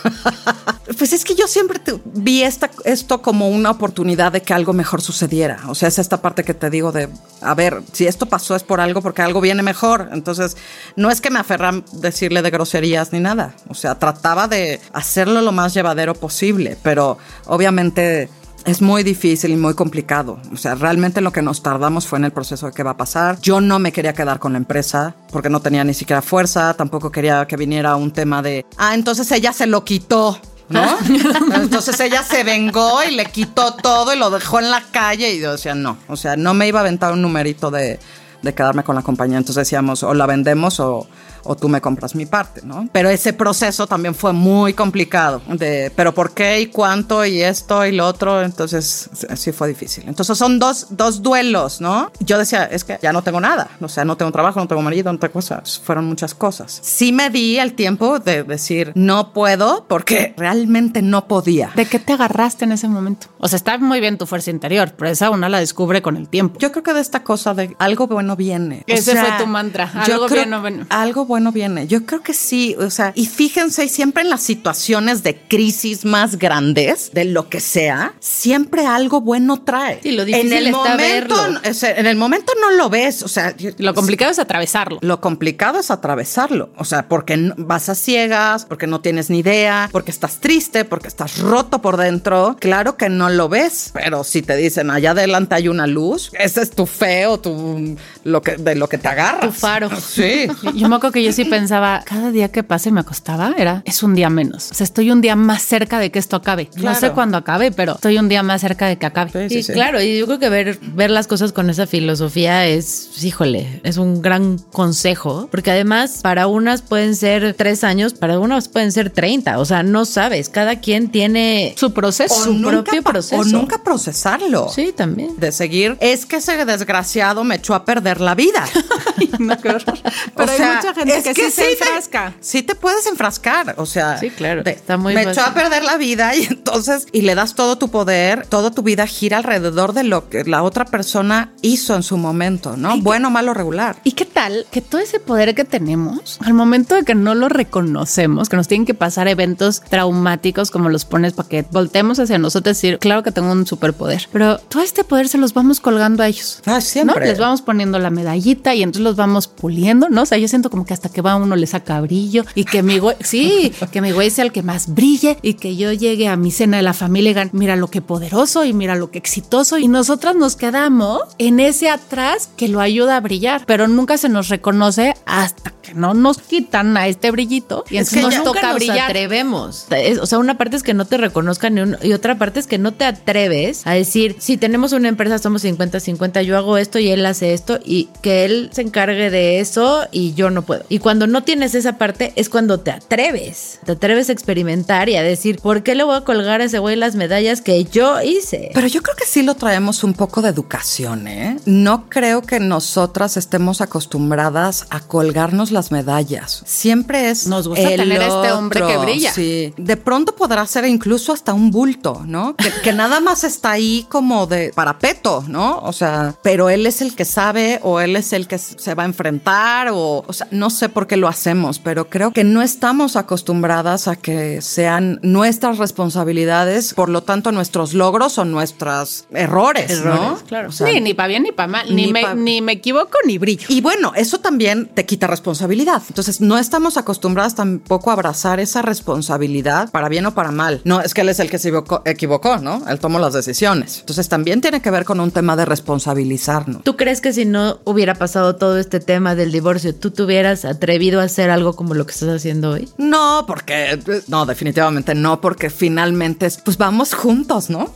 pues 0.97 1.13
es 1.13 1.23
que 1.23 1.35
yo 1.35 1.47
siempre 1.47 1.79
vi 2.05 2.43
esta, 2.43 2.69
esto 2.83 3.21
como 3.21 3.49
una 3.49 3.71
oportunidad 3.71 4.31
de 4.31 4.41
que 4.41 4.53
algo 4.53 4.73
mejor 4.73 5.01
sucediera. 5.01 5.61
O 5.67 5.75
sea, 5.75 5.87
es 5.87 5.99
esta 5.99 6.21
parte 6.21 6.43
que 6.43 6.53
te 6.53 6.69
digo 6.69 6.91
de, 6.91 7.09
a 7.41 7.55
ver, 7.55 7.81
si 7.93 8.05
esto 8.05 8.25
pasó 8.27 8.55
es 8.55 8.63
por 8.63 8.79
algo, 8.79 9.01
porque 9.01 9.21
algo 9.21 9.41
viene 9.41 9.63
mejor. 9.63 10.09
Entonces, 10.11 10.57
no 10.95 11.09
es 11.09 11.21
que 11.21 11.29
me 11.29 11.39
aferran 11.39 11.83
decirle 11.93 12.41
de 12.41 12.51
groserías 12.51 13.11
ni 13.11 13.19
nada. 13.19 13.55
O 13.69 13.73
sea, 13.73 13.97
trataba 13.97 14.47
de 14.47 14.81
hacerlo 14.93 15.41
lo 15.41 15.51
más 15.51 15.73
llevadero 15.73 16.13
posible, 16.13 16.77
pero 16.83 17.17
obviamente 17.45 18.29
es 18.65 18.81
muy 18.81 19.03
difícil 19.03 19.51
y 19.51 19.55
muy 19.55 19.73
complicado. 19.73 20.39
O 20.51 20.57
sea, 20.57 20.75
realmente 20.75 21.21
lo 21.21 21.31
que 21.31 21.41
nos 21.41 21.61
tardamos 21.61 22.07
fue 22.07 22.19
en 22.19 22.25
el 22.25 22.31
proceso 22.31 22.67
de 22.67 22.73
qué 22.73 22.83
va 22.83 22.91
a 22.91 22.97
pasar. 22.97 23.39
Yo 23.41 23.61
no 23.61 23.79
me 23.79 23.91
quería 23.91 24.13
quedar 24.13 24.39
con 24.39 24.53
la 24.53 24.57
empresa 24.57 25.15
porque 25.31 25.49
no 25.49 25.59
tenía 25.59 25.83
ni 25.83 25.93
siquiera 25.93 26.21
fuerza, 26.21 26.73
tampoco 26.73 27.11
quería 27.11 27.45
que 27.45 27.57
viniera 27.57 27.95
un 27.95 28.11
tema 28.11 28.41
de, 28.41 28.65
ah, 28.77 28.93
entonces 28.93 29.31
ella 29.31 29.53
se 29.53 29.67
lo 29.67 29.83
quitó. 29.83 30.39
¿No? 30.69 30.97
Entonces 31.55 31.99
ella 31.99 32.23
se 32.23 32.45
vengó 32.45 33.03
y 33.03 33.13
le 33.13 33.25
quitó 33.25 33.75
todo 33.75 34.13
y 34.13 34.17
lo 34.17 34.31
dejó 34.31 34.59
en 34.59 34.71
la 34.71 34.81
calle 34.91 35.33
y 35.33 35.39
yo 35.39 35.51
decía, 35.51 35.75
no, 35.75 35.97
o 36.07 36.15
sea, 36.15 36.37
no 36.37 36.53
me 36.53 36.67
iba 36.67 36.79
a 36.79 36.81
aventar 36.81 37.11
un 37.11 37.21
numerito 37.21 37.69
de, 37.69 37.99
de 38.41 38.53
quedarme 38.53 38.83
con 38.83 38.95
la 38.95 39.01
compañía. 39.01 39.37
Entonces 39.37 39.67
decíamos, 39.67 40.03
o 40.03 40.13
la 40.13 40.25
vendemos 40.25 40.79
o, 40.79 41.05
o 41.43 41.55
tú 41.55 41.69
me 41.69 41.81
compras 41.81 42.15
mi 42.15 42.25
parte, 42.25 42.61
¿no? 42.63 42.87
Pero 42.91 43.09
ese 43.09 43.33
proceso 43.33 43.87
también 43.87 44.15
fue 44.15 44.33
muy 44.33 44.73
complicado, 44.73 45.41
de, 45.47 45.91
pero 45.95 46.13
¿por 46.13 46.31
qué 46.33 46.61
y 46.61 46.67
cuánto 46.67 47.25
y 47.25 47.41
esto 47.41 47.85
y 47.85 47.91
lo 47.91 48.07
otro? 48.07 48.41
Entonces, 48.43 49.09
sí 49.35 49.51
fue 49.51 49.67
difícil. 49.67 50.05
Entonces 50.07 50.37
son 50.37 50.59
dos, 50.59 50.87
dos 50.91 51.21
duelos, 51.21 51.81
¿no? 51.81 52.11
Yo 52.19 52.37
decía, 52.37 52.65
es 52.65 52.83
que 52.83 52.99
ya 53.01 53.13
no 53.13 53.21
tengo 53.21 53.39
nada, 53.39 53.69
o 53.81 53.87
sea, 53.87 54.05
no 54.05 54.17
tengo 54.17 54.31
trabajo, 54.31 54.59
no 54.59 54.67
tengo 54.67 54.81
marido, 54.81 55.11
no 55.11 55.19
tengo 55.19 55.33
cosas, 55.33 55.81
fueron 55.83 56.05
muchas 56.05 56.33
cosas. 56.33 56.79
Sí 56.81 57.11
me 57.11 57.29
di 57.29 57.57
el 57.57 57.73
tiempo 57.73 58.19
de 58.19 58.43
decir, 58.43 58.91
no 58.95 59.33
puedo, 59.33 59.85
porque 59.87 60.33
realmente 60.37 61.01
no 61.01 61.27
podía. 61.27 61.71
¿De 61.75 61.85
qué 61.85 61.99
te 61.99 62.13
agarraste 62.13 62.65
en 62.65 62.73
ese 62.73 62.87
momento? 62.87 63.27
O 63.39 63.47
sea, 63.47 63.57
está 63.57 63.77
muy 63.77 63.99
bien 63.99 64.17
tu 64.17 64.25
fuerza 64.25 64.51
interior, 64.51 64.93
pero 64.97 65.11
esa 65.11 65.29
una 65.29 65.49
la 65.49 65.59
descubre 65.59 66.01
con 66.01 66.17
el 66.17 66.29
tiempo. 66.29 66.59
Yo 66.59 66.71
creo 66.71 66.83
que 66.83 66.93
de 66.93 67.01
esta 67.01 67.23
cosa 67.23 67.53
de 67.53 67.75
algo 67.79 68.07
bueno 68.07 68.35
viene. 68.35 68.83
Ese 68.87 69.15
fue 69.15 69.29
tu 69.39 69.47
mantra, 69.47 69.91
algo 69.93 70.27
bueno, 70.27 70.61
bueno. 70.61 70.85
Algo 70.89 71.25
bueno 71.25 71.32
viene. 71.51 71.87
Yo 71.87 72.05
creo 72.05 72.21
que 72.21 72.33
sí, 72.33 72.75
o 72.79 72.89
sea, 72.89 73.11
y 73.15 73.25
fíjense, 73.25 73.87
siempre 73.87 74.23
en 74.23 74.29
las 74.29 74.41
situaciones 74.41 75.23
de 75.23 75.35
crisis 75.35 76.05
más 76.05 76.37
grandes, 76.37 77.11
de 77.13 77.25
lo 77.25 77.49
que 77.49 77.59
sea, 77.59 78.13
siempre 78.19 78.85
algo 78.85 79.21
bueno 79.21 79.61
trae. 79.63 79.99
Y 80.03 80.11
lo 80.11 80.25
difícil 80.25 80.53
en 80.53 80.65
el 80.65 80.71
momento, 80.71 81.35
en 81.63 82.05
el 82.05 82.15
momento 82.15 82.53
no 82.61 82.71
lo 82.71 82.89
ves, 82.89 83.23
o 83.23 83.27
sea, 83.27 83.55
lo 83.77 83.93
complicado 83.93 84.31
es 84.31 84.39
atravesarlo. 84.39 84.99
Lo 85.01 85.21
complicado 85.21 85.79
es 85.79 85.91
atravesarlo, 85.91 86.69
o 86.77 86.85
sea, 86.85 87.07
porque 87.07 87.53
vas 87.57 87.89
a 87.89 87.95
ciegas, 87.95 88.65
porque 88.65 88.87
no 88.87 89.01
tienes 89.01 89.29
ni 89.29 89.39
idea, 89.39 89.89
porque 89.91 90.11
estás 90.11 90.39
triste, 90.39 90.85
porque 90.85 91.07
estás 91.07 91.39
roto 91.39 91.81
por 91.81 91.97
dentro. 91.97 92.55
Claro 92.59 92.97
que 92.97 93.09
no 93.09 93.29
lo 93.29 93.49
ves, 93.49 93.91
pero 93.93 94.23
si 94.23 94.41
te 94.41 94.55
dicen 94.55 94.91
allá 94.91 95.11
adelante 95.11 95.55
hay 95.55 95.67
una 95.67 95.87
luz, 95.87 96.31
ese 96.33 96.61
es 96.61 96.71
tu 96.71 96.85
feo, 96.85 97.39
tu 97.39 97.95
lo 98.23 98.41
que 98.41 98.55
de 98.55 98.75
lo 98.75 98.87
que 98.87 98.97
te 98.97 99.07
agarras. 99.07 99.41
Tu 99.41 99.51
faro. 99.51 99.89
Sí. 99.99 100.47
Yo 100.75 100.89
me 100.89 100.95
acuerdo 100.95 101.13
que 101.13 101.22
yo 101.23 101.33
sí 101.33 101.45
pensaba, 101.45 102.03
cada 102.05 102.31
día 102.31 102.49
que 102.49 102.63
pase 102.63 102.91
me 102.91 102.99
acostaba, 102.99 103.53
era, 103.57 103.81
es 103.85 104.03
un 104.03 104.15
día 104.15 104.29
menos. 104.29 104.71
O 104.71 104.73
sea, 104.73 104.83
estoy 104.83 105.11
un 105.11 105.21
día 105.21 105.35
más 105.35 105.61
cerca 105.63 105.99
de 105.99 106.11
que 106.11 106.19
esto 106.19 106.35
acabe. 106.35 106.69
No 106.77 106.93
sé 106.95 107.11
cuándo 107.11 107.37
acabe, 107.37 107.71
pero 107.71 107.95
estoy 107.95 108.17
un 108.17 108.29
día 108.29 108.43
más 108.43 108.61
cerca 108.61 108.87
de 108.87 108.97
que 108.97 109.05
acabe. 109.05 109.49
Sí, 109.49 109.63
claro, 109.71 110.01
y 110.01 110.19
yo 110.19 110.25
creo 110.25 110.39
que 110.39 110.49
ver, 110.49 110.79
ver 110.81 111.09
las 111.09 111.27
cosas 111.27 111.53
con 111.53 111.69
esa 111.69 111.87
filosofía 111.87 112.65
es, 112.67 113.23
híjole, 113.23 113.81
es 113.83 113.97
un 113.97 114.21
gran 114.21 114.57
consejo, 114.57 115.47
porque 115.51 115.71
además 115.71 116.19
para 116.21 116.47
unas 116.47 116.81
pueden 116.81 117.15
ser 117.15 117.53
tres 117.53 117.83
años, 117.83 118.13
para 118.13 118.39
unas 118.39 118.67
pueden 118.67 118.91
ser 118.91 119.09
30, 119.09 119.59
o 119.59 119.65
sea, 119.65 119.83
no 119.83 120.05
sabes, 120.05 120.49
cada 120.49 120.79
quien 120.79 121.09
tiene 121.09 121.73
su 121.77 121.93
proceso, 121.93 122.35
su 122.43 122.61
propio 122.61 123.01
proceso. 123.01 123.41
O 123.41 123.43
nunca 123.43 123.83
procesarlo. 123.83 124.69
Sí, 124.69 124.93
también. 124.95 125.37
De 125.37 125.51
seguir, 125.51 125.97
es 125.99 126.25
que 126.25 126.37
ese 126.37 126.65
desgraciado 126.65 127.43
me 127.43 127.55
echó 127.55 127.73
a 127.75 127.85
perder 127.85 128.21
la 128.21 128.35
vida. 128.35 128.65
no, 129.39 129.55
Pero 129.61 130.51
hay 130.51 130.59
mucha 130.75 130.93
gente 130.93 131.12
que, 131.21 131.51
se 131.51 131.71
enfrasca. 131.71 132.33
sí 132.39 132.63
te 132.63 132.75
puedes 132.75 133.05
enfrascar, 133.07 133.75
o 133.77 133.85
sea. 133.85 134.17
Sí, 134.17 134.29
claro. 134.29 134.63
está 134.65 134.97
muy 134.97 135.13
Me 135.13 135.23
echó 135.23 135.41
a 135.41 135.53
perder 135.53 135.83
la 135.83 135.97
vida 135.97 136.35
y 136.35 136.43
entonces, 136.49 137.07
y 137.11 137.21
le 137.21 137.35
das 137.35 137.55
todo 137.55 137.77
tu 137.77 137.89
poder, 137.89 138.47
toda 138.47 138.71
tu 138.71 138.81
vida 138.83 139.05
gira 139.07 139.37
alrededor 139.37 139.93
de 139.93 140.03
lo 140.03 140.29
que 140.29 140.43
la 140.43 140.63
otra 140.63 140.85
persona 140.85 141.53
hizo 141.61 141.95
en 141.95 142.03
su 142.03 142.17
momento, 142.17 142.77
¿no? 142.77 142.97
bueno, 143.01 143.29
malo, 143.29 143.53
regular. 143.53 143.97
¿Y 144.03 144.13
qué 144.13 144.25
tal 144.25 144.65
que 144.71 144.81
todo 144.81 145.01
ese 145.01 145.19
poder 145.19 145.55
que 145.55 145.65
tenemos, 145.65 146.37
al 146.41 146.53
momento 146.53 146.95
de 146.95 147.03
que 147.03 147.15
no 147.15 147.35
lo 147.35 147.49
reconocemos, 147.49 148.49
que 148.49 148.55
nos 148.55 148.67
tienen 148.67 148.85
que 148.85 148.93
pasar 148.93 149.27
eventos 149.27 149.81
traumáticos 149.81 150.71
como 150.71 150.89
los 150.89 151.05
pones 151.05 151.33
para 151.33 151.49
que 151.49 151.65
voltemos 151.71 152.19
hacia 152.19 152.37
nosotros 152.37 152.77
y 152.77 152.87
decir, 152.87 152.99
claro 152.99 153.23
que 153.23 153.31
tengo 153.31 153.51
un 153.51 153.65
superpoder, 153.67 154.27
pero 154.31 154.57
todo 154.57 154.83
este 154.83 155.03
poder 155.03 155.27
se 155.27 155.37
los 155.37 155.53
vamos 155.53 155.79
colgando 155.79 156.23
a 156.23 156.27
ellos. 156.27 156.61
Ah, 156.65 156.81
siempre. 156.81 157.25
Les 157.25 157.39
vamos 157.39 157.61
poniendo 157.61 157.99
la 157.99 158.09
medallita 158.09 158.75
y 158.75 158.83
entonces 158.83 159.03
los 159.03 159.15
vamos 159.15 159.47
puliendo, 159.47 160.09
¿no? 160.09 160.23
O 160.23 160.25
sea, 160.25 160.37
yo 160.37 160.47
siento 160.47 160.69
como 160.69 160.85
que 160.85 160.93
hasta 160.93 161.02
que 161.09 161.21
va 161.21 161.35
uno 161.35 161.55
le 161.55 161.67
saca 161.67 161.99
brillo 162.01 162.45
y 162.55 162.65
que 162.65 162.83
mi 162.83 162.99
güey, 162.99 163.15
sí, 163.21 163.73
que 163.91 164.01
mi 164.01 164.11
güey 164.11 164.29
sea 164.29 164.45
el 164.45 164.51
que 164.51 164.63
más 164.63 164.93
brille 164.93 165.37
y 165.41 165.55
que 165.55 165.75
yo 165.75 165.91
llegue 165.91 166.27
a 166.27 166.35
mi 166.35 166.51
cena 166.51 166.77
de 166.77 166.83
la 166.83 166.93
familia 166.93 167.31
y 167.31 167.33
digan, 167.33 167.49
mira 167.53 167.75
lo 167.75 167.87
que 167.89 168.01
poderoso 168.01 168.65
y 168.65 168.73
mira 168.73 168.95
lo 168.95 169.11
que 169.11 169.17
exitoso 169.17 169.77
y 169.77 169.87
nosotras 169.87 170.35
nos 170.35 170.55
quedamos 170.55 171.21
en 171.37 171.59
ese 171.59 171.89
atrás 171.89 172.49
que 172.57 172.67
lo 172.67 172.79
ayuda 172.79 173.17
a 173.17 173.19
brillar, 173.19 173.63
pero 173.65 173.87
nunca 173.87 174.17
se 174.17 174.29
nos 174.29 174.49
reconoce 174.49 175.13
hasta 175.25 175.71
que 175.81 175.93
no 175.93 176.13
nos 176.13 176.37
quitan 176.37 176.95
a 176.97 177.07
este 177.07 177.31
brillito 177.31 177.83
y 177.89 177.97
entonces 177.97 178.23
nos 178.23 178.43
toca 178.43 178.67
nos 178.67 178.75
brillar. 178.75 179.09
atrevemos. 179.09 179.87
o 180.21 180.25
sea, 180.25 180.39
una 180.39 180.57
parte 180.57 180.77
es 180.77 180.83
que 180.83 180.93
no 180.93 181.05
te 181.05 181.17
reconozcan 181.17 181.97
y 182.01 182.13
otra 182.13 182.37
parte 182.37 182.59
es 182.59 182.67
que 182.67 182.77
no 182.77 182.93
te 182.93 183.05
atreves 183.05 183.85
a 183.85 183.91
decir, 183.91 184.35
si 184.39 184.57
tenemos 184.57 184.93
una 184.93 185.09
empresa 185.09 185.39
somos 185.39 185.63
50-50, 185.63 186.43
yo 186.43 186.57
hago 186.57 186.77
esto 186.77 186.99
y 186.99 187.09
él 187.09 187.25
hace 187.25 187.53
esto 187.53 187.79
y 187.83 188.09
que 188.21 188.45
él 188.45 188.69
se 188.71 188.81
encargue 188.81 189.29
de 189.29 189.59
eso 189.59 190.07
y 190.11 190.33
yo 190.33 190.49
no 190.49 190.61
puedo. 190.63 190.82
Y 190.89 190.99
cuando 190.99 191.27
no 191.27 191.43
tienes 191.43 191.75
esa 191.75 191.97
parte 191.97 192.33
es 192.35 192.49
cuando 192.49 192.79
te 192.79 192.91
atreves. 192.91 193.79
Te 193.85 193.93
atreves 193.93 194.29
a 194.29 194.33
experimentar 194.33 195.09
y 195.09 195.15
a 195.15 195.23
decir, 195.23 195.59
¿por 195.59 195.83
qué 195.83 195.95
le 195.95 196.03
voy 196.03 196.15
a 196.15 196.21
colgar 196.21 196.61
a 196.61 196.65
ese 196.65 196.79
güey 196.79 196.95
las 196.95 197.15
medallas 197.15 197.61
que 197.61 197.83
yo 197.85 198.21
hice? 198.21 198.71
Pero 198.73 198.87
yo 198.87 199.01
creo 199.01 199.15
que 199.15 199.25
sí 199.25 199.43
lo 199.43 199.55
traemos 199.55 200.03
un 200.03 200.13
poco 200.13 200.41
de 200.41 200.49
educación, 200.49 201.27
¿eh? 201.27 201.57
No 201.65 202.09
creo 202.09 202.41
que 202.41 202.59
nosotras 202.59 203.37
estemos 203.37 203.81
acostumbradas 203.81 204.85
a 204.89 204.99
colgarnos 204.99 205.71
las 205.71 205.91
medallas. 205.91 206.63
Siempre 206.65 207.29
es. 207.29 207.47
Nos 207.47 207.67
gusta 207.67 207.87
tener 207.87 208.21
este 208.21 208.51
hombre 208.51 208.81
que 208.85 208.97
brilla. 208.97 209.33
Sí. 209.33 209.73
De 209.77 209.97
pronto 209.97 210.35
podrá 210.35 210.65
ser 210.67 210.85
incluso 210.85 211.33
hasta 211.33 211.53
un 211.53 211.71
bulto, 211.71 212.23
¿no? 212.25 212.55
Que, 212.55 212.71
que 212.83 212.93
nada 212.93 213.19
más 213.19 213.43
está 213.43 213.71
ahí 213.71 214.05
como 214.09 214.47
de 214.47 214.71
parapeto, 214.73 215.43
¿no? 215.47 215.79
O 215.79 215.93
sea, 215.93 216.35
pero 216.41 216.69
él 216.69 216.85
es 216.85 217.01
el 217.01 217.15
que 217.15 217.25
sabe 217.25 217.79
o 217.83 217.99
él 217.99 218.15
es 218.15 218.33
el 218.33 218.47
que 218.47 218.57
se 218.57 218.95
va 218.95 219.03
a 219.03 219.05
enfrentar 219.05 219.89
o, 219.89 220.23
o 220.25 220.33
sea, 220.33 220.47
no 220.51 220.69
sé 220.73 220.89
por 220.89 221.07
qué 221.07 221.15
lo 221.15 221.29
hacemos, 221.29 221.79
pero 221.79 222.09
creo 222.09 222.31
que 222.33 222.43
no 222.43 222.61
estamos 222.61 223.15
acostumbradas 223.15 224.07
a 224.09 224.17
que 224.17 224.61
sean 224.61 225.19
nuestras 225.23 225.77
responsabilidades, 225.77 226.93
por 226.93 227.07
lo 227.09 227.23
tanto 227.23 227.51
nuestros 227.53 227.93
logros 227.93 228.37
o 228.37 228.43
nuestros 228.45 229.25
errores, 229.33 230.03
¿no? 230.03 230.37
Claro. 230.47 230.69
O 230.69 230.71
sea, 230.71 230.87
sí, 230.87 230.99
ni 230.99 231.13
para 231.13 231.27
bien 231.29 231.43
ni 231.43 231.51
para 231.51 231.67
mal. 231.67 231.87
Ni, 231.95 232.07
ni 232.07 232.13
me, 232.13 232.21
pa- 232.21 232.35
ni 232.35 232.61
me 232.61 232.73
equivoco 232.73 233.17
ni 233.25 233.37
brillo. 233.37 233.67
y 233.69 233.79
bueno, 233.81 234.11
eso 234.15 234.39
también 234.39 234.87
te 234.93 235.05
quita 235.05 235.27
responsabilidad. 235.27 236.01
Entonces, 236.09 236.41
no 236.41 236.57
estamos 236.57 236.97
acostumbradas 236.97 237.55
tampoco 237.55 238.09
a 238.09 238.13
abrazar 238.13 238.59
esa 238.59 238.81
responsabilidad 238.81 239.89
para 239.91 240.09
bien 240.09 240.25
o 240.25 240.33
para 240.33 240.51
mal. 240.51 240.81
No, 240.83 241.01
es 241.01 241.13
que 241.13 241.21
él 241.21 241.29
es 241.29 241.39
el 241.39 241.49
que 241.49 241.59
se 241.59 241.69
equivocó, 241.69 242.01
equivocó, 242.05 242.57
¿no? 242.57 242.83
Él 242.89 242.99
tomó 242.99 243.19
las 243.19 243.33
decisiones. 243.33 243.99
Entonces, 243.99 244.27
también 244.29 244.61
tiene 244.61 244.81
que 244.81 244.91
ver 244.91 245.05
con 245.05 245.19
un 245.19 245.31
tema 245.31 245.55
de 245.55 245.65
responsabilizarnos. 245.65 246.83
¿Tú 246.83 246.95
crees 246.97 247.21
que 247.21 247.33
si 247.33 247.45
no 247.45 247.79
hubiera 247.85 248.15
pasado 248.15 248.55
todo 248.55 248.77
este 248.79 248.99
tema 248.99 249.35
del 249.35 249.51
divorcio, 249.51 249.93
tú 249.95 250.11
te 250.11 250.23
hubieras 250.63 250.75
atrevido 250.75 251.21
a 251.21 251.23
hacer 251.23 251.49
algo 251.49 251.75
como 251.75 251.93
lo 251.93 252.05
que 252.05 252.11
estás 252.11 252.29
haciendo 252.29 252.71
hoy? 252.71 252.89
No, 252.97 253.45
porque 253.47 253.99
no, 254.27 254.45
definitivamente 254.45 255.15
no, 255.15 255.41
porque 255.41 255.69
finalmente 255.69 256.49
pues 256.63 256.77
vamos 256.77 257.13
juntos, 257.13 257.69
¿no? 257.69 257.91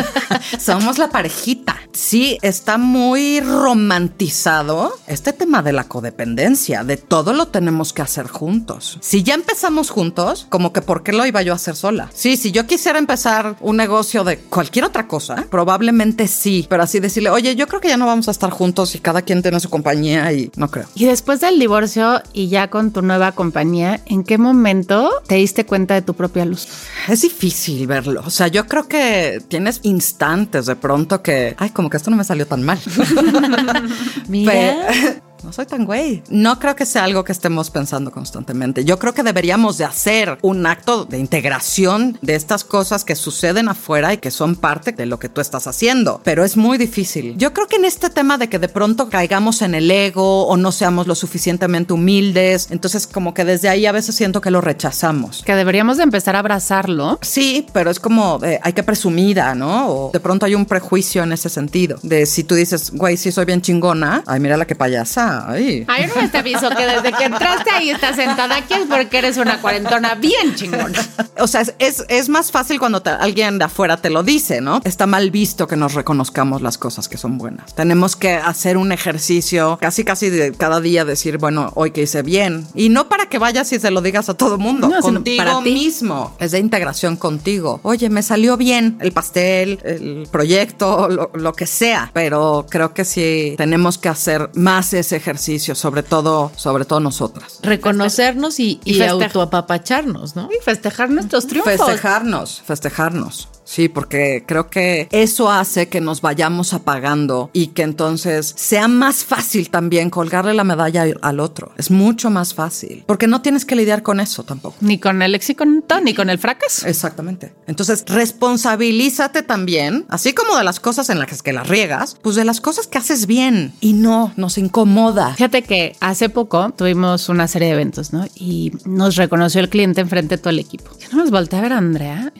Somos 0.58 0.98
la 0.98 1.10
parejita. 1.10 1.76
Sí, 1.92 2.38
está 2.42 2.78
muy 2.78 3.40
romantizado 3.40 4.92
este 5.06 5.32
tema 5.32 5.62
de 5.62 5.72
la 5.72 5.84
codependencia, 5.84 6.84
de 6.84 6.96
todo 6.96 7.32
lo 7.32 7.48
tenemos 7.48 7.92
que 7.92 8.02
hacer 8.02 8.28
juntos. 8.28 8.98
Si 9.00 9.22
ya 9.22 9.34
empezamos 9.34 9.90
juntos, 9.90 10.46
como 10.50 10.72
que 10.72 10.82
¿por 10.82 11.02
qué 11.02 11.12
lo 11.12 11.24
iba 11.26 11.42
yo 11.42 11.52
a 11.52 11.56
hacer 11.56 11.74
sola? 11.74 12.10
Sí, 12.14 12.36
si 12.36 12.52
yo 12.52 12.66
quisiera 12.66 12.98
empezar 12.98 13.56
un 13.60 13.76
negocio 13.76 14.24
de 14.24 14.38
cualquier 14.38 14.84
otra 14.84 15.08
cosa, 15.08 15.46
probablemente 15.50 16.28
sí, 16.28 16.66
pero 16.68 16.82
así 16.82 17.00
decirle, 17.00 17.30
oye, 17.30 17.56
yo 17.56 17.66
creo 17.66 17.80
que 17.80 17.88
ya 17.88 17.96
no 17.96 18.06
vamos 18.06 18.28
a 18.28 18.30
estar 18.30 18.50
juntos 18.50 18.94
y 18.94 18.98
cada 18.98 19.22
quien 19.22 19.42
tiene 19.42 19.58
su 19.60 19.70
compañía 19.70 20.32
y 20.32 20.50
no 20.56 20.70
creo. 20.70 20.86
Y 20.94 21.06
después 21.06 21.40
del 21.40 21.58
divorcio 21.58 22.05
y 22.32 22.48
ya 22.48 22.68
con 22.68 22.92
tu 22.92 23.02
nueva 23.02 23.32
compañía, 23.32 24.00
¿en 24.06 24.24
qué 24.24 24.38
momento 24.38 25.10
te 25.26 25.36
diste 25.36 25.64
cuenta 25.66 25.94
de 25.94 26.02
tu 26.02 26.14
propia 26.14 26.44
luz? 26.44 26.66
Es 27.08 27.22
difícil 27.22 27.86
verlo. 27.86 28.22
O 28.24 28.30
sea, 28.30 28.48
yo 28.48 28.66
creo 28.66 28.88
que 28.88 29.42
tienes 29.48 29.80
instantes 29.82 30.66
de 30.66 30.76
pronto 30.76 31.22
que, 31.22 31.54
ay, 31.58 31.70
como 31.70 31.90
que 31.90 31.96
esto 31.96 32.10
no 32.10 32.16
me 32.16 32.24
salió 32.24 32.46
tan 32.46 32.62
mal. 32.62 32.78
Mira. 34.28 34.52
Pe- 34.52 35.22
no 35.42 35.52
soy 35.52 35.66
tan 35.66 35.84
güey. 35.84 36.22
No 36.28 36.58
creo 36.58 36.76
que 36.76 36.86
sea 36.86 37.04
algo 37.04 37.24
que 37.24 37.32
estemos 37.32 37.70
pensando 37.70 38.10
constantemente. 38.10 38.84
Yo 38.84 38.98
creo 38.98 39.14
que 39.14 39.22
deberíamos 39.22 39.78
de 39.78 39.84
hacer 39.84 40.38
un 40.42 40.66
acto 40.66 41.04
de 41.04 41.18
integración 41.18 42.18
de 42.22 42.34
estas 42.34 42.64
cosas 42.64 43.04
que 43.04 43.14
suceden 43.14 43.68
afuera 43.68 44.12
y 44.12 44.18
que 44.18 44.30
son 44.30 44.56
parte 44.56 44.92
de 44.92 45.06
lo 45.06 45.18
que 45.18 45.28
tú 45.28 45.40
estás 45.40 45.66
haciendo. 45.66 46.20
Pero 46.24 46.44
es 46.44 46.56
muy 46.56 46.78
difícil. 46.78 47.36
Yo 47.36 47.52
creo 47.52 47.66
que 47.66 47.76
en 47.76 47.84
este 47.84 48.10
tema 48.10 48.38
de 48.38 48.48
que 48.48 48.58
de 48.58 48.68
pronto 48.68 49.08
caigamos 49.08 49.62
en 49.62 49.74
el 49.74 49.90
ego 49.90 50.46
o 50.46 50.56
no 50.56 50.72
seamos 50.72 51.06
lo 51.06 51.14
suficientemente 51.14 51.92
humildes, 51.92 52.68
entonces 52.70 53.06
como 53.06 53.34
que 53.34 53.44
desde 53.44 53.68
ahí 53.68 53.86
a 53.86 53.92
veces 53.92 54.14
siento 54.14 54.40
que 54.40 54.50
lo 54.50 54.60
rechazamos. 54.60 55.42
Que 55.44 55.54
deberíamos 55.54 55.96
de 55.96 56.04
empezar 56.04 56.36
a 56.36 56.40
abrazarlo. 56.40 57.18
Sí, 57.22 57.66
pero 57.72 57.90
es 57.90 58.00
como, 58.00 58.40
eh, 58.44 58.58
hay 58.62 58.72
que 58.72 58.82
presumida, 58.82 59.54
¿no? 59.54 59.88
O 59.88 60.10
de 60.12 60.20
pronto 60.20 60.46
hay 60.46 60.54
un 60.54 60.66
prejuicio 60.66 61.22
en 61.22 61.32
ese 61.32 61.48
sentido. 61.48 61.98
De 62.02 62.26
si 62.26 62.44
tú 62.44 62.54
dices, 62.54 62.90
güey, 62.92 63.16
sí 63.16 63.32
soy 63.32 63.44
bien 63.44 63.62
chingona, 63.62 64.22
ay, 64.26 64.40
mira 64.40 64.56
la 64.56 64.66
que 64.66 64.74
payasa, 64.74 65.25
ay. 65.48 65.84
Ay, 65.88 66.06
no 66.14 66.30
te 66.30 66.38
aviso 66.38 66.68
que 66.70 66.86
desde 66.86 67.12
que 67.12 67.24
entraste 67.24 67.70
ahí 67.70 67.90
estás 67.90 68.16
sentada 68.16 68.56
aquí 68.56 68.74
es 68.74 68.86
porque 68.88 69.18
eres 69.18 69.36
una 69.36 69.60
cuarentona 69.60 70.14
bien 70.14 70.54
chingona. 70.54 70.98
O 71.38 71.46
sea, 71.46 71.62
es, 71.78 72.04
es, 72.08 72.28
más 72.28 72.50
fácil 72.50 72.78
cuando 72.78 73.02
te- 73.02 73.10
alguien 73.10 73.58
de 73.58 73.64
afuera 73.64 73.96
te 73.98 74.10
lo 74.10 74.22
dice, 74.22 74.60
¿no? 74.60 74.80
Está 74.84 75.06
mal 75.06 75.30
visto 75.30 75.66
que 75.66 75.76
nos 75.76 75.94
reconozcamos 75.94 76.62
las 76.62 76.78
cosas 76.78 77.08
que 77.08 77.16
son 77.18 77.38
buenas. 77.38 77.74
Tenemos 77.74 78.16
que 78.16 78.34
hacer 78.34 78.76
un 78.76 78.90
ejercicio 78.92 79.78
casi, 79.80 80.04
casi 80.04 80.30
de 80.30 80.52
cada 80.52 80.80
día 80.80 81.04
decir, 81.04 81.38
bueno, 81.38 81.72
hoy 81.74 81.90
que 81.90 82.02
hice 82.02 82.22
bien. 82.22 82.66
Y 82.74 82.88
no 82.88 83.08
para 83.08 83.26
que 83.28 83.38
vayas 83.38 83.72
y 83.72 83.78
se 83.80 83.90
lo 83.90 84.00
digas 84.02 84.28
a 84.28 84.34
todo 84.34 84.58
mundo, 84.58 84.88
No, 84.88 85.00
contigo 85.00 85.44
para 85.44 85.62
ti. 85.62 85.72
mismo. 85.72 86.34
Es 86.38 86.52
de 86.52 86.58
integración 86.58 87.16
contigo. 87.16 87.80
Oye, 87.82 88.08
me 88.10 88.22
salió 88.22 88.56
bien 88.56 88.96
el 89.00 89.12
pastel, 89.12 89.80
el 89.84 90.28
proyecto, 90.30 91.08
lo, 91.08 91.30
lo 91.34 91.52
que 91.52 91.66
sea. 91.66 92.10
Pero 92.14 92.66
creo 92.68 92.94
que 92.94 93.04
sí 93.04 93.54
tenemos 93.56 93.98
que 93.98 94.08
hacer 94.08 94.50
más 94.54 94.92
ese 94.94 95.15
ejercicio, 95.16 95.74
sobre 95.74 96.02
todo, 96.02 96.52
sobre 96.56 96.84
todo 96.84 97.00
nosotras. 97.00 97.58
Reconocernos 97.62 98.60
y, 98.60 98.80
Y 98.84 98.98
y 98.98 99.02
autoapapacharnos, 99.02 100.36
¿no? 100.36 100.48
Y 100.52 100.62
festejar 100.62 101.10
nuestros 101.10 101.46
triunfos. 101.46 101.74
Festejarnos, 101.74 102.62
festejarnos. 102.64 103.48
Sí, 103.66 103.88
porque 103.88 104.44
creo 104.46 104.70
que 104.70 105.08
eso 105.10 105.50
hace 105.50 105.88
que 105.88 106.00
nos 106.00 106.20
vayamos 106.20 106.72
apagando 106.72 107.50
y 107.52 107.68
que 107.68 107.82
entonces 107.82 108.54
sea 108.56 108.88
más 108.88 109.24
fácil 109.24 109.70
también 109.70 110.08
colgarle 110.08 110.54
la 110.54 110.64
medalla 110.64 111.04
al 111.20 111.40
otro. 111.40 111.72
Es 111.76 111.90
mucho 111.90 112.30
más 112.30 112.54
fácil. 112.54 113.04
Porque 113.06 113.26
no 113.26 113.42
tienes 113.42 113.64
que 113.64 113.74
lidiar 113.74 114.02
con 114.02 114.20
eso 114.20 114.44
tampoco. 114.44 114.76
Ni 114.80 114.98
con 114.98 115.20
el 115.20 115.34
éxito, 115.34 115.64
ni 116.02 116.14
con 116.14 116.30
el 116.30 116.38
fracaso. 116.38 116.86
Exactamente. 116.86 117.52
Entonces, 117.66 118.04
responsabilízate 118.06 119.42
también, 119.42 120.06
así 120.08 120.32
como 120.32 120.56
de 120.56 120.64
las 120.64 120.78
cosas 120.78 121.10
en 121.10 121.18
las 121.18 121.42
que 121.42 121.52
las 121.52 121.68
riegas, 121.68 122.16
pues 122.22 122.36
de 122.36 122.44
las 122.44 122.60
cosas 122.60 122.86
que 122.86 122.98
haces 122.98 123.26
bien 123.26 123.74
y 123.80 123.94
no 123.94 124.32
nos 124.36 124.58
incomoda. 124.58 125.34
Fíjate 125.34 125.62
que 125.62 125.96
hace 126.00 126.28
poco 126.28 126.70
tuvimos 126.70 127.28
una 127.28 127.48
serie 127.48 127.68
de 127.68 127.74
eventos, 127.74 128.12
¿no? 128.12 128.26
Y 128.36 128.72
nos 128.84 129.16
reconoció 129.16 129.60
el 129.60 129.68
cliente 129.68 130.00
enfrente 130.00 130.36
de 130.36 130.38
todo 130.38 130.50
el 130.50 130.60
equipo. 130.60 130.90
Yo 131.00 131.08
no 131.10 131.18
nos 131.18 131.32
volteé 131.32 131.58
a 131.58 131.62
ver 131.62 131.72
a 131.72 131.78
Andrea. 131.78 132.32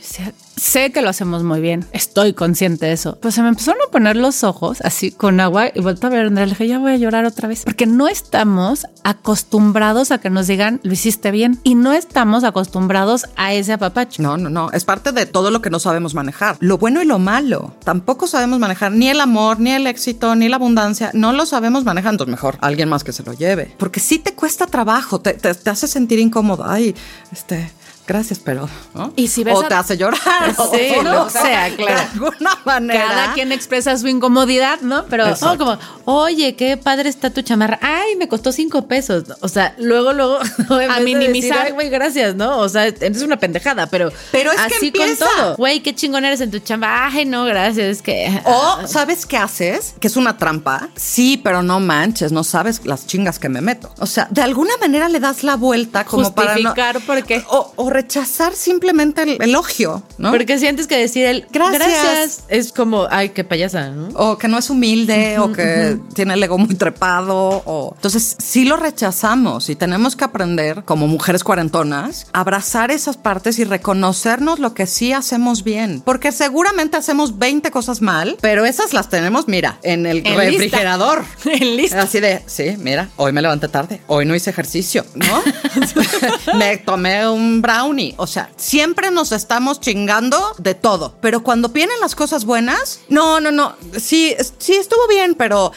Sé 0.57 0.91
que 0.93 1.03
lo 1.03 1.09
hacemos 1.11 1.43
muy 1.43 1.61
bien. 1.61 1.85
Estoy 1.93 2.33
consciente 2.33 2.87
de 2.87 2.93
eso. 2.93 3.19
Pues 3.21 3.35
se 3.35 3.43
me 3.43 3.49
empezaron 3.49 3.81
a 3.87 3.91
poner 3.91 4.17
los 4.17 4.43
ojos 4.45 4.81
así 4.83 5.11
con 5.11 5.39
agua 5.41 5.69
y 5.75 5.81
volteé 5.81 6.07
a 6.07 6.11
ver 6.11 6.27
Andrea. 6.27 6.47
Le 6.47 6.53
dije, 6.53 6.67
ya 6.69 6.79
voy 6.79 6.93
a 6.93 6.97
llorar 6.97 7.25
otra 7.27 7.47
vez. 7.49 7.63
Porque 7.65 7.87
no 7.87 8.09
estamos 8.09 8.87
acostumbrados 9.05 10.11
a 10.11 10.19
que 10.19 10.31
nos 10.31 10.47
digan, 10.47 10.81
lo 10.83 10.93
hiciste 10.93 11.31
bien. 11.31 11.59
Y 11.63 11.75
no 11.75 11.93
estamos 11.93 12.43
acostumbrados 12.45 13.27
a 13.37 13.53
ese 13.53 13.73
apapacho. 13.75 14.23
No, 14.23 14.37
no, 14.37 14.49
no. 14.49 14.71
Es 14.73 14.85
parte 14.85 15.13
de 15.13 15.27
todo 15.27 15.51
lo 15.51 15.61
que 15.61 15.71
no 15.71 15.79
sabemos 15.79 16.15
manejar. 16.15 16.57
Lo 16.61 16.79
bueno 16.79 17.03
y 17.03 17.05
lo 17.05 17.19
malo. 17.19 17.75
Tampoco 17.85 18.27
sabemos 18.27 18.59
manejar 18.59 18.93
ni 18.93 19.09
el 19.09 19.21
amor, 19.21 19.61
ni 19.61 19.71
el 19.73 19.87
éxito, 19.87 20.35
ni 20.37 20.49
la 20.49 20.57
abundancia. 20.57 21.11
No 21.13 21.33
lo 21.33 21.45
sabemos 21.47 21.85
manejar. 21.85 22.15
Entonces 22.15 22.31
mejor 22.31 22.57
alguien 22.61 22.89
más 22.89 23.05
que 23.05 23.13
se 23.13 23.23
lo 23.23 23.33
lleve. 23.35 23.75
Porque 23.79 24.01
sí 24.01 24.19
te 24.19 24.35
cuesta 24.35 24.67
trabajo. 24.67 25.21
Te- 25.21 25.35
te 25.35 25.71
hace 25.71 25.87
sentir 25.87 26.19
incómodo. 26.19 26.65
Ay, 26.67 26.95
este... 27.31 27.71
Gracias, 28.07 28.39
pero. 28.39 28.69
¿no? 28.95 29.13
Y 29.17 29.29
si 29.29 29.43
ves 29.45 29.57
o 29.57 29.63
a- 29.65 29.69
te 29.69 29.75
hace 29.75 29.97
llorar. 29.97 30.21
Sí, 30.57 30.93
o 30.99 31.03
no, 31.03 31.23
o 31.25 31.31
sea, 31.31 31.75
claro. 31.75 31.95
De 31.95 32.01
alguna 32.13 32.59
manera. 32.65 33.07
Cada 33.09 33.35
quien 33.35 33.53
expresa 33.53 33.97
su 33.97 34.09
incomodidad, 34.09 34.81
¿no? 34.81 35.05
Pero. 35.07 35.27
No, 35.41 35.59
como, 35.59 35.79
oye, 36.05 36.55
qué 36.57 36.77
padre 36.77 37.09
está 37.09 37.31
tu 37.31 37.43
chamarra. 37.43 37.79
Ay, 37.83 38.17
me 38.17 38.29
costó 38.29 38.53
cinco 38.53 38.87
pesos. 38.87 39.25
O 39.41 39.49
sea, 39.49 39.75
luego, 39.79 40.13
luego, 40.13 40.39
en 40.59 40.69
vez 40.69 40.97
de 40.99 41.01
minimizar. 41.05 41.51
decir, 41.59 41.67
Ay, 41.67 41.73
güey, 41.73 41.89
gracias, 41.89 42.35
¿no? 42.35 42.59
O 42.59 42.69
sea, 42.69 42.87
es 42.87 43.23
una 43.23 43.39
pendejada, 43.39 43.87
pero. 43.89 44.13
Pero 44.33 44.53
es 44.53 44.61
que 44.61 44.75
así 44.77 44.87
empieza. 44.87 45.27
con 45.27 45.37
todo. 45.37 45.57
Güey, 45.57 45.81
qué 45.81 45.95
chingón 45.95 46.25
eres 46.25 46.41
en 46.41 46.51
tu 46.51 46.59
chamba. 46.59 47.07
Ay, 47.07 47.25
no, 47.25 47.45
gracias. 47.45 47.87
Es 47.87 48.03
que. 48.03 48.41
O, 48.45 48.87
¿sabes 48.87 49.27
qué 49.27 49.37
haces? 49.37 49.95
Que 50.01 50.07
es 50.09 50.17
una 50.17 50.37
trampa. 50.37 50.89
Sí, 50.97 51.41
pero 51.43 51.63
no 51.63 51.81
manches, 51.81 52.33
no 52.33 52.45
sabes 52.45 52.85
las 52.85 53.07
chingas 53.07 53.39
que 53.39 53.49
me 53.49 53.61
meto. 53.61 53.91
O 53.99 54.07
sea, 54.07 54.29
de 54.31 54.43
alguna 54.43 54.77
manera 54.81 55.09
le 55.09 55.21
das 55.21 55.43
la 55.43 55.57
vuelta 55.57 56.05
como 56.05 56.35
para 56.35 56.55
no... 56.57 56.61
Justificar 56.71 57.01
por 57.03 57.23
qué. 57.25 57.45
O, 57.49 57.73
o 57.77 57.91
rechazar 57.97 58.55
simplemente 58.55 59.23
el 59.23 59.41
elogio, 59.41 60.03
¿no? 60.19 60.31
Porque 60.31 60.59
sientes 60.59 60.87
que 60.87 60.99
decir 60.99 61.25
el 61.25 61.47
Gracias. 61.51 61.81
gracias. 61.81 62.45
es 62.49 62.73
como, 62.73 63.07
ay, 63.11 63.31
qué 63.31 63.43
payasa, 63.43 63.91
¿no? 63.91 64.09
o 64.15 64.39
que 64.39 64.49
no 64.49 64.59
es 64.59 64.69
humilde, 64.71 65.39
o 65.39 65.53
que 65.53 65.99
tiene 66.15 66.35
el 66.35 66.43
ego 66.43 66.59
muy 66.59 66.75
trepado, 66.75 67.63
o... 67.65 67.93
Entonces, 67.95 68.37
sí 68.39 68.65
lo 68.65 68.77
rechazamos 68.77 69.71
y 69.71 69.77
tenemos 69.77 70.17
que 70.17 70.25
aprender, 70.25 70.85
como 70.85 71.07
mujeres 71.07 71.45
cuarentonas, 71.45 72.27
abrazar 72.33 72.91
esas 72.91 73.17
partes 73.17 73.59
y 73.59 73.65
reconocernos 73.65 74.59
lo 74.59 74.75
que 74.75 74.87
sí 74.87 75.13
hacemos 75.13 75.65
bien. 75.65 76.03
Porque 76.05 76.33
seguramente 76.33 76.97
hacemos 76.97 77.39
20 77.39 77.71
cosas 77.71 78.03
mal, 78.03 78.37
pero 78.41 78.65
esas 78.65 78.93
las 78.93 79.09
tenemos, 79.09 79.49
mira, 79.49 79.79
en 79.83 80.07
el 80.07 80.27
En 80.27 80.37
refrigerador. 80.37 81.25
En 81.47 81.77
lista. 81.77 82.03
Así 82.03 82.21
de, 82.21 82.43
sí, 82.47 82.77
mira, 82.79 83.09
hoy 83.17 83.33
me 83.33 83.41
levanté 83.41 83.69
tarde, 83.69 84.03
hoy 84.09 84.27
no 84.27 84.35
hice 84.35 84.51
ejercicio, 84.51 85.07
¿no? 85.15 85.43
me 86.59 86.77
tomé 86.79 87.29
un 87.29 87.63
brownie 87.63 87.86
O 88.17 88.27
sea, 88.27 88.51
siempre 88.57 89.11
nos 89.11 89.33
estamos 89.33 89.81
chingando 89.81 90.39
de 90.59 90.75
todo. 90.75 91.15
Pero 91.21 91.43
cuando 91.43 91.69
vienen 91.69 92.01
las 92.01 92.15
cosas 92.15 92.45
buenas, 92.45 93.01
no, 93.09 93.41
no, 93.41 93.53
no. 93.53 93.77
Sí, 93.99 94.35
sí 94.59 94.75
estuvo 94.75 95.07
bien, 95.09 95.35
pero 95.35 95.73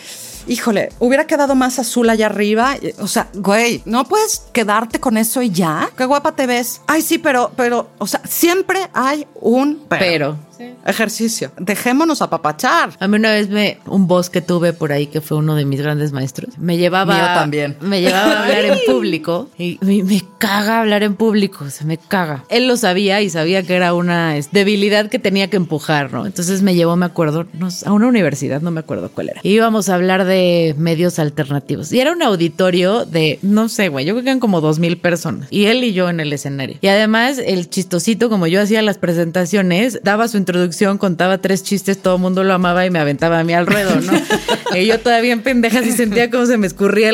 híjole, 0.48 0.90
hubiera 1.00 1.28
quedado 1.28 1.56
más 1.56 1.78
azul 1.78 2.10
allá 2.10 2.26
arriba. 2.26 2.76
O 3.00 3.08
sea, 3.08 3.30
güey, 3.34 3.84
no 3.86 4.06
puedes 4.06 4.44
quedarte 4.52 5.00
con 5.00 5.18
eso 5.18 5.42
y 5.42 5.52
ya. 5.52 5.90
Qué 5.96 6.06
guapa 6.06 6.36
te 6.36 6.48
ves. 6.48 6.82
Ay, 6.88 7.02
sí, 7.02 7.20
pero, 7.20 7.52
pero, 7.56 7.90
o 8.00 8.08
sea, 8.08 8.22
siempre 8.28 8.90
hay 8.94 9.28
un 9.36 9.86
pero. 9.88 10.38
Ejercicio. 10.86 11.52
Dejémonos 11.58 12.22
apapachar. 12.22 12.92
A 13.00 13.08
mí 13.08 13.18
una 13.18 13.32
vez 13.32 13.50
me, 13.50 13.80
un 13.86 14.08
boss 14.08 14.30
que 14.30 14.42
tuve 14.42 14.74
por 14.74 14.92
ahí, 14.92 15.08
que 15.08 15.22
fue 15.22 15.38
uno 15.38 15.56
de 15.56 15.66
mis 15.66 15.82
grandes 15.82 16.12
maestros, 16.12 16.58
me 16.58 16.78
llevaba. 16.78 17.16
Mío 17.16 17.26
también. 17.34 17.78
Me 17.82 18.02
llevaba 18.02 18.34
a 18.34 18.44
hablar 18.44 18.66
en 18.66 18.78
público 18.88 19.50
y 19.58 19.78
me, 19.82 20.04
me 20.04 20.22
caga 20.38 20.80
hablar 20.80 21.04
en 21.04 21.16
público, 21.16 21.70
se 21.70 21.86
me 21.86 21.98
caga. 21.98 22.44
Él 22.50 22.68
lo 22.68 22.78
sabía 22.78 23.22
y 23.22 23.30
sabía 23.30 23.64
que 23.64 23.76
era 23.76 23.94
una 23.94 24.36
debilidad 24.52 25.10
que 25.10 25.20
tenía 25.20 25.50
que 25.50 25.58
empujar, 25.58 26.12
¿no? 26.12 26.26
Entonces 26.26 26.62
me 26.62 26.76
llevó, 26.76 26.96
me 26.96 27.06
acuerdo, 27.06 27.46
a 27.86 27.92
una 27.92 28.08
universidad, 28.08 28.62
no 28.62 28.72
me 28.72 28.80
acuerdo 28.80 29.12
cuál 29.12 29.30
era. 29.30 29.42
íbamos 29.44 29.90
a 29.90 29.96
hablar 29.96 30.26
de 30.26 30.76
medios 30.78 31.20
alternativos. 31.20 31.92
Y 31.92 32.00
era 32.00 32.12
un 32.12 32.22
auditorio 32.22 33.06
de, 33.06 33.40
no 33.42 33.70
sé, 33.70 33.90
güey, 33.90 34.06
yo 34.06 34.14
creo 34.14 34.24
que 34.24 34.30
eran 34.30 34.40
como 34.40 34.62
dos 34.62 34.80
mil 34.80 34.98
personas. 34.98 35.48
Y 35.52 35.66
él 35.66 35.84
y 35.84 35.94
yo 35.94 36.10
en 36.10 36.20
el 36.20 36.32
escenario. 36.34 36.78
Y 36.82 36.88
además, 36.88 37.38
el 37.38 37.70
chistosito, 37.70 38.30
como 38.30 38.48
yo 38.48 38.62
hacía 38.62 38.82
las 38.82 38.98
presentaciones, 38.98 40.00
daba 40.04 40.28
su 40.28 40.38
introducción, 40.50 40.98
contaba 40.98 41.38
tres 41.38 41.64
chistes, 41.64 42.02
todo 42.02 42.16
el 42.16 42.22
mundo 42.22 42.44
lo 42.44 42.54
amaba 42.54 42.86
y 42.86 42.90
me 42.90 43.00
aventaba 43.00 43.40
a 43.40 43.44
mí 43.44 43.54
alrededor, 43.54 44.04
¿no? 44.04 44.14
y 44.76 44.86
yo 44.86 45.00
todavía 45.00 45.34
en 45.34 45.42
pendejas 45.42 45.86
y 45.86 45.92
sentía 45.92 46.30
como 46.32 46.46
se 46.46 46.58
me 46.58 46.68
escurría 46.68 47.10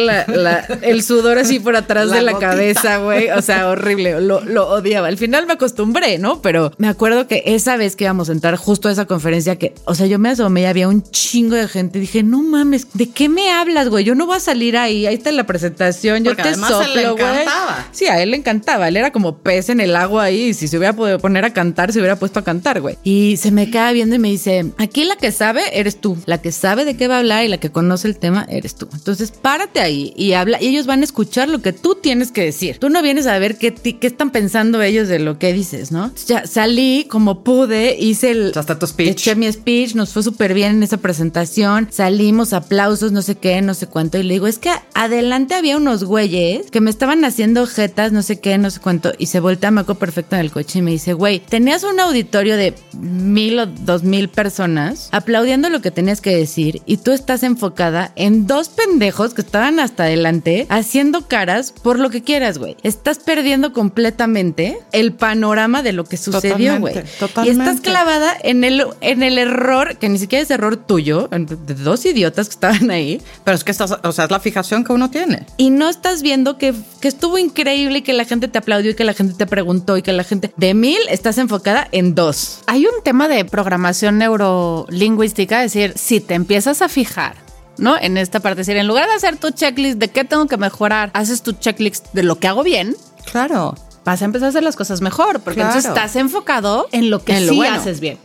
el 0.82 1.04
sudor 1.04 1.38
así 1.38 1.60
por 1.60 1.76
atrás 1.76 2.12
de 2.12 2.22
la 2.22 2.38
cabeza, 2.40 2.98
güey. 2.98 3.30
O 3.30 3.42
sea, 3.42 3.70
horrible, 3.70 4.22
lo, 4.22 4.42
lo 4.42 4.70
odiaba. 4.70 5.08
Al 5.08 5.18
final 5.18 5.46
me 5.46 5.54
acostumbré, 5.54 6.18
¿no? 6.18 6.42
Pero 6.42 6.72
me 6.78 6.88
acuerdo 6.88 7.28
que 7.28 7.44
esa 7.46 7.78
vez 7.78 7.96
que 7.96 8.06
íbamos 8.06 8.30
a 8.30 8.32
entrar 8.32 8.56
justo 8.56 8.90
a 8.90 8.92
esa 8.92 9.06
conferencia, 9.06 9.58
que, 9.58 9.74
o 9.86 9.96
sea, 9.96 10.08
yo 10.08 10.20
me 10.20 10.30
asomé 10.30 10.62
y 10.62 10.66
había 10.66 10.88
un 10.88 11.04
chingo 11.04 11.56
de 11.56 11.68
gente. 11.68 12.00
Dije, 12.00 12.24
no 12.24 12.42
mames, 12.42 12.88
¿de 12.94 13.10
qué 13.10 13.30
me 13.30 13.52
hablas, 13.52 13.90
güey? 13.90 14.04
Yo 14.06 14.16
no 14.16 14.26
voy 14.26 14.38
a 14.38 14.40
salir 14.40 14.78
ahí, 14.78 15.06
ahí 15.06 15.16
está 15.16 15.32
la 15.32 15.46
presentación, 15.46 16.24
yo 16.24 16.36
te 16.36 16.54
soplo, 16.56 17.16
güey. 17.16 17.46
Sí, 17.92 18.06
a 18.06 18.22
él 18.22 18.32
le 18.32 18.38
encantaba, 18.38 18.88
él 18.88 18.98
era 18.98 19.12
como 19.12 19.38
pez 19.38 19.70
en 19.70 19.80
el 19.80 19.96
agua 19.96 20.24
ahí, 20.24 20.46
y 20.46 20.54
si 20.54 20.68
se 20.68 20.78
hubiera 20.78 20.94
podido 20.94 21.20
poner 21.20 21.46
a 21.46 21.54
cantar, 21.54 21.92
se 21.92 22.00
hubiera 22.00 22.18
puesto 22.18 22.40
a 22.40 22.44
cantar, 22.44 22.82
güey. 22.82 22.98
Y 23.04 23.25
se 23.38 23.52
me 23.52 23.70
queda 23.70 23.92
viendo 23.92 24.16
y 24.16 24.20
me 24.20 24.30
dice, 24.30 24.72
aquí 24.78 25.04
la 25.04 25.16
que 25.16 25.32
sabe 25.32 25.62
eres 25.80 26.00
tú, 26.00 26.18
la 26.26 26.42
que 26.42 26.52
sabe 26.52 26.86
de 26.86 26.96
qué 26.98 27.08
va 27.08 27.16
a 27.16 27.20
hablar 27.20 27.46
y 27.46 27.48
la 27.48 27.58
que 27.58 27.72
conoce 27.72 28.08
el 28.08 28.18
tema 28.18 28.46
eres 28.50 28.76
tú. 28.76 28.88
Entonces, 28.94 29.32
párate 29.32 29.80
ahí 29.80 30.14
y 30.16 30.34
habla, 30.34 30.62
y 30.62 30.68
ellos 30.68 30.86
van 30.86 31.02
a 31.02 31.04
escuchar 31.04 31.50
lo 31.50 31.62
que 31.62 31.74
tú 31.74 31.96
tienes 31.96 32.32
que 32.32 32.44
decir. 32.44 32.78
Tú 32.78 32.90
no 32.90 33.02
vienes 33.02 33.28
a 33.28 33.38
ver 33.40 33.58
qué, 33.58 33.74
qué 33.74 34.08
están 34.08 34.32
pensando 34.32 34.82
ellos 34.82 35.08
de 35.08 35.20
lo 35.20 35.40
que 35.40 35.54
dices, 35.54 35.92
¿no? 35.92 36.12
Ya 36.28 36.46
salí 36.46 37.06
como 37.10 37.44
pude, 37.44 37.98
hice 38.00 38.32
el... 38.32 38.52
Hasta 38.56 38.80
tu 38.80 38.88
speech. 38.88 39.10
Eché 39.10 39.36
mi 39.36 39.52
speech, 39.52 39.96
nos 39.96 40.14
fue 40.14 40.24
súper 40.24 40.54
bien 40.54 40.76
en 40.78 40.84
esa 40.84 40.98
presentación, 40.98 41.88
salimos, 41.92 42.54
aplausos, 42.54 43.12
no 43.12 43.22
sé 43.22 43.36
qué, 43.36 43.62
no 43.62 43.74
sé 43.74 43.88
cuánto. 43.88 44.18
Y 44.18 44.24
le 44.24 44.36
digo, 44.36 44.48
es 44.48 44.60
que 44.60 44.72
adelante 44.94 45.56
había 45.56 45.78
unos 45.78 46.04
güeyes 46.04 46.70
que 46.72 46.82
me 46.82 46.90
estaban 46.90 47.24
haciendo 47.26 47.66
jetas, 47.68 48.12
no 48.12 48.22
sé 48.22 48.40
qué, 48.40 48.58
no 48.58 48.70
sé 48.70 48.80
cuánto. 48.80 49.14
Y 49.18 49.28
se 49.28 49.40
voltea, 49.40 49.72
me 49.72 49.82
acuerdo 49.82 50.00
perfecto 50.00 50.36
en 50.36 50.42
el 50.42 50.52
coche 50.52 50.80
y 50.80 50.82
me 50.82 50.92
dice, 50.92 51.14
güey, 51.14 51.40
tenías 51.40 51.84
un 51.84 52.00
auditorio 52.00 52.58
de 52.58 52.74
mil 53.16 53.60
o 53.60 53.66
dos 53.66 54.04
mil 54.04 54.30
personas 54.30 55.10
aplaudiendo 55.12 55.70
lo 55.70 55.82
que 55.82 55.92
tenías 55.92 56.22
que 56.22 56.36
decir 56.36 56.82
y 56.86 56.98
tú 56.98 57.12
estás 57.12 57.44
enfocada 57.44 58.12
en 58.16 58.48
dos 58.48 58.70
pendejos 58.70 59.34
que 59.34 59.42
estaban 59.42 59.80
hasta 59.80 60.04
adelante 60.04 60.68
haciendo 60.70 61.28
caras 61.28 61.72
por 61.72 62.00
lo 62.00 62.10
que 62.10 62.24
quieras, 62.24 62.58
güey. 62.58 62.78
Estás 62.84 63.20
perdiendo 63.20 63.74
completamente 63.74 64.78
el 64.92 65.14
panorama 65.14 65.82
de 65.84 65.94
lo 65.94 66.04
que 66.04 66.18
sucedió, 66.18 66.80
güey. 66.80 66.96
Y 67.44 67.50
estás 67.50 67.82
clavada 67.82 68.36
en 68.44 68.64
el, 68.64 68.86
en 69.02 69.24
el 69.24 69.38
error, 69.38 69.98
que 69.98 70.10
ni 70.10 70.18
siquiera 70.18 70.44
es 70.44 70.52
error 70.52 70.78
tuyo, 70.78 71.28
de 71.30 71.74
dos 71.76 72.06
idiotas 72.06 72.48
que 72.48 72.54
estaban 72.54 72.92
ahí. 72.92 73.22
Pero 73.44 73.56
es 73.56 73.64
que 73.64 73.72
estás, 73.72 73.92
o 74.04 74.12
sea, 74.12 74.26
es 74.26 74.32
la 74.32 74.40
fijación 74.40 74.84
que 74.84 74.94
uno 74.94 75.10
tiene. 75.10 75.46
Y 75.58 75.70
no 75.70 75.90
estás 75.90 76.22
viendo 76.22 76.58
que, 76.58 76.74
que 77.02 77.08
estuvo 77.08 77.38
increíble 77.38 78.00
y 78.00 78.02
que 78.02 78.14
la 78.14 78.26
gente 78.26 78.48
te 78.48 78.58
aplaudió 78.58 78.92
y 78.92 78.96
que 78.96 79.04
la 79.04 79.14
gente 79.14 79.34
te 79.34 79.46
preguntó 79.46 79.98
y 79.98 80.02
que 80.02 80.14
la 80.14 80.24
gente 80.24 80.52
de 80.58 80.74
mil 80.74 81.00
estás 81.10 81.38
enfocada 81.38 81.88
en 81.92 82.16
dos. 82.16 82.62
Hay 82.68 82.86
un 82.86 83.04
tema 83.06 83.30
de 83.30 83.46
programación 83.46 84.18
neurolingüística, 84.18 85.64
es 85.64 85.72
decir, 85.72 85.94
si 85.98 86.20
te 86.20 86.34
empiezas 86.34 86.82
a 86.82 86.90
fijar 86.90 87.46
¿no? 87.78 87.98
En 87.98 88.18
esta 88.18 88.40
parte, 88.40 88.62
es 88.62 88.68
decir, 88.68 88.80
en 88.80 88.88
lugar 88.88 89.08
de 89.08 89.16
hacer 89.16 89.38
tu 89.38 89.52
checklist 89.52 90.00
de 90.00 90.08
qué 90.08 90.24
tengo 90.24 90.48
que 90.48 90.58
mejorar, 90.58 91.12
haces 91.14 91.42
tu 91.42 91.54
checklist 91.54 92.08
de 92.14 92.24
lo 92.24 92.40
que 92.40 92.48
hago 92.48 92.64
bien. 92.64 92.96
Claro 93.32 93.76
vas 94.06 94.22
a 94.22 94.26
empezar 94.26 94.46
a 94.46 94.50
hacer 94.50 94.64
las 94.64 94.76
cosas 94.76 95.02
mejor, 95.02 95.42
porque 95.42 95.62
entonces 95.62 95.86
estás 95.86 96.16
enfocado 96.16 96.88
en 96.92 97.10
lo 97.10 97.24
que 97.24 97.38
sí 97.40 97.66
haces 97.66 98.00
bien. 98.00 98.20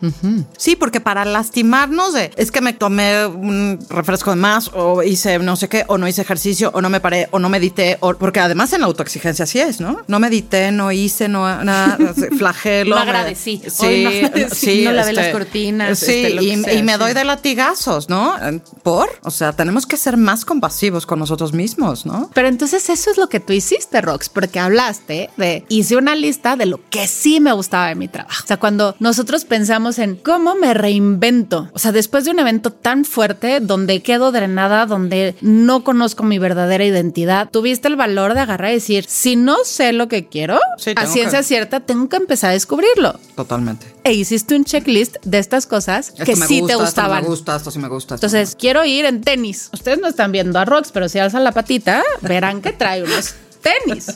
Sí, 0.56 0.76
porque 0.76 1.00
para 1.00 1.24
lastimarnos 1.24 2.12
de, 2.12 2.30
es 2.36 2.52
que 2.52 2.60
me 2.60 2.74
tomé 2.74 3.26
un 3.26 3.78
refresco 3.88 4.30
de 4.30 4.36
más, 4.36 4.70
o 4.74 5.02
hice 5.02 5.38
no 5.38 5.56
sé 5.56 5.68
qué, 5.68 5.84
o 5.88 5.96
no 5.96 6.06
hice 6.06 6.20
ejercicio, 6.20 6.70
o 6.74 6.82
no 6.82 6.90
me 6.90 7.00
paré, 7.00 7.28
o 7.30 7.38
no 7.38 7.48
medité, 7.48 7.96
o, 8.00 8.14
porque 8.14 8.40
además 8.40 8.72
en 8.74 8.82
la 8.82 8.86
autoexigencia 8.86 9.46
sí 9.46 9.58
es, 9.58 9.80
¿no? 9.80 10.02
No 10.06 10.20
medité, 10.20 10.70
no 10.70 10.92
hice, 10.92 11.28
no 11.28 11.64
nada, 11.64 11.96
flagelo. 12.38 12.96
no 12.96 13.00
agradecí. 13.00 13.62
Sí, 13.66 14.22
no, 14.22 14.48
sí, 14.52 14.84
no 14.84 14.92
lavé 14.92 15.14
las 15.14 15.26
este, 15.26 15.32
cortinas. 15.32 15.98
Sí, 15.98 16.24
este, 16.26 16.74
y, 16.74 16.82
me 16.82 16.98
doy 16.98 17.14
de 17.14 17.24
latigazos, 17.24 18.10
¿no? 18.10 18.34
¿Por? 18.82 19.08
O 19.22 19.30
sea, 19.30 19.52
tenemos 19.52 19.86
que 19.86 19.96
ser 19.96 20.18
más 20.18 20.44
compasivos 20.44 21.06
con 21.06 21.18
nosotros 21.18 21.54
mismos, 21.54 22.04
¿no? 22.04 22.30
Pero 22.34 22.48
entonces 22.48 22.90
eso 22.90 23.10
es 23.10 23.16
lo 23.16 23.28
que 23.28 23.40
tú 23.40 23.54
hiciste, 23.54 24.02
Rox, 24.02 24.28
porque 24.28 24.60
hablaste 24.60 25.30
de 25.38 25.64
hice 25.70 25.96
una 25.96 26.14
lista 26.16 26.56
de 26.56 26.66
lo 26.66 26.80
que 26.90 27.06
sí 27.06 27.40
me 27.40 27.52
gustaba 27.52 27.86
de 27.86 27.94
mi 27.94 28.08
trabajo. 28.08 28.42
O 28.44 28.46
sea, 28.46 28.58
cuando 28.58 28.96
nosotros 28.98 29.44
pensamos 29.44 29.98
en 29.98 30.16
cómo 30.16 30.56
me 30.56 30.74
reinvento, 30.74 31.70
o 31.72 31.78
sea, 31.78 31.92
después 31.92 32.24
de 32.24 32.32
un 32.32 32.40
evento 32.40 32.72
tan 32.72 33.04
fuerte 33.04 33.60
donde 33.60 34.02
quedo 34.02 34.32
drenada, 34.32 34.84
donde 34.84 35.36
no 35.40 35.84
conozco 35.84 36.24
mi 36.24 36.38
verdadera 36.38 36.84
identidad, 36.84 37.48
tuviste 37.50 37.88
el 37.88 37.96
valor 37.96 38.34
de 38.34 38.40
agarrar 38.40 38.72
y 38.72 38.74
decir, 38.74 39.04
si 39.08 39.36
no 39.36 39.58
sé 39.64 39.92
lo 39.92 40.08
que 40.08 40.26
quiero, 40.26 40.58
a 40.96 41.06
ciencia 41.06 41.42
cierta, 41.42 41.80
tengo 41.80 42.08
que 42.08 42.16
empezar 42.16 42.50
a 42.50 42.54
descubrirlo. 42.54 43.18
Totalmente. 43.36 43.86
E 44.02 44.12
hiciste 44.12 44.56
un 44.56 44.64
checklist 44.64 45.16
de 45.24 45.38
estas 45.38 45.66
cosas 45.66 46.10
que 46.10 46.34
sí 46.34 46.62
te 46.66 46.74
gustaban. 46.74 47.18
Esto 47.18 47.28
me 47.30 47.36
gusta, 47.36 47.56
esto 47.56 47.70
sí 47.70 47.78
me 47.78 47.88
gusta. 47.88 48.14
Entonces, 48.16 48.56
quiero 48.58 48.84
ir 48.84 49.04
en 49.04 49.20
tenis. 49.20 49.70
Ustedes 49.72 50.00
no 50.00 50.08
están 50.08 50.32
viendo 50.32 50.58
a 50.58 50.64
Rox, 50.64 50.90
pero 50.90 51.08
si 51.08 51.20
alzan 51.20 51.44
la 51.44 51.52
patita, 51.52 52.02
verán 52.22 52.60
que 52.60 52.72
trae 52.72 53.04
unos 53.04 53.34
tenis, 53.60 54.06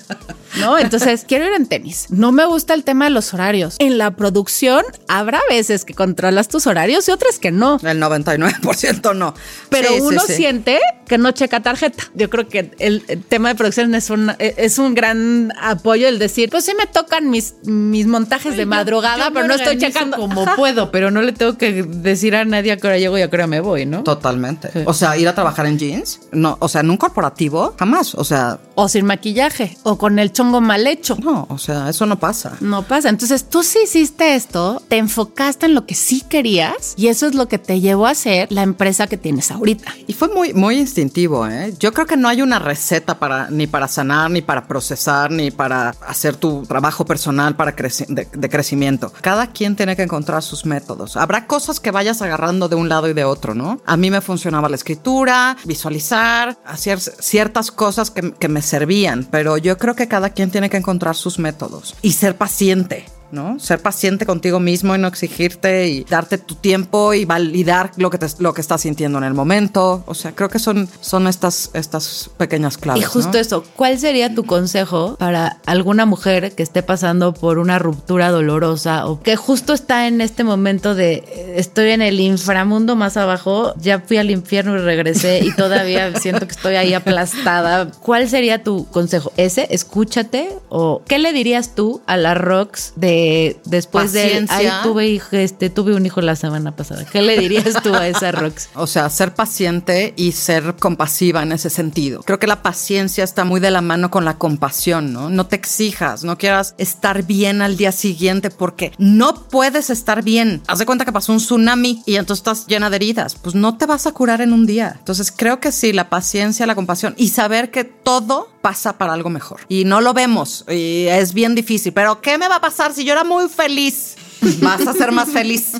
¿no? 0.60 0.78
Entonces, 0.78 1.24
quiero 1.26 1.46
ir 1.46 1.52
en 1.52 1.66
tenis. 1.66 2.06
No 2.10 2.32
me 2.32 2.44
gusta 2.46 2.74
el 2.74 2.84
tema 2.84 3.04
de 3.04 3.10
los 3.10 3.34
horarios. 3.34 3.76
En 3.78 3.98
la 3.98 4.12
producción 4.12 4.84
habrá 5.08 5.40
veces 5.48 5.84
que 5.84 5.94
controlas 5.94 6.48
tus 6.48 6.66
horarios 6.66 7.08
y 7.08 7.12
otras 7.12 7.38
que 7.38 7.50
no. 7.50 7.78
El 7.82 8.00
99% 8.02 9.14
no. 9.14 9.34
Pero 9.68 9.94
uno 9.96 10.20
siente 10.20 10.80
que 11.06 11.18
no 11.18 11.32
checa 11.32 11.60
tarjeta. 11.60 12.04
Yo 12.14 12.30
creo 12.30 12.48
que 12.48 12.72
el, 12.78 13.02
tema 13.28 13.48
de 13.50 13.54
producción 13.54 13.94
es 13.94 14.10
un, 14.10 14.32
es 14.38 14.78
un 14.78 14.94
gran 14.94 15.52
apoyo 15.60 16.08
el 16.08 16.18
decir, 16.18 16.50
pues 16.50 16.64
sí 16.64 16.72
me 16.78 16.86
tocan 16.86 17.30
mis, 17.30 17.54
mis 17.64 18.06
montajes 18.06 18.56
de 18.56 18.66
madrugada, 18.66 19.30
pero 19.30 19.46
no 19.46 19.54
estoy 19.54 19.78
checando. 19.78 20.16
Como 20.16 20.46
puedo, 20.56 20.90
pero 20.90 21.10
no 21.10 21.22
le 21.22 21.32
tengo 21.32 21.58
que 21.58 21.82
decir 21.82 22.34
a 22.36 22.44
nadie 22.44 22.72
a 22.72 22.76
qué 22.76 22.86
hora 22.86 22.98
llego 22.98 23.18
y 23.18 23.22
a 23.22 23.30
qué 23.30 23.36
hora 23.36 23.46
me 23.46 23.60
voy, 23.60 23.86
¿no? 23.86 24.02
Totalmente. 24.02 24.70
O 24.86 24.94
sea, 24.94 25.16
ir 25.16 25.28
a 25.28 25.34
trabajar 25.34 25.66
en 25.66 25.78
jeans, 25.78 26.20
no, 26.32 26.56
o 26.60 26.68
sea, 26.68 26.80
en 26.80 26.90
un 26.90 26.96
corporativo, 26.96 27.74
jamás. 27.78 28.14
O 28.14 28.24
sea. 28.24 28.58
O 28.74 28.88
sin 28.88 29.04
maquillaje 29.04 29.33
o 29.82 29.98
con 29.98 30.18
el 30.18 30.32
chongo 30.32 30.60
mal 30.60 30.86
hecho. 30.86 31.16
No, 31.16 31.46
o 31.48 31.58
sea, 31.58 31.88
eso 31.88 32.06
no 32.06 32.18
pasa. 32.18 32.56
No 32.60 32.82
pasa. 32.82 33.08
Entonces 33.08 33.48
tú 33.48 33.62
sí 33.62 33.80
hiciste 33.84 34.34
esto, 34.34 34.82
te 34.88 34.96
enfocaste 34.96 35.66
en 35.66 35.74
lo 35.74 35.86
que 35.86 35.94
sí 35.94 36.22
querías 36.22 36.94
y 36.96 37.08
eso 37.08 37.26
es 37.26 37.34
lo 37.34 37.48
que 37.48 37.58
te 37.58 37.80
llevó 37.80 38.06
a 38.06 38.14
ser 38.14 38.50
la 38.50 38.62
empresa 38.62 39.06
que 39.06 39.16
tienes 39.16 39.50
ahorita. 39.50 39.92
Y 40.06 40.12
fue 40.12 40.28
muy, 40.28 40.54
muy 40.54 40.78
instintivo, 40.78 41.46
¿eh? 41.46 41.74
Yo 41.78 41.92
creo 41.92 42.06
que 42.06 42.16
no 42.16 42.28
hay 42.28 42.42
una 42.42 42.58
receta 42.58 43.18
para 43.18 43.50
ni 43.50 43.66
para 43.66 43.88
sanar, 43.88 44.30
ni 44.30 44.42
para 44.42 44.66
procesar, 44.66 45.30
ni 45.30 45.50
para 45.50 45.90
hacer 46.06 46.36
tu 46.36 46.62
trabajo 46.62 47.04
personal 47.04 47.56
para 47.56 47.72
de, 47.72 48.28
de 48.32 48.48
crecimiento. 48.48 49.12
Cada 49.20 49.48
quien 49.48 49.76
tiene 49.76 49.96
que 49.96 50.02
encontrar 50.02 50.42
sus 50.42 50.64
métodos. 50.64 51.16
Habrá 51.16 51.46
cosas 51.46 51.80
que 51.80 51.90
vayas 51.90 52.22
agarrando 52.22 52.68
de 52.68 52.76
un 52.76 52.88
lado 52.88 53.08
y 53.08 53.12
de 53.12 53.24
otro, 53.24 53.54
¿no? 53.54 53.80
A 53.84 53.96
mí 53.96 54.10
me 54.10 54.20
funcionaba 54.20 54.68
la 54.68 54.76
escritura, 54.76 55.56
visualizar, 55.64 56.56
hacer 56.64 57.00
ciertas 57.00 57.70
cosas 57.70 58.10
que, 58.10 58.32
que 58.32 58.48
me 58.48 58.62
servían 58.62 59.23
pero 59.30 59.58
yo 59.58 59.78
creo 59.78 59.94
que 59.94 60.08
cada 60.08 60.30
quien 60.30 60.50
tiene 60.50 60.70
que 60.70 60.76
encontrar 60.76 61.16
sus 61.16 61.38
métodos 61.38 61.94
y 62.02 62.12
ser 62.12 62.36
paciente. 62.36 63.04
¿No? 63.34 63.58
Ser 63.58 63.80
paciente 63.80 64.26
contigo 64.26 64.60
mismo 64.60 64.94
y 64.94 64.98
no 64.98 65.08
exigirte 65.08 65.88
y 65.88 66.04
darte 66.04 66.38
tu 66.38 66.54
tiempo 66.54 67.14
y 67.14 67.24
validar 67.24 67.90
lo 67.96 68.10
que, 68.10 68.18
te, 68.18 68.26
lo 68.38 68.54
que 68.54 68.60
estás 68.60 68.82
sintiendo 68.82 69.18
en 69.18 69.24
el 69.24 69.34
momento. 69.34 70.02
O 70.06 70.14
sea, 70.14 70.32
creo 70.32 70.48
que 70.48 70.58
son, 70.58 70.88
son 71.00 71.26
estas, 71.26 71.70
estas 71.74 72.30
pequeñas 72.36 72.78
claves. 72.78 73.02
Y 73.02 73.06
justo 73.06 73.32
¿no? 73.32 73.38
eso, 73.38 73.64
¿cuál 73.76 73.98
sería 73.98 74.34
tu 74.34 74.44
consejo 74.44 75.16
para 75.18 75.58
alguna 75.66 76.06
mujer 76.06 76.54
que 76.54 76.62
esté 76.62 76.82
pasando 76.82 77.34
por 77.34 77.58
una 77.58 77.78
ruptura 77.78 78.30
dolorosa 78.30 79.06
o 79.06 79.20
que 79.20 79.36
justo 79.36 79.72
está 79.72 80.06
en 80.06 80.20
este 80.20 80.44
momento 80.44 80.94
de 80.94 81.14
eh, 81.14 81.54
estoy 81.56 81.90
en 81.90 82.02
el 82.02 82.20
inframundo 82.20 82.96
más 82.96 83.16
abajo, 83.16 83.74
ya 83.80 84.00
fui 84.00 84.16
al 84.16 84.30
infierno 84.30 84.76
y 84.76 84.78
regresé 84.78 85.40
y 85.44 85.52
todavía 85.56 86.14
siento 86.20 86.46
que 86.46 86.52
estoy 86.52 86.76
ahí 86.76 86.94
aplastada? 86.94 87.90
¿Cuál 88.00 88.28
sería 88.28 88.62
tu 88.62 88.86
consejo? 88.86 89.32
¿Ese? 89.36 89.66
¿Escúchate? 89.70 90.48
¿O 90.68 91.02
qué 91.06 91.18
le 91.18 91.32
dirías 91.32 91.74
tú 91.74 92.02
a 92.06 92.16
la 92.16 92.34
Rox 92.34 92.92
de 92.96 93.23
después 93.64 94.12
de 94.12 94.22
Paciencia. 94.24 94.56
ay, 94.56 94.70
tuve 94.82 95.08
hijo, 95.08 95.36
este, 95.36 95.70
tuve 95.70 95.94
un 95.94 96.06
hijo 96.06 96.20
la 96.20 96.36
semana 96.36 96.74
pasada? 96.76 97.04
¿Qué 97.04 97.22
le 97.22 97.38
dirías 97.38 97.82
tú 97.82 97.94
a 97.94 98.08
esa 98.08 98.32
Rox? 98.32 98.68
O 98.74 98.86
sea, 98.86 99.08
ser 99.08 99.34
paciente 99.34 100.14
y 100.16 100.32
ser 100.32 100.76
compasiva 100.76 101.42
en 101.42 101.52
ese 101.52 101.70
sentido. 101.70 102.22
Creo 102.22 102.38
que 102.38 102.46
la 102.46 102.62
paciencia 102.62 103.24
está 103.24 103.44
muy 103.44 103.60
de 103.60 103.70
la 103.70 103.80
mano 103.80 104.10
con 104.10 104.24
la 104.24 104.36
compasión, 104.36 105.12
¿no? 105.12 105.30
No 105.30 105.46
te 105.46 105.56
exijas, 105.56 106.24
no 106.24 106.38
quieras 106.38 106.74
estar 106.78 107.24
bien 107.24 107.62
al 107.62 107.76
día 107.76 107.92
siguiente 107.92 108.50
porque 108.50 108.92
no 108.98 109.48
puedes 109.48 109.90
estar 109.90 110.22
bien. 110.22 110.62
Haz 110.66 110.78
de 110.78 110.86
cuenta 110.86 111.04
que 111.04 111.12
pasó 111.12 111.32
un 111.32 111.38
tsunami 111.38 112.02
y 112.06 112.16
entonces 112.16 112.40
estás 112.40 112.66
llena 112.66 112.90
de 112.90 112.96
heridas. 112.96 113.34
Pues 113.36 113.54
no 113.54 113.76
te 113.76 113.86
vas 113.86 114.06
a 114.06 114.12
curar 114.12 114.40
en 114.40 114.52
un 114.52 114.66
día. 114.66 114.96
Entonces 114.98 115.32
creo 115.34 115.60
que 115.60 115.72
sí, 115.72 115.92
la 115.92 116.10
paciencia, 116.10 116.66
la 116.66 116.74
compasión 116.74 117.14
y 117.16 117.28
saber 117.28 117.70
que 117.70 117.84
todo 117.84 118.53
pasa 118.64 118.96
para 118.96 119.12
algo 119.12 119.28
mejor. 119.28 119.60
Y 119.68 119.84
no 119.84 120.00
lo 120.00 120.14
vemos 120.14 120.64
y 120.70 121.04
es 121.06 121.34
bien 121.34 121.54
difícil. 121.54 121.92
Pero 121.92 122.22
¿qué 122.22 122.38
me 122.38 122.48
va 122.48 122.56
a 122.56 122.60
pasar 122.62 122.94
si 122.94 123.04
yo 123.04 123.12
era 123.12 123.22
muy 123.22 123.46
feliz? 123.50 124.16
Vas 124.62 124.86
a 124.86 124.94
ser 124.94 125.12
más 125.12 125.28
feliz. 125.28 125.72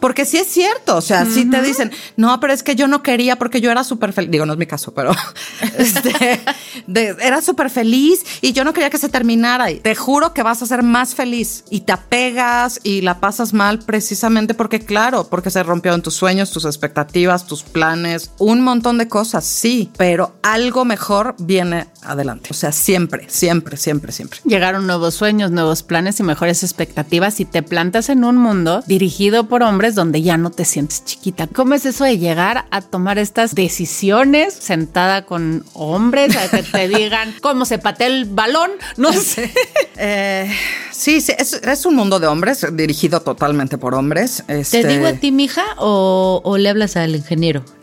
Porque 0.00 0.24
sí 0.24 0.38
es 0.38 0.46
cierto, 0.48 0.96
o 0.96 1.00
sea, 1.00 1.24
sí 1.26 1.44
te 1.50 1.60
dicen, 1.62 1.90
no, 2.16 2.40
pero 2.40 2.52
es 2.52 2.62
que 2.62 2.74
yo 2.74 2.86
no 2.88 3.02
quería 3.02 3.36
porque 3.36 3.60
yo 3.60 3.70
era 3.70 3.84
súper 3.84 4.12
feliz. 4.12 4.30
Digo, 4.30 4.46
no 4.46 4.54
es 4.54 4.58
mi 4.58 4.66
caso, 4.66 4.92
pero 4.94 5.12
este, 5.78 6.40
de- 6.86 7.16
era 7.20 7.40
súper 7.42 7.70
feliz 7.70 8.24
y 8.40 8.52
yo 8.52 8.64
no 8.64 8.72
quería 8.72 8.90
que 8.90 8.98
se 8.98 9.08
terminara. 9.08 9.70
Y 9.70 9.80
te 9.80 9.94
juro 9.94 10.32
que 10.34 10.42
vas 10.42 10.62
a 10.62 10.66
ser 10.66 10.82
más 10.82 11.14
feliz 11.14 11.64
y 11.70 11.80
te 11.80 11.92
apegas 11.92 12.80
y 12.82 13.00
la 13.02 13.20
pasas 13.20 13.52
mal 13.52 13.78
precisamente 13.80 14.54
porque, 14.54 14.80
claro, 14.80 15.24
porque 15.28 15.50
se 15.50 15.62
rompió 15.62 15.94
en 15.94 16.02
tus 16.02 16.14
sueños, 16.14 16.50
tus 16.50 16.64
expectativas, 16.64 17.46
tus 17.46 17.62
planes, 17.62 18.30
un 18.38 18.60
montón 18.62 18.98
de 18.98 19.08
cosas, 19.08 19.44
sí, 19.44 19.90
pero 19.96 20.34
algo 20.42 20.84
mejor 20.84 21.34
viene 21.38 21.86
adelante. 22.02 22.48
O 22.50 22.54
sea, 22.54 22.72
siempre, 22.72 23.26
siempre, 23.28 23.76
siempre, 23.76 24.12
siempre. 24.12 24.40
Llegaron 24.44 24.86
nuevos 24.86 25.14
sueños, 25.14 25.50
nuevos 25.50 25.82
planes 25.82 26.18
y 26.20 26.22
mejores 26.22 26.62
expectativas 26.62 27.40
y 27.40 27.44
te 27.44 27.62
plantas 27.62 28.08
en 28.08 28.24
un 28.24 28.36
mundo 28.36 28.82
dirigido 28.86 29.48
por 29.48 29.62
hombres 29.62 29.89
donde 29.94 30.22
ya 30.22 30.36
no 30.36 30.50
te 30.50 30.64
sientes 30.64 31.04
chiquita. 31.04 31.46
¿Cómo 31.46 31.74
es 31.74 31.84
eso 31.86 32.04
de 32.04 32.18
llegar 32.18 32.66
a 32.70 32.80
tomar 32.80 33.18
estas 33.18 33.54
decisiones 33.54 34.54
sentada 34.54 35.24
con 35.26 35.64
hombres 35.74 36.36
a 36.36 36.48
que 36.48 36.62
te 36.62 36.88
digan 36.96 37.34
cómo 37.40 37.64
se 37.64 37.78
patea 37.78 38.06
el 38.08 38.24
balón? 38.26 38.70
No 38.96 39.12
sé. 39.14 39.52
Eh, 39.96 40.50
sí, 40.92 41.20
sí, 41.20 41.32
es, 41.38 41.52
es 41.54 41.86
un 41.86 41.96
mundo 41.96 42.18
de 42.20 42.26
hombres, 42.26 42.66
dirigido 42.72 43.20
totalmente 43.20 43.78
por 43.78 43.94
hombres. 43.94 44.42
¿Te 44.46 44.60
Este, 44.60 44.86
digo 44.86 45.06
a 45.06 45.12
ti, 45.14 45.32
mija, 45.32 45.64
o, 45.78 46.40
o 46.44 46.58
le 46.58 46.68
hablas 46.68 46.96
al 46.96 47.14
ingeniero? 47.16 47.64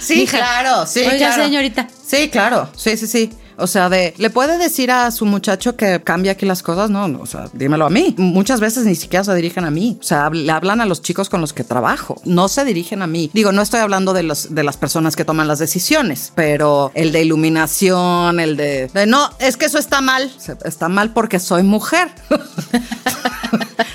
Sí, 0.00 0.16
Mija, 0.16 0.38
claro, 0.38 0.84
sí. 0.86 0.98
oiga, 1.00 1.16
claro. 1.16 1.44
señorita. 1.44 1.88
Sí, 2.04 2.28
claro, 2.28 2.68
sí, 2.76 2.96
sí, 2.96 3.06
sí. 3.06 3.30
O 3.62 3.66
sea, 3.68 3.88
de, 3.88 4.12
¿le 4.18 4.28
puede 4.28 4.58
decir 4.58 4.90
a 4.90 5.10
su 5.12 5.24
muchacho 5.24 5.76
que 5.76 6.02
cambie 6.02 6.32
aquí 6.32 6.46
las 6.46 6.62
cosas? 6.64 6.90
No, 6.90 7.04
o 7.20 7.26
sea, 7.26 7.48
dímelo 7.52 7.86
a 7.86 7.90
mí. 7.90 8.14
Muchas 8.18 8.58
veces 8.58 8.84
ni 8.84 8.96
siquiera 8.96 9.22
se 9.22 9.34
dirigen 9.34 9.64
a 9.64 9.70
mí. 9.70 9.96
O 10.00 10.02
sea, 10.02 10.30
le 10.30 10.50
hablan 10.50 10.80
a 10.80 10.86
los 10.86 11.00
chicos 11.00 11.28
con 11.28 11.40
los 11.40 11.52
que 11.52 11.62
trabajo. 11.62 12.20
No 12.24 12.48
se 12.48 12.64
dirigen 12.64 13.02
a 13.02 13.06
mí. 13.06 13.30
Digo, 13.32 13.52
no 13.52 13.62
estoy 13.62 13.80
hablando 13.80 14.12
de, 14.12 14.24
los, 14.24 14.52
de 14.52 14.64
las 14.64 14.76
personas 14.76 15.14
que 15.14 15.24
toman 15.24 15.46
las 15.46 15.60
decisiones, 15.60 16.32
pero 16.34 16.90
el 16.94 17.12
de 17.12 17.22
iluminación, 17.22 18.40
el 18.40 18.56
de, 18.56 18.90
no, 19.06 19.30
es 19.38 19.56
que 19.56 19.66
eso 19.66 19.78
está 19.78 20.00
mal. 20.00 20.30
Está 20.64 20.88
mal 20.88 21.12
porque 21.12 21.38
soy 21.38 21.62
mujer. 21.62 22.08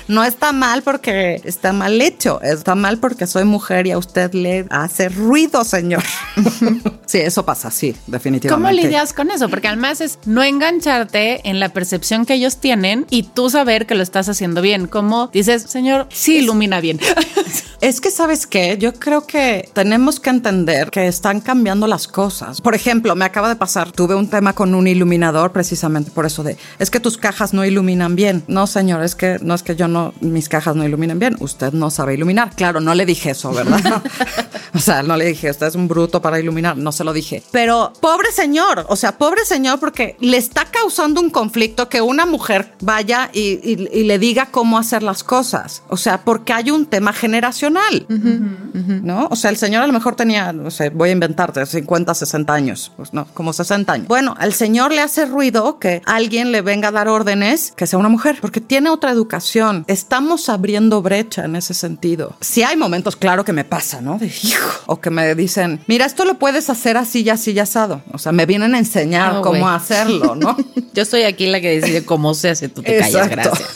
No 0.08 0.24
está 0.24 0.52
mal 0.52 0.82
porque 0.82 1.40
está 1.44 1.74
mal 1.74 2.00
hecho, 2.00 2.40
está 2.40 2.74
mal 2.74 2.96
porque 2.96 3.26
soy 3.26 3.44
mujer 3.44 3.86
y 3.86 3.90
a 3.90 3.98
usted 3.98 4.32
le 4.32 4.64
hace 4.70 5.10
ruido, 5.10 5.64
señor. 5.64 6.02
Sí, 7.08 7.16
eso 7.16 7.42
pasa, 7.42 7.70
sí, 7.70 7.96
definitivamente. 8.06 8.70
¿Cómo 8.70 8.82
lidias 8.82 9.14
con 9.14 9.30
eso? 9.30 9.48
Porque 9.58 9.66
además 9.66 10.00
es 10.00 10.20
no 10.24 10.44
engancharte 10.44 11.40
en 11.50 11.58
la 11.58 11.70
percepción 11.70 12.26
que 12.26 12.34
ellos 12.34 12.58
tienen 12.58 13.06
y 13.10 13.24
tú 13.24 13.50
saber 13.50 13.86
que 13.86 13.96
lo 13.96 14.04
estás 14.04 14.28
haciendo 14.28 14.62
bien. 14.62 14.86
Como 14.86 15.30
dices, 15.32 15.62
señor, 15.62 16.06
sí 16.12 16.36
ilumina 16.36 16.80
bien. 16.80 17.00
Es 17.80 18.00
que, 18.00 18.10
¿sabes 18.10 18.48
qué? 18.48 18.76
Yo 18.76 18.92
creo 18.94 19.24
que 19.24 19.70
tenemos 19.72 20.18
que 20.18 20.30
entender 20.30 20.90
que 20.90 21.06
están 21.06 21.40
cambiando 21.40 21.86
las 21.86 22.08
cosas. 22.08 22.60
Por 22.60 22.74
ejemplo, 22.74 23.14
me 23.14 23.24
acaba 23.24 23.48
de 23.48 23.54
pasar, 23.54 23.92
tuve 23.92 24.16
un 24.16 24.28
tema 24.28 24.52
con 24.52 24.74
un 24.74 24.88
iluminador 24.88 25.52
precisamente 25.52 26.10
por 26.10 26.26
eso 26.26 26.42
de, 26.42 26.56
es 26.80 26.90
que 26.90 26.98
tus 26.98 27.16
cajas 27.16 27.54
no 27.54 27.64
iluminan 27.64 28.16
bien. 28.16 28.42
No, 28.48 28.66
señor, 28.66 29.04
es 29.04 29.14
que 29.14 29.38
no 29.42 29.54
es 29.54 29.62
que 29.62 29.76
yo 29.76 29.86
no, 29.86 30.12
mis 30.20 30.48
cajas 30.48 30.74
no 30.74 30.84
iluminen 30.84 31.20
bien. 31.20 31.36
Usted 31.38 31.72
no 31.72 31.92
sabe 31.92 32.14
iluminar. 32.14 32.50
Claro, 32.56 32.80
no 32.80 32.96
le 32.96 33.06
dije 33.06 33.30
eso, 33.30 33.52
¿verdad? 33.52 34.02
o 34.74 34.80
sea, 34.80 35.04
no 35.04 35.16
le 35.16 35.26
dije, 35.26 35.48
usted 35.48 35.68
es 35.68 35.76
un 35.76 35.86
bruto 35.86 36.20
para 36.20 36.40
iluminar. 36.40 36.76
No 36.76 36.90
se 36.90 37.04
lo 37.04 37.12
dije. 37.12 37.44
Pero, 37.52 37.92
pobre 38.00 38.32
señor, 38.32 38.86
o 38.88 38.96
sea, 38.96 39.16
pobre 39.18 39.44
señor 39.48 39.80
porque 39.80 40.16
le 40.20 40.36
está 40.36 40.66
causando 40.66 41.20
un 41.20 41.30
conflicto 41.30 41.88
que 41.88 42.00
una 42.00 42.26
mujer 42.26 42.72
vaya 42.80 43.30
y, 43.32 43.40
y- 43.62 43.88
y 43.92 44.04
le 44.04 44.18
diga 44.18 44.46
cómo 44.50 44.78
hacer 44.78 45.02
las 45.02 45.24
cosas. 45.24 45.82
O 45.88 45.96
sea, 45.96 46.22
porque 46.24 46.52
hay 46.52 46.70
un 46.70 46.86
tema 46.86 47.12
generacional. 47.12 48.06
¿No? 48.08 49.28
O 49.30 49.36
sea, 49.36 49.50
el 49.50 49.56
señor 49.56 49.82
a 49.82 49.86
lo 49.86 49.92
mejor 49.92 50.14
tenía, 50.14 50.52
no 50.52 50.70
sé, 50.70 50.90
voy 50.90 51.08
a 51.10 51.12
inventarte, 51.12 51.64
50, 51.64 52.14
60 52.14 52.52
años. 52.52 52.92
Pues 52.96 53.12
no, 53.12 53.26
como 53.34 53.52
60 53.52 53.92
años. 53.92 54.08
Bueno, 54.08 54.34
al 54.38 54.52
señor 54.52 54.92
le 54.92 55.00
hace 55.00 55.26
ruido 55.26 55.78
que 55.78 56.02
alguien 56.06 56.52
le 56.52 56.60
venga 56.62 56.88
a 56.88 56.92
dar 56.92 57.08
órdenes 57.08 57.72
que 57.76 57.86
sea 57.86 57.98
una 57.98 58.08
mujer, 58.08 58.38
porque 58.40 58.60
tiene 58.60 58.90
otra 58.90 59.10
educación. 59.10 59.84
Estamos 59.88 60.48
abriendo 60.48 61.02
brecha 61.02 61.44
en 61.44 61.56
ese 61.56 61.74
sentido. 61.74 62.36
Si 62.40 62.62
hay 62.62 62.76
momentos, 62.76 63.16
claro 63.16 63.44
que 63.44 63.52
me 63.52 63.64
pasa, 63.64 64.00
¿no? 64.00 64.18
De 64.18 64.26
hijo. 64.26 64.68
O 64.86 65.00
que 65.00 65.10
me 65.10 65.34
dicen, 65.34 65.80
mira, 65.86 66.06
esto 66.06 66.24
lo 66.24 66.38
puedes 66.38 66.70
hacer 66.70 66.96
así 66.96 67.22
y 67.22 67.30
así 67.30 67.52
y 67.52 67.58
asado. 67.58 68.02
O 68.12 68.18
sea, 68.18 68.32
me 68.32 68.46
vienen 68.46 68.74
a 68.74 68.78
enseñar 68.78 69.27
Ah, 69.36 69.40
cómo 69.42 69.68
hacerlo, 69.68 70.34
¿no? 70.34 70.56
Yo 70.94 71.04
soy 71.04 71.22
aquí 71.22 71.46
la 71.46 71.60
que 71.60 71.80
decide 71.80 72.04
cómo 72.04 72.34
se 72.34 72.50
hace, 72.50 72.68
tú 72.68 72.82
te 72.82 72.98
callas, 72.98 73.28
gracias. 73.28 73.68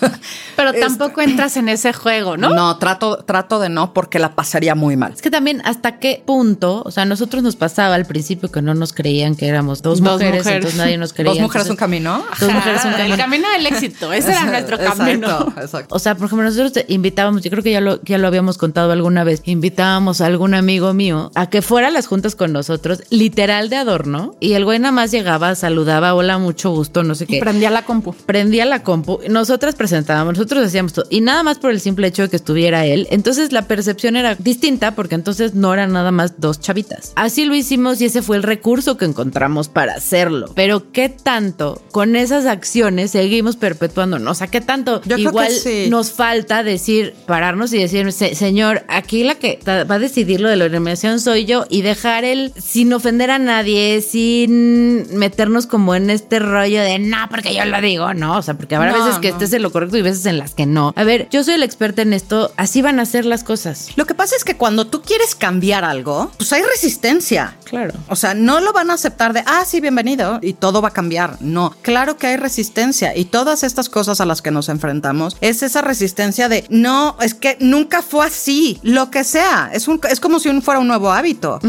Pero 0.70 0.86
tampoco 0.86 1.20
entras 1.22 1.56
en 1.56 1.68
ese 1.68 1.92
juego, 1.92 2.36
¿no? 2.36 2.50
No, 2.50 2.76
trato, 2.78 3.18
trato 3.24 3.58
de 3.58 3.68
no 3.68 3.92
porque 3.92 4.18
la 4.18 4.34
pasaría 4.34 4.74
muy 4.74 4.96
mal. 4.96 5.12
Es 5.12 5.22
que 5.22 5.30
también 5.30 5.62
hasta 5.64 5.98
qué 5.98 6.22
punto, 6.24 6.82
o 6.84 6.90
sea, 6.90 7.02
a 7.02 7.06
nosotros 7.06 7.42
nos 7.42 7.56
pasaba 7.56 7.94
al 7.94 8.06
principio 8.06 8.50
que 8.50 8.62
no 8.62 8.74
nos 8.74 8.92
creían 8.92 9.34
que 9.34 9.46
éramos 9.48 9.82
dos, 9.82 10.00
Dos 10.00 10.12
mujeres, 10.12 10.38
mujeres. 10.40 10.56
entonces 10.58 10.78
nadie 10.78 10.98
nos 10.98 11.12
creía. 11.12 11.30
Dos 11.32 11.40
mujeres, 11.40 11.66
un 11.66 11.72
entonces- 11.72 11.80
camino. 11.80 12.24
Dos 12.40 12.52
mujeres, 12.52 12.84
un 12.84 12.92
camino. 12.92 13.14
El 13.14 13.20
camino 13.20 13.48
del 13.50 13.66
éxito. 13.66 14.12
Ese 14.12 14.30
era 14.32 14.44
nuestro 14.44 14.76
Exacto, 14.76 14.98
camino. 14.98 15.54
exacto. 15.60 15.94
O 15.94 15.98
sea, 15.98 16.14
por 16.14 16.26
ejemplo, 16.26 16.44
nosotros 16.44 16.72
te 16.72 16.84
invitábamos, 16.88 17.42
yo 17.42 17.50
creo 17.50 17.62
que 17.62 17.72
ya 17.72 17.80
lo, 17.80 18.02
ya 18.02 18.18
lo 18.18 18.26
habíamos 18.28 18.58
contado 18.58 18.92
alguna 18.92 19.24
vez, 19.24 19.42
invitábamos 19.44 20.20
a 20.20 20.26
algún 20.26 20.54
amigo 20.54 20.92
mío 20.94 21.30
a 21.34 21.48
que 21.50 21.62
fuera 21.62 21.88
a 21.88 21.90
las 21.90 22.06
juntas 22.06 22.34
con 22.36 22.52
nosotros, 22.52 23.02
literal 23.10 23.68
de 23.70 23.76
adorno, 23.76 24.34
y 24.40 24.52
el 24.54 24.64
güey 24.64 24.78
nada 24.78 24.92
más 24.92 25.10
llegaba, 25.10 25.54
saludaba, 25.54 26.14
hola, 26.14 26.38
mucho 26.38 26.70
gusto, 26.70 27.02
no 27.02 27.14
sé 27.14 27.26
qué. 27.26 27.40
Prendía 27.40 27.70
la 27.70 27.84
compu. 27.84 28.12
prendía 28.26 28.64
la 28.66 28.82
compu, 28.82 29.20
nosotras 29.28 29.74
presentábamos, 29.74 30.34
nosotros 30.34 30.51
hacíamos 30.60 30.92
todo, 30.92 31.06
y 31.10 31.20
nada 31.20 31.42
más 31.42 31.58
por 31.58 31.70
el 31.70 31.80
simple 31.80 32.06
hecho 32.06 32.22
de 32.22 32.28
que 32.28 32.36
estuviera 32.36 32.84
él, 32.86 33.06
entonces 33.10 33.52
la 33.52 33.62
percepción 33.66 34.16
era 34.16 34.34
distinta 34.34 34.94
porque 34.94 35.14
entonces 35.14 35.54
no 35.54 35.72
eran 35.72 35.92
nada 35.92 36.10
más 36.10 36.34
dos 36.40 36.60
chavitas. 36.60 37.12
Así 37.16 37.44
lo 37.44 37.54
hicimos 37.54 38.00
y 38.00 38.06
ese 38.06 38.22
fue 38.22 38.36
el 38.36 38.42
recurso 38.42 38.96
que 38.96 39.04
encontramos 39.04 39.68
para 39.68 39.94
hacerlo. 39.94 40.50
Pero 40.54 40.92
qué 40.92 41.08
tanto 41.08 41.80
con 41.92 42.16
esas 42.16 42.46
acciones 42.46 43.10
seguimos 43.12 43.56
perpetuándonos, 43.56 44.30
o 44.30 44.34
sea, 44.34 44.46
qué 44.48 44.60
tanto 44.60 45.00
Yo 45.02 45.16
creo 45.16 45.30
igual 45.30 45.48
que 45.48 45.52
sí. 45.54 45.86
nos 45.90 46.12
falta 46.12 46.62
decir, 46.62 47.14
pararnos 47.26 47.72
y 47.72 47.78
decir, 47.78 48.10
"Se- 48.12 48.34
señor, 48.34 48.82
aquí 48.88 49.24
la 49.24 49.34
que 49.36 49.58
va 49.66 49.94
a 49.94 49.98
decidir 49.98 50.40
lo 50.40 50.48
de 50.48 50.56
la 50.56 50.64
eliminación 50.66 51.20
soy 51.20 51.44
yo 51.44 51.64
y 51.70 51.82
dejar 51.82 52.24
el 52.24 52.52
sin 52.60 52.92
ofender 52.92 53.30
a 53.30 53.38
nadie, 53.38 54.00
sin 54.46 55.06
meternos 55.18 55.66
como 55.66 55.94
en 55.94 56.10
este 56.10 56.38
rollo 56.38 56.80
de 56.82 56.98
no, 56.98 57.16
porque 57.30 57.54
yo 57.54 57.64
lo 57.64 57.80
digo, 57.80 58.14
no, 58.14 58.38
o 58.38 58.42
sea, 58.42 58.54
porque 58.54 58.74
habrá 58.74 58.92
No, 58.92 59.04
veces 59.04 59.18
que 59.20 59.28
no. 59.30 59.34
estés 59.34 59.52
en 59.52 59.62
lo 59.62 59.70
correcto 59.72 59.96
y 59.96 60.02
veces 60.02 60.26
en 60.26 60.38
las 60.42 60.54
que 60.54 60.66
no. 60.66 60.92
A 60.96 61.04
ver, 61.04 61.28
yo 61.30 61.44
soy 61.44 61.56
la 61.56 61.64
experta 61.64 62.02
en 62.02 62.12
esto, 62.12 62.52
así 62.56 62.82
van 62.82 62.98
a 62.98 63.06
ser 63.06 63.24
las 63.24 63.44
cosas. 63.44 63.88
Lo 63.96 64.06
que 64.06 64.14
pasa 64.14 64.34
es 64.36 64.44
que 64.44 64.56
cuando 64.56 64.88
tú 64.88 65.02
quieres 65.02 65.34
cambiar 65.34 65.84
algo, 65.84 66.32
pues 66.36 66.52
hay 66.52 66.62
resistencia. 66.62 67.56
Claro. 67.64 67.94
O 68.08 68.16
sea, 68.16 68.34
no 68.34 68.60
lo 68.60 68.72
van 68.72 68.90
a 68.90 68.94
aceptar 68.94 69.32
de, 69.32 69.44
ah, 69.46 69.64
sí, 69.64 69.80
bienvenido, 69.80 70.40
y 70.42 70.54
todo 70.54 70.82
va 70.82 70.88
a 70.88 70.92
cambiar. 70.92 71.36
No, 71.40 71.74
claro 71.80 72.16
que 72.16 72.26
hay 72.26 72.36
resistencia 72.36 73.16
y 73.16 73.26
todas 73.26 73.62
estas 73.62 73.88
cosas 73.88 74.20
a 74.20 74.26
las 74.26 74.42
que 74.42 74.50
nos 74.50 74.68
enfrentamos 74.68 75.36
es 75.40 75.62
esa 75.62 75.80
resistencia 75.80 76.48
de 76.48 76.64
no, 76.68 77.16
es 77.20 77.34
que 77.34 77.56
nunca 77.60 78.02
fue 78.02 78.26
así, 78.26 78.80
lo 78.82 79.10
que 79.10 79.22
sea. 79.22 79.70
Es, 79.72 79.86
un, 79.86 80.00
es 80.10 80.18
como 80.18 80.40
si 80.40 80.50
fuera 80.60 80.80
un 80.80 80.88
nuevo 80.88 81.12
hábito. 81.12 81.60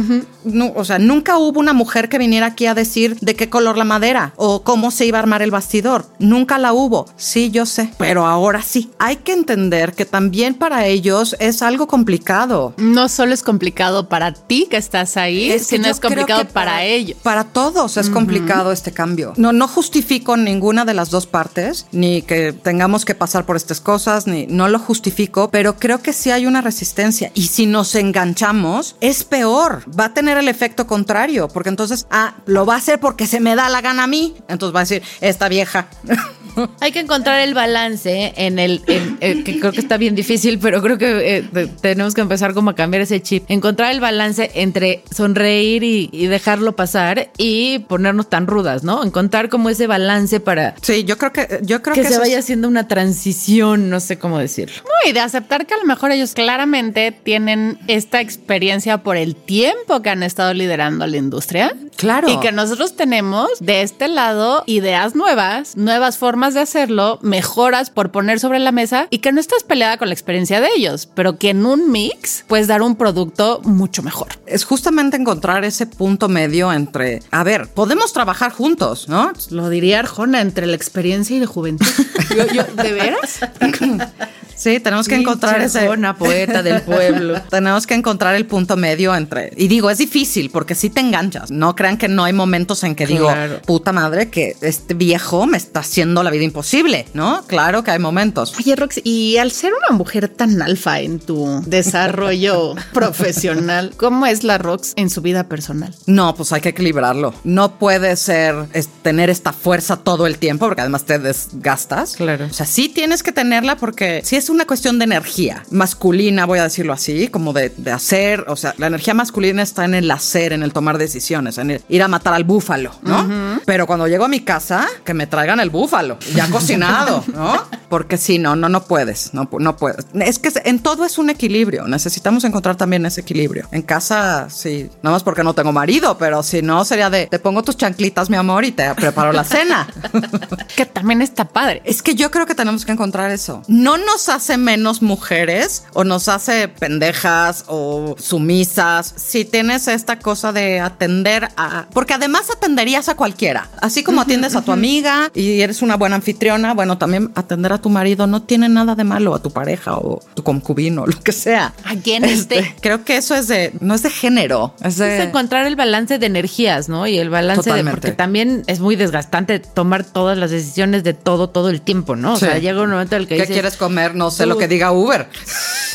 no, 0.44 0.74
o 0.76 0.84
sea, 0.84 0.98
nunca 0.98 1.38
hubo 1.38 1.60
una 1.60 1.74
mujer 1.74 2.10
que 2.10 2.18
viniera 2.18 2.48
aquí 2.48 2.66
a 2.66 2.74
decir 2.74 3.18
de 3.22 3.36
qué 3.36 3.50
color 3.50 3.78
la 3.78 3.86
madera 3.86 4.34
o 4.36 4.64
cómo 4.64 4.90
se 4.90 5.06
iba 5.06 5.20
a 5.20 5.22
armar 5.22 5.44
el 5.44 5.52
bastidor. 5.52 6.08
Nunca 6.18 6.58
la 6.58 6.74
hubo. 6.74 7.06
Sí, 7.18 7.52
yo 7.52 7.68
sé, 7.68 7.94
pero 8.00 8.26
ahora 8.26 8.63
sí. 8.64 8.92
Hay 9.00 9.18
que 9.18 9.34
entender 9.34 9.94
que 9.94 10.06
también 10.06 10.56
para 10.56 10.86
ellos 10.88 11.36
es 11.40 11.62
algo 11.62 11.88
complicado. 11.88 12.74
No 12.78 13.10
solo 13.10 13.34
es 13.34 13.44
complicado 13.44 14.10
para 14.10 14.34
ti 14.34 14.68
que 14.70 14.78
estás 14.78 15.18
ahí, 15.18 15.58
sino 15.60 15.88
es 15.88 16.00
complicado 16.00 16.48
para, 16.48 16.84
ellos. 16.84 17.18
Para 17.22 17.44
todos 17.44 17.98
es 17.98 18.10
complicado 18.10 18.72
este 18.72 18.92
cambio. 18.92 19.34
No, 19.38 19.52
no 19.52 19.68
justifico 19.68 20.38
ninguna 20.38 20.86
de 20.86 20.94
las 20.94 21.10
dos 21.10 21.28
partes, 21.28 21.88
ni 21.92 22.22
que 22.22 22.54
tengamos 22.54 23.06
que 23.06 23.16
pasar 23.16 23.46
por 23.46 23.56
estas 23.56 23.82
cosas, 23.82 24.28
ni 24.28 24.48
no 24.48 24.68
lo 24.68 24.80
justifico, 24.80 25.50
pero 25.50 25.78
creo 25.78 26.02
que 26.02 26.14
sí 26.14 26.32
hay 26.32 26.46
una 26.46 26.62
resistencia. 26.62 27.32
Y 27.34 27.48
si 27.48 27.66
nos 27.66 27.96
enganchamos, 27.96 28.96
es 29.02 29.24
peor. 29.24 29.84
Va 29.98 30.06
a 30.06 30.14
tener 30.14 30.38
el 30.38 30.48
efecto 30.48 30.88
contrario, 30.88 31.48
porque 31.48 31.70
entonces, 31.70 32.08
ah, 32.10 32.36
lo 32.46 32.66
va 32.66 32.76
a 32.76 32.78
hacer 32.78 33.00
porque 33.00 33.28
se 33.28 33.40
me 33.40 33.56
da 33.56 33.70
la 33.70 33.82
gana 33.82 34.04
a 34.04 34.08
mí. 34.08 34.36
Entonces 34.48 34.76
va 34.76 34.82
a 34.82 34.84
decir, 34.84 35.04
esta 35.22 35.50
vieja. 35.50 35.88
Hay 36.80 36.92
que 36.92 37.00
encontrar 37.00 37.40
el 37.40 37.54
balance 37.54 38.34
en 38.48 38.60
el, 38.60 38.82
eh, 38.88 39.44
que 39.44 39.60
creo 39.60 39.72
que 39.72 39.80
está 39.80 39.98
bien 39.98 40.16
difícil, 40.16 40.60
pero 40.60 40.82
creo 40.82 40.98
que 40.98 41.38
eh, 41.38 41.68
tenemos 41.82 42.14
que 42.14 42.22
empezar 42.22 42.54
como 42.54 42.72
a 42.72 42.76
cambiar 42.76 43.02
ese 43.02 43.22
chip. 43.22 43.44
Encontrar 43.48 43.92
el 43.92 44.00
balance 44.00 44.52
entre 44.56 45.04
sonreír 45.12 45.84
y, 45.84 46.28
dejarlo 46.34 46.76
pasar 46.76 47.32
y 47.38 47.80
ponernos 47.80 48.30
tan 48.30 48.48
rudas, 48.48 48.84
¿no? 48.84 49.04
Encontrar 49.04 49.50
como 49.50 49.70
ese 49.70 49.88
balance 49.88 50.40
para... 50.40 50.76
Sí, 50.82 51.04
yo 51.04 51.18
creo 51.18 51.32
que... 51.32 51.60
Yo 51.62 51.82
creo 51.82 51.96
que, 51.96 52.06
se 52.06 52.18
vaya 52.18 52.40
haciendo 52.40 52.68
una 52.68 52.88
transición, 52.88 53.90
no 53.90 54.00
sé 54.00 54.18
cómo 54.18 54.40
decirlo. 54.40 54.76
No, 54.84 55.10
y 55.10 55.14
de 55.14 55.20
aceptar 55.20 55.66
que 55.66 55.74
a 55.74 55.78
lo 55.78 55.86
mejor 55.86 56.12
ellos 56.12 56.34
claramente 56.34 57.12
tienen 57.12 57.78
esta 57.88 58.22
experiencia 58.22 59.00
por 59.00 59.18
el 59.18 59.36
tiempo 59.36 60.02
que 60.02 60.10
han 60.10 60.24
estado 60.24 60.54
liderando 60.54 61.06
la 61.06 61.18
industria. 61.18 61.76
Claro. 61.98 62.30
Y 62.30 62.40
que 62.40 62.52
nosotros 62.52 62.96
tenemos 62.96 63.50
de 63.60 63.82
este 63.82 64.08
lado 64.08 64.64
ideas 64.66 65.16
nuevas, 65.16 65.78
nuevas 65.78 66.18
formas 66.18 66.54
de 66.54 66.62
hacerlo, 66.62 67.20
mejoras 67.22 67.90
por 67.90 68.12
poner 68.12 68.33
sobre 68.40 68.60
la 68.60 68.72
mesa 68.72 69.08
y 69.10 69.20
que 69.20 69.32
no 69.32 69.40
estás 69.40 69.64
peleada 69.64 69.98
con 69.98 70.08
la 70.08 70.14
experiencia 70.14 70.62
de 70.62 70.70
ellos, 70.76 71.08
pero 71.14 71.38
que 71.38 71.50
en 71.50 71.66
un 71.66 71.92
mix 71.92 72.46
puedes 72.48 72.68
dar 72.68 72.82
un 72.82 72.96
producto 72.96 73.62
mucho 73.64 74.04
mejor. 74.04 74.30
Es 74.46 74.64
justamente 74.64 75.18
encontrar 75.18 75.66
ese 75.66 75.86
punto 75.86 76.30
medio 76.30 76.72
entre, 76.72 77.22
a 77.32 77.44
ver, 77.44 77.68
podemos 77.68 78.14
trabajar 78.14 78.52
juntos, 78.52 79.10
¿no? 79.10 79.32
Lo 79.50 79.70
diría 79.70 80.00
Arjona, 80.00 80.42
entre 80.42 80.68
la 80.68 80.76
experiencia 80.76 81.36
y 81.36 81.40
la 81.40 81.48
juventud. 81.48 81.86
¿De 82.76 82.94
veras? 82.94 83.40
Sí, 84.56 84.80
tenemos 84.80 85.08
que 85.08 85.16
encontrar 85.16 85.62
ese. 85.62 85.90
Una 85.90 86.16
poeta 86.16 86.64
del 86.64 86.82
pueblo. 86.84 87.42
tenemos 87.50 87.86
que 87.88 87.96
encontrar 87.96 88.36
el 88.36 88.46
punto 88.46 88.78
medio 88.78 89.16
entre. 89.16 89.52
Y 89.58 89.68
digo, 89.68 89.90
es 89.90 89.98
difícil 89.98 90.50
porque 90.52 90.76
si 90.76 90.90
te 90.90 91.02
enganchas. 91.02 91.52
No 91.52 91.76
crean 91.76 91.98
que 91.98 92.08
no 92.08 92.24
hay 92.24 92.32
momentos 92.32 92.84
en 92.84 92.96
que 92.96 93.06
digo, 93.06 93.30
puta 93.66 93.92
madre, 93.92 94.30
que 94.30 94.56
este 94.62 94.94
viejo 94.94 95.48
me 95.48 95.58
está 95.58 95.82
haciendo 95.82 96.24
la 96.24 96.30
vida 96.30 96.44
imposible, 96.44 97.06
¿no? 97.14 97.44
Claro 97.46 97.84
que 97.84 97.92
hay 97.92 98.00
momentos. 98.00 98.23
Oye, 98.58 98.76
Rox, 98.76 99.02
y 99.04 99.38
al 99.38 99.52
ser 99.52 99.74
una 99.74 99.98
mujer 99.98 100.30
tan 100.30 100.62
alfa 100.62 101.00
en 101.02 101.20
tu 101.20 101.62
desarrollo 101.66 102.76
profesional, 102.94 103.94
¿cómo 103.98 104.26
es 104.26 104.44
la 104.44 104.58
Rox 104.58 104.94
en 104.96 105.10
su 105.10 105.22
vida 105.22 105.50
personal? 105.50 105.94
No, 106.06 106.36
pues 106.36 106.52
hay 106.54 106.62
que 106.62 106.70
equilibrarlo. 106.70 107.34
No 107.44 107.78
puede 107.80 108.16
ser 108.16 108.56
tener 109.02 109.30
esta 109.30 109.52
fuerza 109.52 109.98
todo 109.98 110.28
el 110.28 110.38
tiempo 110.38 110.68
porque 110.68 110.82
además 110.82 111.04
te 111.06 111.20
desgastas. 111.20 112.16
Claro. 112.16 112.46
O 112.46 112.54
sea, 112.54 112.66
sí 112.66 112.90
tienes 112.90 113.24
que 113.24 113.32
tenerla 113.32 113.76
porque 113.76 114.22
si 114.24 114.36
es 114.36 114.50
una 114.50 114.66
cuestión 114.66 115.00
de 115.00 115.06
energía 115.06 115.64
masculina, 115.70 116.46
voy 116.46 116.60
a 116.60 116.64
decirlo 116.64 116.94
así, 116.94 117.28
como 117.28 117.54
de, 117.54 117.74
hacer, 117.92 118.46
o 118.48 118.56
sea, 118.56 118.74
la 118.78 118.88
energía 118.88 119.14
masculina 119.14 119.62
está 119.62 119.86
en 119.86 119.96
el 119.96 120.10
hacer, 120.10 120.54
en 120.54 120.64
el 120.64 120.74
tomar 120.74 120.98
decisiones, 120.98 121.58
en 121.58 121.82
ir 121.90 122.04
a 122.04 122.08
matar 122.08 122.34
al 122.34 122.44
búfalo, 122.44 122.92
¿no? 123.02 123.60
Pero 123.66 123.88
cuando 123.88 124.08
llego 124.08 124.26
a 124.26 124.28
mi 124.28 124.42
casa, 124.42 124.88
que 125.04 125.14
me 125.14 125.28
traigan 125.28 125.60
el 125.60 125.70
búfalo, 125.70 126.18
ya 126.34 126.50
cocinado, 126.50 127.24
¿no? 127.34 127.68
Porque 127.90 128.13
si 128.18 128.40
no, 128.40 128.56
no, 128.56 128.70
no 128.70 128.84
puedes, 128.84 129.34
no, 129.34 129.50
no 129.60 129.78
puedes. 129.78 130.06
Es 130.14 130.40
que 130.40 130.52
en 130.66 130.80
todo 130.80 131.06
es 131.06 131.18
un 131.18 131.30
equilibrio, 131.30 131.88
necesitamos 131.88 132.44
encontrar 132.44 132.76
también 132.76 133.06
ese 133.06 133.22
equilibrio. 133.22 133.68
En 133.72 133.82
casa, 133.82 134.48
sí, 134.50 134.90
nada 135.02 135.16
más 135.16 135.24
porque 135.24 135.44
no 135.44 135.54
tengo 135.54 135.72
marido, 135.72 136.18
pero 136.18 136.44
si 136.44 136.62
no, 136.62 136.86
sería 136.86 137.10
de, 137.10 137.28
te 137.28 137.40
pongo 137.40 137.64
tus 137.64 137.78
chanclitas, 137.78 138.30
mi 138.30 138.38
amor, 138.38 138.66
y 138.66 138.72
te 138.72 138.94
preparo 138.96 139.32
la 139.32 139.44
cena. 139.44 139.88
que 140.76 140.86
también 140.86 141.22
está 141.22 141.46
padre. 141.46 141.82
Es 141.86 142.02
que 142.02 142.16
yo 142.16 142.32
creo 142.32 142.46
que 142.46 142.56
tenemos 142.56 142.86
que 142.86 142.92
encontrar 142.92 143.32
eso. 143.32 143.62
No 143.68 143.98
nos 143.98 144.30
hace 144.30 144.58
menos 144.58 145.02
mujeres 145.02 145.84
o 145.94 146.04
nos 146.04 146.28
hace 146.28 146.68
pendejas 146.68 147.66
o 147.68 148.16
sumisas 148.18 149.14
si 149.16 149.46
tienes 149.46 149.88
esta 149.88 150.20
cosa 150.20 150.52
de 150.52 150.80
atender 150.80 151.50
a... 151.58 151.88
Porque 151.94 152.14
además 152.14 152.50
atenderías 152.50 153.10
a 153.10 153.16
cualquiera. 153.16 153.70
Así 153.82 154.04
como 154.04 154.22
atiendes 154.22 154.56
a 154.56 154.62
tu 154.62 154.72
amiga 154.72 155.32
y 155.34 155.62
eres 155.62 155.82
una 155.82 155.98
buena 155.98 156.16
anfitriona, 156.16 156.74
bueno, 156.74 156.98
también 156.98 157.32
atender 157.36 157.74
a 157.74 157.78
tu 157.80 157.90
marido 157.90 158.03
no 158.04 158.44
tiene 158.44 158.70
nada 158.70 158.96
de 158.96 159.04
malo, 159.04 159.34
a 159.36 159.42
tu 159.42 159.52
pareja 159.52 159.98
o 159.98 160.20
tu 160.34 160.44
concubino, 160.44 161.06
lo 161.08 161.20
que 161.20 161.32
sea. 161.32 161.74
¿A 161.84 161.96
quién 161.96 162.24
este, 162.24 162.76
Creo 162.82 163.04
que 163.04 163.18
eso 163.18 163.36
es 163.36 163.48
de... 163.48 163.74
No 163.80 163.96
es 163.96 164.04
de 164.04 164.10
género. 164.10 164.74
Es 164.84 164.98
de... 164.98 165.18
Es 165.18 165.28
encontrar 165.28 165.66
el 165.66 165.76
balance 165.76 166.20
de 166.20 166.26
energías, 166.26 166.90
¿no? 166.90 167.08
Y 167.08 167.18
el 167.18 167.30
balance 167.30 167.72
de... 167.72 167.84
Porque 167.84 168.12
también 168.12 168.64
es 168.68 168.80
muy 168.80 168.96
desgastante 168.96 169.60
tomar 169.60 170.04
todas 170.04 170.38
las 170.38 170.52
decisiones 170.52 171.04
de 171.04 171.14
todo, 171.14 171.50
todo 171.50 171.70
el 171.70 171.82
tiempo, 171.82 172.16
¿no? 172.16 172.34
O 172.34 172.38
sea, 172.38 172.58
llega 172.60 172.82
un 172.82 172.90
momento 172.90 173.16
en 173.16 173.24
el 173.24 173.28
que 173.28 173.38
¿Qué 173.38 173.48
quieres 173.48 173.78
comer? 173.78 174.16
No 174.16 174.32
sé 174.32 174.46
lo 174.46 174.58
que 174.58 174.68
diga 174.68 174.92
Uber. 174.92 175.28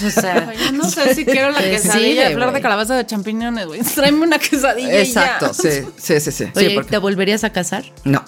O 0.06 0.10
sea, 0.10 0.52
yo 0.54 0.70
no 0.70 0.88
sé 0.88 1.12
si 1.16 1.24
quiero 1.24 1.50
la 1.50 1.58
quesadilla, 1.58 2.30
flor 2.30 2.52
de 2.52 2.60
calabaza 2.60 2.94
de 2.94 3.04
champiñones, 3.04 3.66
güey. 3.66 3.80
Tráeme 3.94 4.22
una 4.22 4.38
quesadilla. 4.38 5.00
Exacto, 5.00 5.52
sí, 5.52 5.70
sí, 5.96 6.20
sí, 6.20 6.30
sí. 6.30 6.44
Oye, 6.54 6.80
¿te 6.88 6.98
volverías 6.98 7.42
a 7.42 7.50
casar? 7.50 7.84
No. 8.04 8.24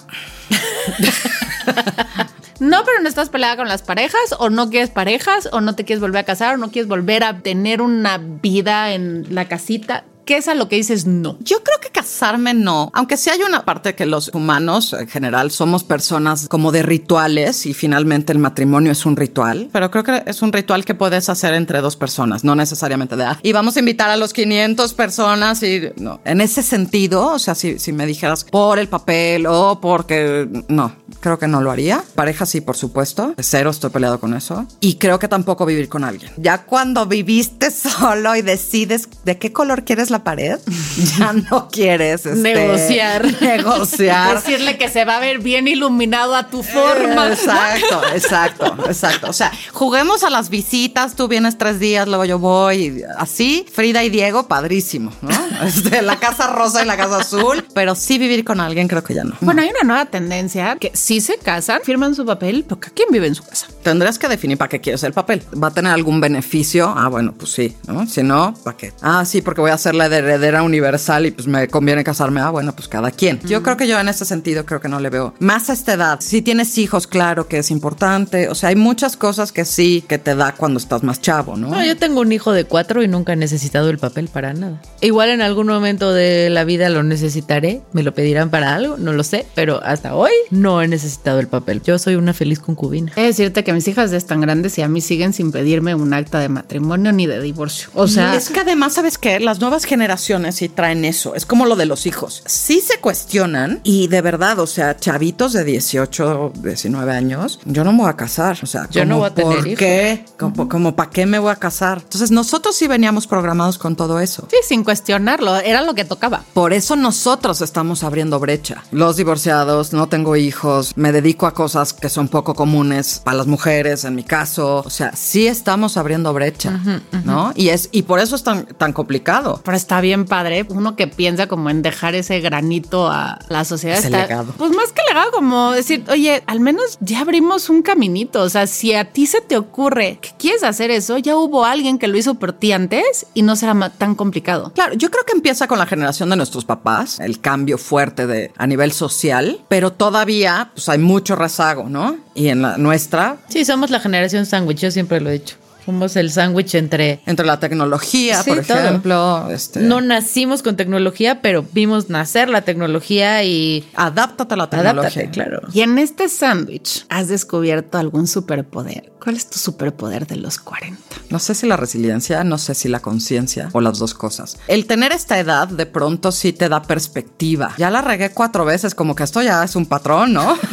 No, 2.61 2.83
pero 2.85 3.01
no 3.01 3.09
estás 3.09 3.29
peleada 3.29 3.57
con 3.57 3.67
las 3.67 3.81
parejas, 3.81 4.35
o 4.37 4.51
no 4.51 4.69
quieres 4.69 4.91
parejas, 4.91 5.49
o 5.51 5.61
no 5.61 5.73
te 5.73 5.83
quieres 5.83 5.99
volver 5.99 6.19
a 6.19 6.25
casar, 6.25 6.53
o 6.53 6.57
no 6.57 6.69
quieres 6.69 6.87
volver 6.87 7.23
a 7.23 7.39
tener 7.39 7.81
una 7.81 8.19
vida 8.19 8.93
en 8.93 9.25
la 9.33 9.47
casita. 9.47 10.05
¿Qué 10.25 10.37
es 10.37 10.47
a 10.47 10.53
lo 10.53 10.69
que 10.69 10.75
dices 10.75 11.07
no? 11.07 11.37
Yo 11.39 11.63
creo 11.63 11.79
que 11.81 11.89
casarme 11.89 12.53
no, 12.53 12.91
aunque 12.93 13.17
sí 13.17 13.29
hay 13.29 13.41
una 13.41 13.65
parte 13.65 13.95
que 13.95 14.05
los 14.05 14.29
humanos 14.33 14.93
en 14.93 15.07
general 15.07 15.49
somos 15.49 15.83
personas 15.83 16.47
como 16.47 16.71
de 16.71 16.83
rituales 16.83 17.65
y 17.65 17.73
finalmente 17.73 18.31
el 18.31 18.37
matrimonio 18.37 18.91
es 18.91 19.05
un 19.05 19.15
ritual, 19.15 19.69
pero 19.73 19.89
creo 19.89 20.03
que 20.03 20.23
es 20.27 20.41
un 20.43 20.53
ritual 20.53 20.85
que 20.85 20.93
puedes 20.93 21.29
hacer 21.29 21.55
entre 21.55 21.81
dos 21.81 21.95
personas, 21.95 22.43
no 22.43 22.55
necesariamente 22.55 23.15
de, 23.15 23.23
ah, 23.23 23.39
y 23.41 23.51
vamos 23.51 23.75
a 23.75 23.79
invitar 23.79 24.09
a 24.09 24.17
los 24.17 24.33
500 24.33 24.93
personas 24.93 25.63
y 25.63 25.89
no, 25.97 26.21
en 26.23 26.41
ese 26.41 26.61
sentido, 26.61 27.27
o 27.27 27.39
sea, 27.39 27.55
si, 27.55 27.79
si 27.79 27.91
me 27.91 28.05
dijeras 28.05 28.43
por 28.43 28.77
el 28.77 28.87
papel 28.87 29.47
o 29.47 29.81
porque, 29.81 30.47
no, 30.67 30.95
creo 31.19 31.39
que 31.39 31.47
no 31.47 31.61
lo 31.61 31.71
haría. 31.71 32.03
Pareja 32.15 32.45
sí, 32.45 32.61
por 32.61 32.77
supuesto, 32.77 33.33
cero 33.37 33.69
estoy 33.69 33.89
peleado 33.89 34.19
con 34.19 34.33
eso 34.33 34.65
y 34.79 34.95
creo 34.95 35.19
que 35.19 35.27
tampoco 35.27 35.65
vivir 35.65 35.89
con 35.89 36.03
alguien. 36.03 36.31
Ya 36.37 36.63
cuando 36.63 37.05
viviste 37.05 37.71
solo 37.71 38.35
y 38.35 38.41
decides 38.41 39.07
de 39.23 39.37
qué 39.37 39.51
color 39.51 39.83
quieres 39.83 40.09
la 40.09 40.23
pared, 40.23 40.59
ya 41.17 41.33
no 41.33 41.69
quieres 41.69 42.25
este, 42.25 42.35
negociar. 42.35 43.25
Negociar. 43.41 44.35
Decirle 44.35 44.77
que 44.77 44.89
se 44.89 45.05
va 45.05 45.17
a 45.17 45.19
ver 45.19 45.39
bien 45.39 45.67
iluminado 45.67 46.35
a 46.35 46.47
tu 46.47 46.63
forma. 46.63 47.29
Exacto, 47.29 48.01
exacto, 48.13 48.75
exacto. 48.87 49.29
O 49.29 49.33
sea, 49.33 49.51
juguemos 49.71 50.23
a 50.23 50.29
las 50.29 50.49
visitas, 50.49 51.15
tú 51.15 51.27
vienes 51.27 51.57
tres 51.57 51.79
días, 51.79 52.07
luego 52.07 52.25
yo 52.25 52.39
voy, 52.39 53.03
así, 53.17 53.65
Frida 53.73 54.03
y 54.03 54.09
Diego, 54.09 54.47
padrísimo, 54.47 55.11
¿no? 55.21 55.31
Este, 55.65 56.01
la 56.01 56.19
casa 56.19 56.47
rosa 56.47 56.83
y 56.83 56.85
la 56.85 56.97
casa 56.97 57.17
azul, 57.17 57.65
pero 57.73 57.95
sí 57.95 58.17
vivir 58.17 58.43
con 58.43 58.59
alguien 58.59 58.87
creo 58.87 59.03
que 59.03 59.13
ya 59.13 59.23
no. 59.23 59.35
Bueno, 59.41 59.61
hay 59.61 59.69
una 59.69 59.83
nueva 59.83 60.05
tendencia 60.05 60.75
que 60.79 60.91
si 61.01 61.19
se 61.19 61.37
casan, 61.39 61.81
firman 61.83 62.13
su 62.13 62.25
papel, 62.27 62.63
pero 62.67 62.79
¿quién 62.79 63.07
vive 63.11 63.25
en 63.25 63.33
su 63.33 63.43
casa? 63.43 63.65
Tendrás 63.81 64.19
que 64.19 64.27
definir 64.27 64.59
para 64.59 64.69
qué 64.69 64.79
quieres 64.79 65.03
el 65.03 65.13
papel. 65.13 65.41
¿Va 65.61 65.69
a 65.69 65.71
tener 65.71 65.91
algún 65.91 66.21
beneficio? 66.21 66.93
Ah, 66.95 67.07
bueno, 67.07 67.33
pues 67.35 67.51
sí, 67.51 67.75
¿no? 67.87 68.05
Si 68.05 68.21
no, 68.21 68.53
¿para 68.63 68.77
qué? 68.77 68.93
Ah, 69.01 69.25
sí, 69.25 69.41
porque 69.41 69.61
voy 69.61 69.71
a 69.71 69.73
hacer 69.73 69.95
la 69.95 70.09
de 70.09 70.17
heredera 70.17 70.61
universal 70.61 71.25
y 71.25 71.31
pues 71.31 71.47
me 71.47 71.67
conviene 71.67 72.03
casarme. 72.03 72.39
Ah, 72.41 72.51
bueno, 72.51 72.75
pues 72.75 72.87
cada 72.87 73.09
quien. 73.09 73.39
Yo 73.47 73.63
creo 73.63 73.77
que 73.77 73.87
yo 73.87 73.99
en 73.99 74.09
ese 74.09 74.25
sentido 74.25 74.63
creo 74.63 74.79
que 74.79 74.89
no 74.89 74.99
le 74.99 75.09
veo 75.09 75.33
más 75.39 75.71
a 75.71 75.73
esta 75.73 75.93
edad. 75.93 76.19
Si 76.21 76.43
tienes 76.43 76.77
hijos, 76.77 77.07
claro 77.07 77.47
que 77.47 77.57
es 77.57 77.71
importante. 77.71 78.47
O 78.49 78.53
sea, 78.53 78.69
hay 78.69 78.75
muchas 78.75 79.17
cosas 79.17 79.51
que 79.51 79.65
sí 79.65 80.03
que 80.07 80.19
te 80.19 80.35
da 80.35 80.53
cuando 80.53 80.77
estás 80.77 81.01
más 81.01 81.19
chavo, 81.19 81.57
¿no? 81.57 81.69
no 81.69 81.83
yo 81.83 81.97
tengo 81.97 82.21
un 82.21 82.31
hijo 82.31 82.51
de 82.51 82.65
cuatro 82.65 83.01
y 83.01 83.07
nunca 83.07 83.33
he 83.33 83.37
necesitado 83.37 83.89
el 83.89 83.97
papel 83.97 84.27
para 84.27 84.53
nada. 84.53 84.79
Igual 85.01 85.29
en 85.29 85.41
algún 85.41 85.65
momento 85.65 86.13
de 86.13 86.51
la 86.51 86.63
vida 86.63 86.89
lo 86.89 87.01
necesitaré, 87.01 87.81
me 87.91 88.03
lo 88.03 88.13
pedirán 88.13 88.51
para 88.51 88.75
algo, 88.75 88.97
no 88.97 89.13
lo 89.13 89.23
sé, 89.23 89.47
pero 89.55 89.83
hasta 89.83 90.13
hoy 90.13 90.31
no 90.51 90.83
he 90.83 90.90
necesitado 90.91 91.39
el 91.39 91.47
papel. 91.47 91.81
Yo 91.81 91.97
soy 91.97 92.15
una 92.15 92.33
feliz 92.33 92.59
concubina. 92.59 93.11
Es 93.15 93.37
decirte 93.37 93.63
que 93.63 93.73
mis 93.73 93.87
hijas 93.87 94.11
ya 94.11 94.17
están 94.17 94.41
grandes 94.41 94.77
y 94.77 94.83
a 94.83 94.87
mí 94.87 95.01
siguen 95.01 95.33
sin 95.33 95.51
pedirme 95.51 95.95
un 95.95 96.13
acta 96.13 96.39
de 96.39 96.49
matrimonio 96.49 97.11
ni 97.11 97.25
de 97.25 97.41
divorcio. 97.41 97.89
O 97.95 98.07
sea, 98.07 98.35
es 98.35 98.49
que 98.49 98.59
además, 98.59 98.93
¿sabes 98.93 99.17
qué? 99.17 99.39
Las 99.39 99.59
nuevas 99.59 99.85
generaciones 99.85 100.55
sí 100.55 100.69
traen 100.69 101.03
eso. 101.05 101.33
Es 101.33 101.45
como 101.45 101.65
lo 101.65 101.75
de 101.75 101.87
los 101.87 102.05
hijos. 102.05 102.43
Sí 102.45 102.81
se 102.81 102.99
cuestionan 102.99 103.81
y 103.83 104.07
de 104.07 104.21
verdad, 104.21 104.59
o 104.59 104.67
sea, 104.67 104.97
chavitos 104.97 105.53
de 105.53 105.63
18, 105.63 106.53
19 106.61 107.11
años, 107.11 107.59
yo 107.65 107.83
no 107.83 107.91
me 107.93 107.99
voy 107.99 108.09
a 108.09 108.15
casar. 108.15 108.59
O 108.61 108.65
sea, 108.67 108.87
yo 108.91 109.05
no 109.05 109.19
voy 109.19 109.27
a 109.27 109.33
tener 109.33 109.57
¿por 109.57 109.75
qué? 109.75 110.25
Como, 110.37 110.69
como 110.69 110.95
¿para 110.95 111.09
qué 111.09 111.25
me 111.25 111.39
voy 111.39 111.51
a 111.51 111.55
casar? 111.55 111.99
Entonces, 112.03 112.31
nosotros 112.31 112.75
sí 112.75 112.87
veníamos 112.87 113.27
programados 113.27 113.77
con 113.77 113.95
todo 113.95 114.19
eso. 114.19 114.47
sí, 114.49 114.57
sin 114.67 114.83
cuestionarlo, 114.83 115.55
era 115.57 115.81
lo 115.81 115.95
que 115.95 116.05
tocaba. 116.05 116.43
Por 116.53 116.73
eso 116.73 116.95
nosotros 116.95 117.61
estamos 117.61 118.03
abriendo 118.03 118.39
brecha. 118.39 118.83
Los 118.91 119.17
divorciados, 119.17 119.93
no 119.93 120.07
tengo 120.07 120.35
hijos, 120.35 120.80
me 120.95 121.11
dedico 121.11 121.47
a 121.47 121.53
cosas 121.53 121.93
que 121.93 122.09
son 122.09 122.27
poco 122.27 122.53
comunes 122.53 123.21
para 123.23 123.37
las 123.37 123.47
mujeres, 123.47 124.05
en 124.05 124.15
mi 124.15 124.23
caso. 124.23 124.83
O 124.85 124.89
sea, 124.89 125.11
sí 125.15 125.47
estamos 125.47 125.97
abriendo 125.97 126.33
brecha, 126.33 126.79
¿no? 127.23 127.51
Y 127.55 127.69
es 127.69 127.89
y 127.91 128.03
por 128.03 128.19
eso 128.19 128.35
es 128.35 128.43
tan, 128.43 128.65
tan 128.65 128.93
complicado. 128.93 129.61
Pero 129.63 129.77
está 129.77 130.01
bien 130.01 130.25
padre, 130.25 130.65
uno 130.69 130.95
que 130.95 131.07
piensa 131.07 131.47
como 131.47 131.69
en 131.69 131.81
dejar 131.81 132.15
ese 132.15 132.39
granito 132.39 133.07
a 133.07 133.39
la 133.49 133.65
sociedad. 133.65 133.97
Ese 133.97 134.07
está, 134.07 134.21
legado. 134.21 134.53
Pues 134.57 134.71
más 134.71 134.91
que 134.91 135.01
legado, 135.07 135.31
como 135.31 135.71
decir, 135.71 136.03
oye, 136.09 136.43
al 136.47 136.59
menos 136.59 136.97
ya 137.01 137.21
abrimos 137.21 137.69
un 137.69 137.81
caminito. 137.81 138.41
O 138.41 138.49
sea, 138.49 138.67
si 138.67 138.93
a 138.93 139.05
ti 139.05 139.25
se 139.25 139.41
te 139.41 139.57
ocurre 139.57 140.19
que 140.21 140.29
quieres 140.37 140.63
hacer 140.63 140.91
eso, 140.91 141.17
ya 141.17 141.35
hubo 141.35 141.65
alguien 141.65 141.99
que 141.99 142.07
lo 142.07 142.17
hizo 142.17 142.35
por 142.35 142.53
ti 142.53 142.71
antes 142.71 143.25
y 143.33 143.41
no 143.41 143.55
será 143.55 143.89
tan 143.89 144.15
complicado. 144.15 144.71
Claro, 144.73 144.93
yo 144.93 145.09
creo 145.09 145.25
que 145.25 145.33
empieza 145.33 145.67
con 145.67 145.79
la 145.79 145.85
generación 145.85 146.29
de 146.29 146.35
nuestros 146.35 146.65
papás, 146.65 147.19
el 147.19 147.39
cambio 147.39 147.77
fuerte 147.77 148.27
de 148.27 148.51
a 148.57 148.67
nivel 148.67 148.91
social, 148.91 149.61
pero 149.67 149.91
todavía 149.91 150.70
pues 150.73 150.87
hay 150.89 150.97
mucho 150.97 151.35
rezago, 151.35 151.89
¿no? 151.89 152.17
Y 152.33 152.47
en 152.47 152.61
la 152.61 152.77
nuestra, 152.77 153.37
Sí, 153.49 153.65
somos 153.65 153.89
la 153.89 153.99
generación 153.99 154.45
sándwich, 154.45 154.79
yo 154.79 154.91
siempre 154.91 155.19
lo 155.21 155.29
he 155.29 155.33
dicho. 155.33 155.55
Somos 155.85 156.15
el 156.15 156.31
sándwich 156.31 156.75
entre... 156.75 157.21
entre 157.25 157.45
la 157.45 157.59
tecnología, 157.59 158.43
Sí, 158.43 158.51
por 158.51 158.63
todo. 158.65 158.77
ejemplo, 158.79 159.49
este, 159.49 159.79
No 159.79 159.99
nacimos 160.01 160.61
con 160.61 160.75
tecnología, 160.75 161.41
pero 161.41 161.65
vimos 161.73 162.09
nacer 162.09 162.49
la 162.49 162.61
tecnología 162.61 163.43
y... 163.43 163.87
adáptate 163.95 164.53
a 164.53 164.57
la 164.57 164.69
tecnología. 164.69 165.01
Adáptate, 165.23 165.29
claro. 165.31 165.61
Y 165.73 165.81
en 165.81 165.97
este 165.97 166.29
sándwich, 166.29 167.05
¿has 167.09 167.27
descubierto 167.29 167.97
algún 167.97 168.27
superpoder? 168.27 169.11
¿Cuál 169.23 169.35
es 169.35 169.49
tu 169.49 169.59
superpoder 169.59 170.25
de 170.25 170.35
los 170.37 170.57
40? 170.57 170.99
No 171.29 171.37
sé 171.37 171.53
si 171.53 171.67
la 171.67 171.77
resiliencia, 171.77 172.43
no 172.43 172.57
sé 172.57 172.73
si 172.73 172.89
la 172.89 173.01
conciencia 173.01 173.69
o 173.71 173.79
las 173.81 173.99
dos 173.99 174.13
cosas. 174.15 174.57
El 174.67 174.87
tener 174.87 175.11
esta 175.11 175.37
edad 175.39 175.67
de 175.67 175.85
pronto 175.85 176.31
sí 176.31 176.53
te 176.53 176.69
da 176.69 176.81
perspectiva. 176.81 177.73
Ya 177.77 177.91
la 177.91 178.01
regué 178.01 178.31
cuatro 178.31 178.65
veces, 178.65 178.95
como 178.95 179.15
que 179.15 179.23
esto 179.23 179.41
ya 179.43 179.63
es 179.63 179.75
un 179.75 179.85
patrón, 179.85 180.33
¿no? 180.33 180.57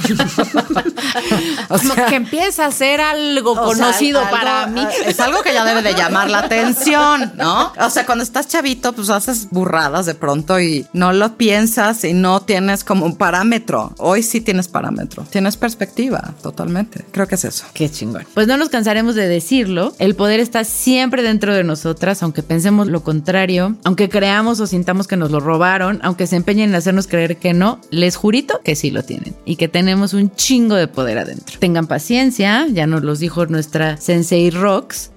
O 1.71 1.77
Como 1.79 1.95
sea, 1.95 2.07
que 2.07 2.17
empieza 2.17 2.67
a 2.67 2.71
ser 2.71 3.01
algo 3.01 3.53
o 3.53 3.55
sea, 3.55 3.65
conocido 3.87 4.21
algo- 4.21 4.31
para 4.31 4.67
mí. 4.67 4.87
Es 5.07 5.21
algo 5.21 5.43
que 5.43 5.53
ya 5.53 5.65
debe 5.65 5.83
de 5.83 5.95
llamar 5.95 6.31
la 6.31 6.41
atención, 6.41 7.33
¿no? 7.37 7.73
O 7.81 7.91
sea, 7.91 8.07
cuando 8.07 8.25
estás 8.25 8.49
chavito, 8.49 8.93
pues 8.93 9.11
haces 9.11 9.49
burradas 9.51 10.07
de 10.07 10.15
pronto 10.15 10.61
y 10.61 10.87
no 10.93 11.13
lo 11.13 11.37
piensas 11.37 12.05
y 12.05 12.13
no 12.13 12.41
tienes 12.41 12.85
como 12.85 13.07
un 13.07 13.17
parámetro. 13.17 13.93
Hoy 13.99 14.23
sí 14.23 14.41
tienes 14.41 14.69
parámetro. 14.69 15.25
Tienes 15.31 15.57
perspectiva, 15.57 16.35
totalmente. 16.43 17.05
Creo 17.13 17.27
que 17.27 17.37
es 17.37 17.45
eso. 17.45 17.65
Qué 17.73 17.91
chingón. 17.91 18.27
Pues 18.35 18.47
no 18.47 18.57
nos 18.57 18.69
cansaremos 18.69 19.15
de 19.15 19.29
decirlo. 19.29 19.95
El 19.99 20.15
poder 20.15 20.41
está 20.41 20.65
siempre 20.65 21.23
dentro 21.23 21.55
de 21.55 21.65
nosotras, 21.65 22.23
aunque 22.23 22.43
pensemos 22.43 22.89
lo 22.89 23.03
contrario, 23.03 23.77
aunque 23.85 24.09
creamos 24.09 24.61
o 24.61 24.67
sintamos 24.67 25.07
que 25.07 25.17
nos 25.17 25.31
lo 25.31 25.41
robaron, 25.41 26.01
aunque 26.03 26.27
se 26.27 26.37
empeñen 26.37 26.71
en 26.71 26.75
hacernos 26.77 27.07
creer 27.07 27.37
que 27.37 27.53
no, 27.53 27.81
les 27.91 28.17
jurito 28.17 28.61
que 28.65 28.77
sí 28.77 28.91
lo 28.91 29.03
tienen 29.03 29.35
y 29.45 29.57
que 29.57 29.69
tenemos 29.69 30.15
un 30.15 30.35
chingo 30.35 30.75
de 30.75 30.89
poder 30.89 31.19
adentro. 31.19 31.59
Tengan 31.59 31.87
paciencia, 31.87 32.67
ya 32.69 32.87
nos 32.87 33.03
los 33.03 33.19
dijo 33.19 33.47
nuestra 33.47 33.97
Sensei 33.97 34.51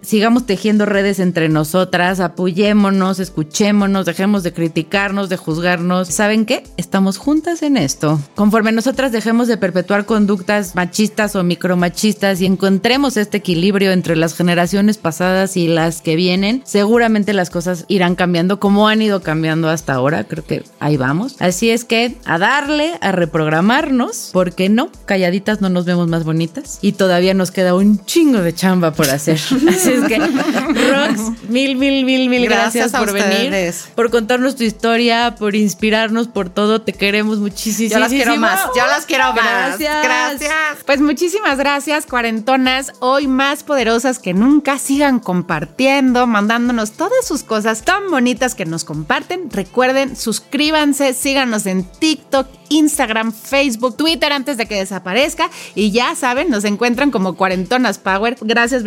Sigamos 0.02 0.46
tejiendo 0.46 0.86
redes 0.86 1.20
entre 1.20 1.50
nosotras, 1.50 2.20
apoyémonos, 2.20 3.20
escuchémonos, 3.20 4.06
dejemos 4.06 4.44
de 4.44 4.54
criticarnos, 4.54 5.30
de 5.30 5.38
juzgarnos. 5.38 6.08
¿Saben 6.08 6.46
qué? 6.46 6.64
Estamos 6.78 7.18
juntas 7.18 7.62
en 7.62 7.78
esto. 7.78 8.20
Conforme 8.36 8.72
nosotras 8.72 9.12
dejemos 9.12 9.48
de 9.48 9.58
perpetuar 9.58 10.06
conductas 10.06 10.76
machistas 10.76 11.36
o 11.36 11.44
micromachistas 11.44 12.42
y 12.42 12.46
encontremos 12.46 13.18
este 13.18 13.38
equilibrio 13.38 13.92
entre 13.92 14.16
las 14.16 14.36
generaciones 14.36 14.98
pasadas 14.98 15.56
y 15.58 15.68
las 15.68 16.02
que 16.02 16.16
vienen, 16.16 16.62
seguramente 16.66 17.34
las 17.34 17.50
cosas 17.50 17.86
irán 17.88 18.16
cambiando 18.16 18.60
como 18.60 18.88
han 18.88 19.02
ido 19.02 19.22
cambiando 19.22 19.70
hasta 19.70 19.94
ahora. 19.94 20.24
Creo 20.24 20.44
que 20.44 20.64
ahí 20.80 20.98
vamos. 20.98 21.36
Así 21.40 21.70
es 21.70 21.86
que 21.86 22.18
a 22.26 22.38
darle, 22.38 22.94
a 23.02 23.12
reprogramarnos, 23.12 24.30
porque 24.34 24.70
no, 24.70 24.90
calladitas 25.06 25.62
no 25.62 25.70
nos 25.70 25.86
vemos 25.86 26.08
más 26.08 26.24
bonitas 26.24 26.80
y 26.82 26.94
todavía 26.94 27.34
nos 27.34 27.52
queda 27.52 27.76
un 27.76 28.04
chingo 28.06 28.40
de 28.40 28.54
chamba 28.54 28.94
por 28.94 29.10
hacer. 29.10 29.40
Así 29.70 29.92
es 29.92 30.04
que, 30.06 30.18
Rox, 30.18 31.50
mil, 31.50 31.76
mil, 31.76 32.06
mil, 32.06 32.30
mil 32.30 32.46
gracias, 32.46 32.92
por 32.92 33.12
venir, 33.12 33.74
por 33.96 34.10
contarnos 34.10 34.56
tu 34.56 34.64
historia, 34.64 35.36
por 35.38 35.56
inspirarnos, 35.56 36.28
por 36.28 36.50
todo. 36.50 36.82
Te 36.82 36.94
queremos 36.94 37.40
muchísimo. 37.40 37.90
Yo 37.90 38.00
las 38.00 38.10
quiero 38.10 38.38
más. 38.38 38.62
Yo 38.76 38.86
las 38.86 39.06
quiero 39.06 39.34
más. 39.34 39.80
Gracias. 39.80 40.04
Gracias. 40.04 40.84
Pues 40.86 41.02
muchísimas 41.02 41.58
gracias, 41.58 42.06
cuarentonas, 42.06 42.94
hoy 43.00 43.28
más 43.28 43.64
poderosas 43.64 44.20
que 44.20 44.34
nunca. 44.34 44.80
Sigan 44.80 45.20
compartiendo, 45.20 46.28
mandándonos 46.28 46.92
todas 46.94 47.26
sus 47.26 47.44
cosas 47.44 47.84
tan 47.84 48.10
bonitas 48.10 48.56
que 48.56 48.66
nos 48.66 48.84
comparten. 48.84 49.50
Recuerden, 49.52 50.16
suscríbanse, 50.16 51.14
síganos 51.14 51.66
en 51.66 51.84
TikTok, 51.84 52.48
Instagram, 52.70 53.34
Facebook, 53.34 53.98
Twitter 53.98 54.32
antes 54.32 54.58
de 54.58 54.66
que 54.66 54.76
desaparezca. 54.76 55.50
Y 55.76 55.92
ya 55.92 56.16
saben, 56.16 56.50
nos 56.50 56.64
encuentran 56.64 57.12
como 57.12 57.36
Cuarentonas 57.36 57.98
Power. 57.98 58.38
Gracias, 58.42 58.84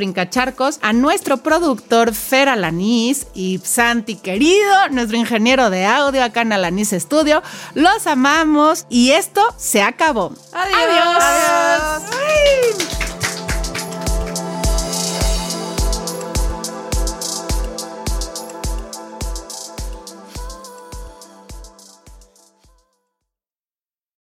a 0.80 0.92
nuestro 0.92 1.38
productor 1.38 2.14
Fer 2.14 2.48
Alanís 2.48 3.26
y 3.34 3.60
Santi 3.62 4.16
querido, 4.16 4.88
nuestro 4.90 5.16
ingeniero 5.16 5.70
de 5.70 5.84
audio 5.84 6.22
acá 6.22 6.42
en 6.42 6.52
Alanís 6.52 6.90
Studio. 6.90 7.42
Los 7.74 8.06
amamos 8.06 8.86
y 8.88 9.10
esto 9.10 9.42
se 9.56 9.82
acabó. 9.82 10.32
Adiós. 10.52 11.22
Adiós. 11.22 13.13